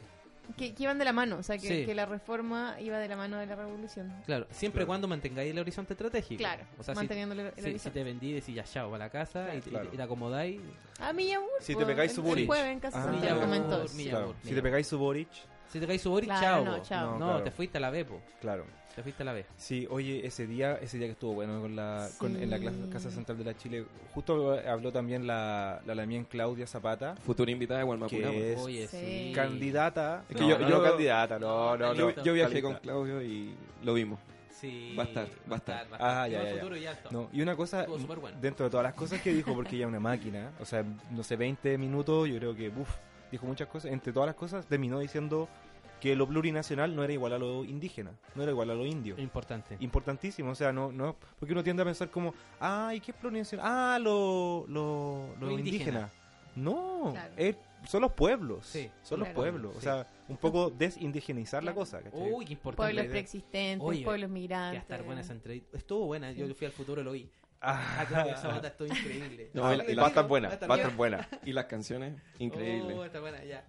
Que, 0.57 0.73
que 0.75 0.83
iban 0.83 0.97
de 0.99 1.05
la 1.05 1.13
mano, 1.13 1.37
o 1.37 1.43
sea, 1.43 1.57
que, 1.57 1.67
Sí. 1.67 1.85
que 1.85 1.95
la 1.95 2.05
reforma 2.05 2.75
iba 2.81 2.97
de 2.99 3.07
la 3.07 3.15
mano 3.15 3.37
de 3.37 3.45
la 3.45 3.55
revolución. 3.55 4.11
Claro, 4.25 4.45
siempre 4.51 4.79
Claro. 4.79 4.83
y 4.83 4.87
cuando 4.87 5.07
mantengáis 5.07 5.49
el 5.51 5.57
horizonte 5.59 5.93
estratégico. 5.93 6.39
Claro, 6.39 6.63
o 6.77 6.83
sea, 6.83 6.93
si, 6.93 6.99
manteniendo 6.99 7.33
el, 7.33 7.39
el 7.39 7.53
si- 7.55 7.61
si 7.61 7.69
horizonte. 7.69 7.99
te 7.99 8.03
vendí, 8.03 8.33
decís 8.33 8.53
ya 8.55 8.63
chao, 8.65 8.91
para 8.91 9.05
la 9.05 9.09
casa 9.09 9.55
y, 9.55 9.61
te- 9.61 9.69
Claro. 9.69 9.89
y 9.93 9.95
te 9.95 10.03
acomodáis. 10.03 10.59
Ah, 10.99 11.13
Millabur. 11.13 11.47
Si 11.61 11.73
te 11.73 11.85
pegáis 11.85 12.11
su 12.11 12.21
Boric. 12.21 12.51
Ah. 12.51 13.11
Claro. 13.21 14.35
Si 14.43 14.53
te 14.53 14.61
pegáis 14.61 14.87
su 14.87 14.97
Boric, 14.99 15.29
Si 15.71 15.79
te 15.79 15.87
caes 15.87 16.01
su 16.01 16.09
Boric, 16.09 16.27
Claro, 16.29 16.41
chao. 16.41 16.65
no, 16.65 16.77
po. 16.77 16.83
chao. 16.83 17.05
No, 17.11 17.19
No, 17.19 17.25
claro. 17.27 17.43
te 17.43 17.51
fuiste 17.51 17.77
a 17.77 17.81
la 17.81 17.89
B, 17.89 18.05
po. 18.05 18.19
claro. 18.41 18.65
Te 18.93 19.01
fuiste 19.03 19.23
a 19.23 19.25
la 19.25 19.31
B. 19.31 19.45
Sí, 19.55 19.87
oye, 19.89 20.27
ese 20.27 20.45
día, 20.45 20.73
ese 20.81 20.97
día 20.97 21.07
que 21.07 21.13
estuvo 21.13 21.31
bueno 21.33 21.61
con 21.61 21.77
la, 21.77 22.09
con- 22.17 22.35
en 22.35 22.49
la 22.49 22.59
clase- 22.59 22.89
Casa 22.89 23.09
Central 23.09 23.37
de 23.37 23.45
la 23.45 23.55
Chile, 23.55 23.85
justo 24.13 24.51
habló 24.67 24.91
también 24.91 25.25
la, 25.25 25.81
la 25.85 25.95
Lamien 25.95 26.25
Claudia 26.25 26.67
Zapata, 26.67 27.15
Futura 27.15 27.49
invitada 27.51 27.77
de 27.79 27.85
Gualmapurama. 27.85 28.31
que 28.33 28.51
es 28.53 28.59
Oye, 28.59 28.87
Sí. 28.87 29.31
candidata. 29.33 30.25
Es 30.29 30.35
que 30.35 30.41
no, 30.41 30.49
yo- 30.49 30.59
no, 30.59 30.69
yo- 30.69 30.77
no 30.79 30.83
candidata, 30.83 31.39
no, 31.39 31.77
no, 31.77 31.93
yo, 31.93 32.11
no. 32.11 32.21
yo 32.23 32.33
viajé 32.33 32.61
con 32.61 32.73
Claudio 32.75 33.21
y 33.21 33.55
lo 33.81 33.93
vimos. 33.93 34.19
Sí, 34.49 34.93
Va 34.99 35.03
a 35.03 35.05
estar, 35.07 35.27
va 35.49 35.55
a 35.55 35.57
estar. 35.57 35.87
va 35.93 35.97
Ah, 36.23 36.27
ya, 36.27 36.43
ya. 36.43 36.99
No, 37.11 37.29
y 37.31 37.41
una 37.41 37.55
cosa, 37.55 37.79
Estuvo 37.81 37.97
súper 37.97 38.19
bueno. 38.19 38.37
dentro 38.41 38.65
de 38.65 38.69
todas 38.69 38.83
las 38.83 38.93
cosas 38.93 39.21
que 39.21 39.33
dijo, 39.33 39.55
porque 39.55 39.77
ella 39.77 39.85
es 39.85 39.89
una 39.89 39.99
máquina, 40.01 40.51
o 40.59 40.65
sea, 40.65 40.83
no 41.11 41.23
sé, 41.23 41.37
20 41.37 41.77
minutos, 41.77 42.27
yo 42.27 42.37
creo 42.37 42.53
que, 42.55 42.67
uff, 42.69 42.89
dijo 43.31 43.45
muchas 43.45 43.67
cosas. 43.67 43.91
Entre 43.91 44.11
todas 44.13 44.27
las 44.27 44.35
cosas, 44.35 44.65
terminó 44.67 44.99
diciendo 44.99 45.47
que 45.99 46.15
lo 46.15 46.27
plurinacional 46.27 46.95
no 46.95 47.03
era 47.03 47.13
igual 47.13 47.33
a 47.33 47.37
lo 47.37 47.63
indígena, 47.63 48.11
no 48.33 48.41
era 48.41 48.51
igual 48.51 48.71
a 48.71 48.73
lo 48.75 48.85
indio. 48.85 49.15
Importante. 49.19 49.77
Importantísimo, 49.79 50.49
o 50.51 50.55
sea, 50.55 50.73
no, 50.73 50.91
no, 50.91 51.15
porque 51.39 51.53
uno 51.53 51.63
tiende 51.63 51.83
a 51.83 51.85
pensar 51.85 52.09
como, 52.09 52.33
ay, 52.59 52.99
¿qué 52.99 53.11
es 53.11 53.17
plurinacional? 53.17 53.65
Ah, 53.69 53.99
lo, 53.99 54.65
lo, 54.67 55.27
lo 55.39 55.47
Lo 55.47 55.51
indígena. 55.59 56.09
indígena. 56.09 56.09
No, 56.55 57.11
Claro. 57.13 57.33
es- 57.37 57.55
son 57.87 58.01
los 58.01 58.11
pueblos, 58.11 58.65
Sí, 58.67 58.91
son 59.03 59.19
los 59.21 59.29
pueblos, 59.29 59.75
o 59.75 59.81
sea, 59.81 60.05
un 60.27 60.37
poco 60.37 60.69
desindigenizar 60.69 61.63
la 61.63 61.73
cosa, 61.73 61.99
¿cachai? 62.01 62.31
Uy, 62.31 62.45
qué 62.45 62.53
importante. 62.53 62.93
Pueblos 62.93 63.09
preexistentes, 63.11 63.87
Oye, 63.87 64.03
pueblos 64.03 64.29
migrantes. 64.29 64.77
va 64.77 64.79
a 64.79 64.81
estar 64.81 65.03
buena 65.03 65.21
esa 65.21 65.33
entrevista. 65.33 65.77
Estuvo 65.77 66.05
buena, 66.05 66.31
yo 66.31 66.53
fui 66.53 66.65
al 66.67 66.73
futuro, 66.73 67.01
lo 67.03 67.11
vi. 67.13 67.29
Ah, 67.61 67.79
Ah, 67.99 68.35
Zapata 68.41 68.67
estuvo 68.69 68.87
increíble. 68.87 69.51
No, 69.53 69.65
Ah, 69.65 69.75
la- 69.75 69.83
va 70.01 70.05
a 70.05 70.09
estar 70.09 70.27
buena, 70.27 70.47
Va 70.49 70.53
a 70.75 70.77
estar 70.77 70.95
buena. 70.95 71.27
Y 71.45 71.53
las 71.53 71.65
canciones, 71.65 72.13
increíble. 72.39 72.93
Oh, 72.95 73.05
está 73.05 73.19
buena, 73.19 73.43
ya. 73.43 73.63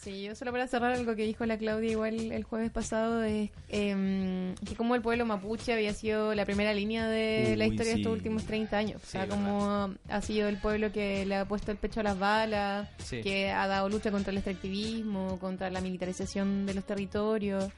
Sí, 0.00 0.22
yo 0.22 0.34
solo 0.34 0.52
para 0.52 0.66
cerrar 0.66 0.92
algo 0.92 1.14
que 1.14 1.24
dijo 1.26 1.44
la 1.44 1.58
Claudia 1.58 1.90
igual 1.90 2.32
el 2.32 2.44
jueves 2.44 2.70
pasado 2.70 3.22
es 3.24 3.50
em, 3.68 4.54
que 4.66 4.74
como 4.74 4.94
el 4.94 5.02
pueblo 5.02 5.26
mapuche 5.26 5.72
había 5.72 5.92
sido 5.92 6.34
la 6.34 6.44
primera 6.46 6.72
línea 6.72 7.06
de 7.06 7.56
la 7.56 7.66
historia 7.66 7.92
de 7.92 7.98
estos 7.98 8.12
últimos 8.12 8.44
30 8.44 8.78
años. 8.78 9.02
o 9.02 9.06
sea, 9.06 9.28
como 9.28 9.94
ha 10.08 10.20
sido 10.22 10.48
el 10.48 10.56
pueblo 10.56 10.90
que 10.92 11.26
le 11.26 11.36
ha 11.36 11.44
puesto 11.44 11.70
el 11.72 11.76
pecho 11.76 12.00
a 12.00 12.04
las 12.04 12.18
balas, 12.18 12.88
Sí. 12.98 13.20
que 13.20 13.50
ha 13.50 13.66
dado 13.66 13.88
lucha 13.90 14.10
contra 14.10 14.30
el 14.30 14.38
extractivismo, 14.38 15.38
contra 15.38 15.68
la 15.70 15.80
militarización 15.82 16.64
de 16.64 16.74
los 16.74 16.84
territorios, 16.84 17.68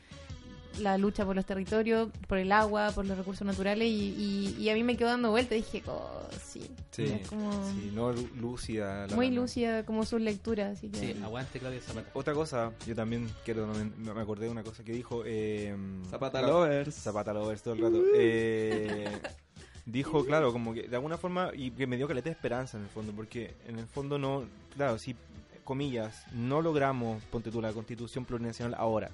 la 0.79 0.99
lucha 0.99 1.25
por 1.25 1.35
los 1.37 1.45
territorios, 1.47 2.09
por 2.29 2.39
el 2.39 2.51
agua, 2.53 2.91
por 2.93 3.05
los 3.07 3.17
recursos 3.19 3.47
naturales 3.47 3.89
y, 3.89 4.15
y- 4.17 4.57
y 4.63 4.69
a 4.71 4.75
mí 4.75 4.83
me 4.83 4.97
quedó 4.97 5.09
dando 5.09 5.31
vuelta 5.31 5.55
y 5.55 5.59
dije, 5.63 5.83
oh, 5.87 6.23
sí, 6.45 6.63
Sí, 6.91 7.05
es 7.05 7.29
como 7.29 7.51
sí, 7.71 7.91
no 7.95 8.13
lú- 8.13 8.31
lúcida. 8.37 9.07
la 9.09 9.17
muy 9.17 9.31
lúcida 9.31 9.85
como 9.85 10.05
sus 10.05 10.21
lecturas. 10.21 10.79
Así 10.79 10.89
que... 10.89 10.99
Sí, 10.99 11.21
aguante 11.25 11.59
Claudia 11.59 11.81
Zapata. 11.81 12.11
Otra 12.15 12.35
cosa, 12.35 12.73
yo 12.87 12.95
también 12.95 13.29
quiero, 13.45 13.67
me 13.67 14.15
me 14.15 14.21
acordé 14.21 14.47
de 14.47 14.51
una 14.53 14.63
cosa 14.63 14.85
que 14.85 14.93
dijo. 14.93 15.23
Eh, 15.27 15.75
Zapata 16.09 16.39
claro, 16.39 16.61
Lovers. 16.61 16.95
Zapata 16.95 17.33
Lovers 17.33 17.63
todo 17.63 17.75
el 17.75 17.81
rato. 17.83 18.03
Eh, 18.15 19.09
dijo, 19.87 20.25
claro, 20.27 20.53
como 20.53 20.73
que 20.73 20.83
de 20.89 20.97
alguna 20.97 21.19
forma, 21.19 21.51
y 21.55 21.71
que 21.73 21.87
me 21.87 21.97
dio 21.97 22.07
caleta 22.07 22.29
de 22.29 22.33
esperanza 22.35 22.77
en 22.79 22.85
el 22.85 22.91
fondo, 22.91 23.13
porque 23.13 23.55
en 23.67 23.79
el 23.79 23.87
fondo 23.87 24.19
no, 24.19 24.45
claro, 24.77 24.97
si, 24.99 25.17
comillas, 25.65 26.25
no 26.33 26.63
logramos, 26.63 27.23
ponte 27.25 27.51
tú, 27.51 27.61
la 27.61 27.73
constitución 27.73 28.25
plurinacional 28.25 28.75
ahora. 28.79 29.11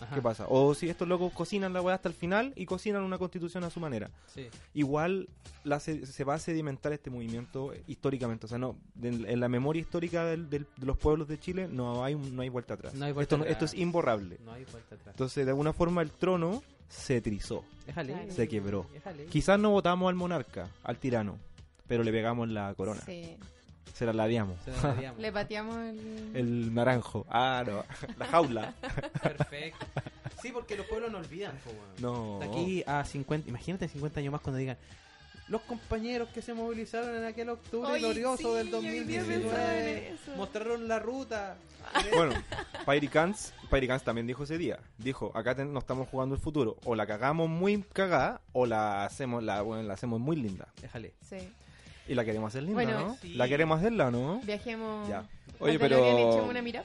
Ajá. 0.00 0.14
¿Qué 0.14 0.22
pasa? 0.22 0.46
O 0.48 0.74
si 0.74 0.88
estos 0.88 1.06
locos 1.08 1.32
cocinan 1.32 1.72
la 1.72 1.80
weá 1.80 1.94
hasta 1.94 2.08
el 2.08 2.14
final 2.14 2.52
y 2.56 2.66
cocinan 2.66 3.02
una 3.02 3.16
constitución 3.18 3.64
a 3.64 3.70
su 3.70 3.80
manera. 3.80 4.10
Sí. 4.26 4.48
igual 4.74 5.28
la 5.62 5.80
se, 5.80 6.04
se 6.06 6.24
va 6.24 6.34
a 6.34 6.38
sedimentar 6.38 6.92
este 6.92 7.10
movimiento 7.10 7.72
históricamente. 7.86 8.46
O 8.46 8.48
sea, 8.48 8.58
no 8.58 8.76
en, 9.02 9.24
en 9.28 9.40
la 9.40 9.48
memoria 9.48 9.80
histórica 9.80 10.24
del- 10.26 10.50
del- 10.50 10.66
de 10.76 10.86
los 10.86 10.98
pueblos 10.98 11.28
de 11.28 11.38
Chile 11.38 11.68
no 11.68 12.04
hay, 12.04 12.14
no 12.16 12.42
hay 12.42 12.48
vuelta 12.48 12.74
atrás. 12.74 12.94
No 12.94 13.04
hay 13.06 13.12
vuelta 13.12 13.22
esto, 13.34 13.36
no- 13.38 13.42
atrás. 13.44 13.52
esto 13.52 13.64
es 13.66 13.74
imborrable. 13.74 14.38
No 14.44 14.52
hay 14.52 14.64
vuelta 14.64 14.94
atrás. 14.96 15.14
Entonces, 15.14 15.44
de 15.46 15.50
alguna 15.50 15.72
forma, 15.72 16.02
el 16.02 16.10
trono 16.10 16.62
se 16.88 17.20
trizó, 17.20 17.64
Déjale. 17.86 18.30
Se 18.30 18.46
quebró. 18.48 18.86
Déjale. 18.92 19.24
Quizás 19.26 19.58
no 19.58 19.70
votamos 19.70 20.08
al 20.08 20.14
monarca, 20.16 20.68
al 20.82 20.98
tirano, 20.98 21.38
pero 21.86 22.02
le 22.04 22.12
pegamos 22.12 22.48
la 22.48 22.74
corona. 22.74 23.00
Sí. 23.06 23.36
Se 23.92 24.06
la 24.06 24.12
ladeamos. 24.12 24.56
Se 24.64 24.70
la. 24.72 25.12
Le 25.18 25.30
pateamos 25.32 25.76
el... 25.76 26.30
El 26.34 26.74
naranjo. 26.74 27.26
Ah, 27.28 27.62
no. 27.66 27.84
La 28.16 28.26
jaula. 28.26 28.74
Perfecto. 29.22 29.86
Sí, 30.42 30.50
porque 30.52 30.76
los 30.76 30.86
pueblos 30.86 31.12
no 31.12 31.18
olvidan. 31.18 31.52
No. 32.00 32.38
De 32.40 32.46
aquí 32.46 32.84
a 32.86 33.04
50, 33.04 33.48
imagínate 33.48 33.84
en 33.84 33.90
50 33.90 34.20
años 34.20 34.32
más 34.32 34.40
cuando 34.40 34.58
digan 34.58 34.76
los 35.48 35.60
compañeros 35.62 36.30
que 36.30 36.40
se 36.40 36.54
movilizaron 36.54 37.14
en 37.16 37.24
aquel 37.24 37.50
octubre 37.50 37.90
Oye, 37.92 38.00
glorioso 38.00 38.38
sí, 38.38 38.56
del 38.56 38.70
yo 38.70 38.78
hoy 38.78 39.00
día 39.04 39.22
pensaba 39.22 39.30
en 39.30 39.42
2019 39.42 40.08
eso. 40.14 40.36
mostraron 40.36 40.88
la 40.88 40.98
ruta. 40.98 41.56
Bueno, 42.14 42.32
Pairicans, 42.86 43.52
Pairicans 43.68 44.02
también 44.02 44.26
dijo 44.26 44.44
ese 44.44 44.56
día. 44.56 44.78
Dijo, 44.96 45.30
acá 45.34 45.54
ten- 45.54 45.70
no 45.72 45.80
estamos 45.80 46.08
jugando 46.08 46.34
el 46.34 46.40
futuro. 46.40 46.78
O 46.84 46.94
la 46.94 47.06
cagamos 47.06 47.50
muy 47.50 47.82
cagada, 47.92 48.40
o 48.54 48.64
la 48.64 49.04
hacemos, 49.04 49.42
la, 49.42 49.60
bueno, 49.60 49.82
la 49.82 49.92
hacemos 49.94 50.18
muy 50.18 50.36
linda. 50.36 50.66
Déjale. 50.80 51.12
Sí. 51.28 51.36
Y 52.06 52.14
la 52.14 52.24
queremos 52.24 52.48
hacer 52.48 52.62
linda, 52.62 52.82
Bueno, 52.82 53.00
¿no? 53.08 53.16
sí. 53.20 53.34
La 53.34 53.48
queremos 53.48 53.78
hacerla, 53.78 54.10
¿no? 54.10 54.40
Viajemos. 54.44 55.08
Ya. 55.08 55.24
Oye, 55.58 55.78
pero 55.78 56.44
una 56.44 56.60
mirada. 56.62 56.84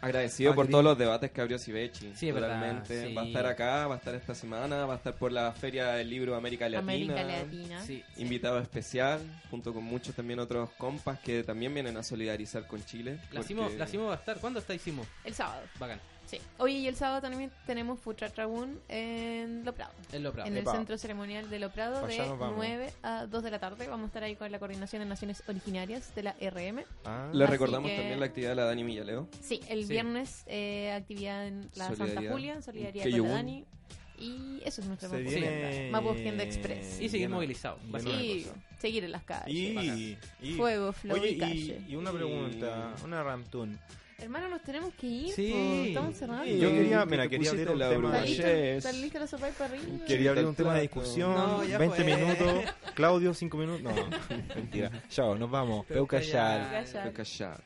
agradecido 0.00 0.50
Ah, 0.50 0.54
por 0.56 0.66
todos 0.66 0.82
los 0.82 0.98
debates 0.98 1.30
que 1.30 1.40
abrió 1.40 1.58
Sibechi. 1.58 2.12
Sí, 2.16 2.28
es 2.28 2.34
verdad, 2.34 2.54
Totalmente. 2.56 3.06
sí. 3.08 3.14
Va 3.14 3.22
a 3.22 3.26
estar 3.26 3.46
acá, 3.46 3.86
va 3.86 3.94
a 3.94 3.98
estar 3.98 4.14
esta 4.16 4.34
semana, 4.34 4.84
va 4.84 4.94
a 4.94 4.96
estar 4.96 5.14
por 5.14 5.30
la 5.30 5.52
Feria 5.52 5.92
del 5.92 6.10
Libro 6.10 6.34
América 6.34 6.68
Latina. 6.68 6.92
América 6.92 7.22
Latina. 7.22 7.80
Sí. 7.84 8.02
Invitado 8.16 8.58
especial, 8.58 9.20
junto 9.50 9.72
con 9.72 9.84
muchos 9.84 10.14
también 10.16 10.40
otros 10.40 10.70
compas 10.70 11.20
que 11.20 11.44
también 11.44 11.72
vienen 11.72 11.96
a 11.96 12.02
solidarizar 12.02 12.66
con 12.66 12.84
Chile. 12.84 13.18
La 13.30 13.40
porque- 13.40 13.42
Simo, 13.48 13.68
la 13.78 13.86
Simo 13.86 14.06
va 14.06 14.14
a 14.14 14.16
estar. 14.16 14.38
¿Cuándo 14.38 14.58
está 14.58 14.76
Simo? 14.76 15.06
El 15.22 15.34
sábado. 15.34 15.62
Bacán. 15.78 16.00
Sí. 16.26 16.38
Oye, 16.58 16.74
y 16.78 16.86
el 16.88 16.96
sábado 16.96 17.20
también 17.20 17.50
tenemos 17.66 18.00
Truck 18.00 18.18
Dragoon 18.34 18.80
en 18.88 19.64
Lo 19.64 19.74
Prado. 19.74 19.92
En 20.12 20.22
Lo 20.22 20.32
Prado. 20.32 20.48
En 20.48 20.54
el 20.56 20.62
Epa. 20.62 20.72
centro 20.72 20.96
ceremonial 20.96 21.50
de 21.50 21.58
Lo 21.58 21.70
Prado 21.70 22.06
de 22.06 22.14
allá 22.14 22.26
nos 22.26 22.38
vamos. 22.38 22.56
9 22.56 22.90
a 23.02 23.26
2 23.26 23.42
de 23.42 23.50
la 23.50 23.58
tarde. 23.58 23.86
Vamos 23.86 24.04
a 24.04 24.06
estar 24.06 24.22
ahí 24.24 24.34
con 24.36 24.50
la 24.50 24.58
coordinación 24.58 25.02
de 25.02 25.06
Naciones 25.08 25.42
Originarias 25.46 26.14
de 26.14 26.22
la 26.22 26.34
RM. 26.40 26.84
Ah, 27.04 27.28
Así 27.30 27.44
recordamos 27.44 27.90
que- 27.90 27.96
también 27.98 28.18
la 28.20 28.26
actividad 28.26 28.50
de 28.50 28.56
la 28.56 28.64
Dani 28.64 28.84
Millaleo. 28.84 29.28
Sí, 29.42 29.60
el 29.68 29.82
Sí. 29.84 29.92
viernes 29.92 30.44
eh, 30.46 30.92
actividad 30.92 31.46
en 31.46 31.68
la 31.74 31.94
Santa. 31.94 32.22
Julia, 32.30 32.54
en 32.54 32.62
solidaridad 32.62 33.10
con 33.10 33.22
la. 33.28 33.28
Dani. 33.34 33.64
Y 34.18 34.60
eso 34.64 34.80
es 34.82 34.86
Se 34.86 35.08
propuesta. 35.08 35.16
viene- 35.40 35.90
Agenda 35.92 36.44
Express. 36.44 37.00
Y 37.00 37.08
seguir 37.08 37.28
movilizados. 37.28 37.80
Y 38.08 38.46
seguir 38.78 39.04
en 39.04 39.12
las 39.12 39.24
calles. 39.24 39.48
Y, 39.52 40.16
y- 40.40 40.52
Fuego, 40.54 40.92
flow 40.92 41.16
Oye, 41.16 41.30
y 41.30 41.38
calle. 41.38 41.82
y, 41.88 41.92
y 41.92 41.96
una 41.96 42.12
pregunta, 42.12 42.94
una 43.04 43.22
ramtun. 43.22 43.78
Hermano, 44.22 44.48
nos 44.48 44.62
tenemos 44.62 44.94
que 44.94 45.06
ir. 45.06 45.32
Sí. 45.32 45.50
po, 45.52 45.82
Estamos 45.88 46.16
cerrando. 46.16 46.44
Yo 46.46 46.70
quería, 46.70 47.00
que 47.00 47.06
mira, 47.06 47.28
quería 47.28 47.50
abrir 47.50 47.68
un 47.70 47.78
la 47.78 47.88
tema. 47.90 48.08
¿Está 48.08 48.24
listo? 48.24 48.42
Yes. 48.46 48.84
¿Está 48.84 48.92
lista 48.92 49.18
la 49.18 49.26
sopa 49.26 49.48
para 49.58 49.74
arriba? 49.74 50.04
Quería 50.06 50.30
abrir 50.30 50.46
un 50.46 50.54
tema 50.54 50.74
de 50.74 50.80
discusión. 50.82 51.34
No, 51.34 51.64
ya 51.64 51.78
20 51.78 51.96
fue. 51.96 52.16
minutos. 52.16 52.64
Claudio, 52.94 53.34
5 53.34 53.56
minutos. 53.56 53.82
No, 53.82 53.92
mentira. 54.54 54.90
Chao, 55.08 55.34
nos 55.34 55.50
vamos. 55.50 55.84
Peucayal. 55.86 56.84
Callar. 57.14 57.60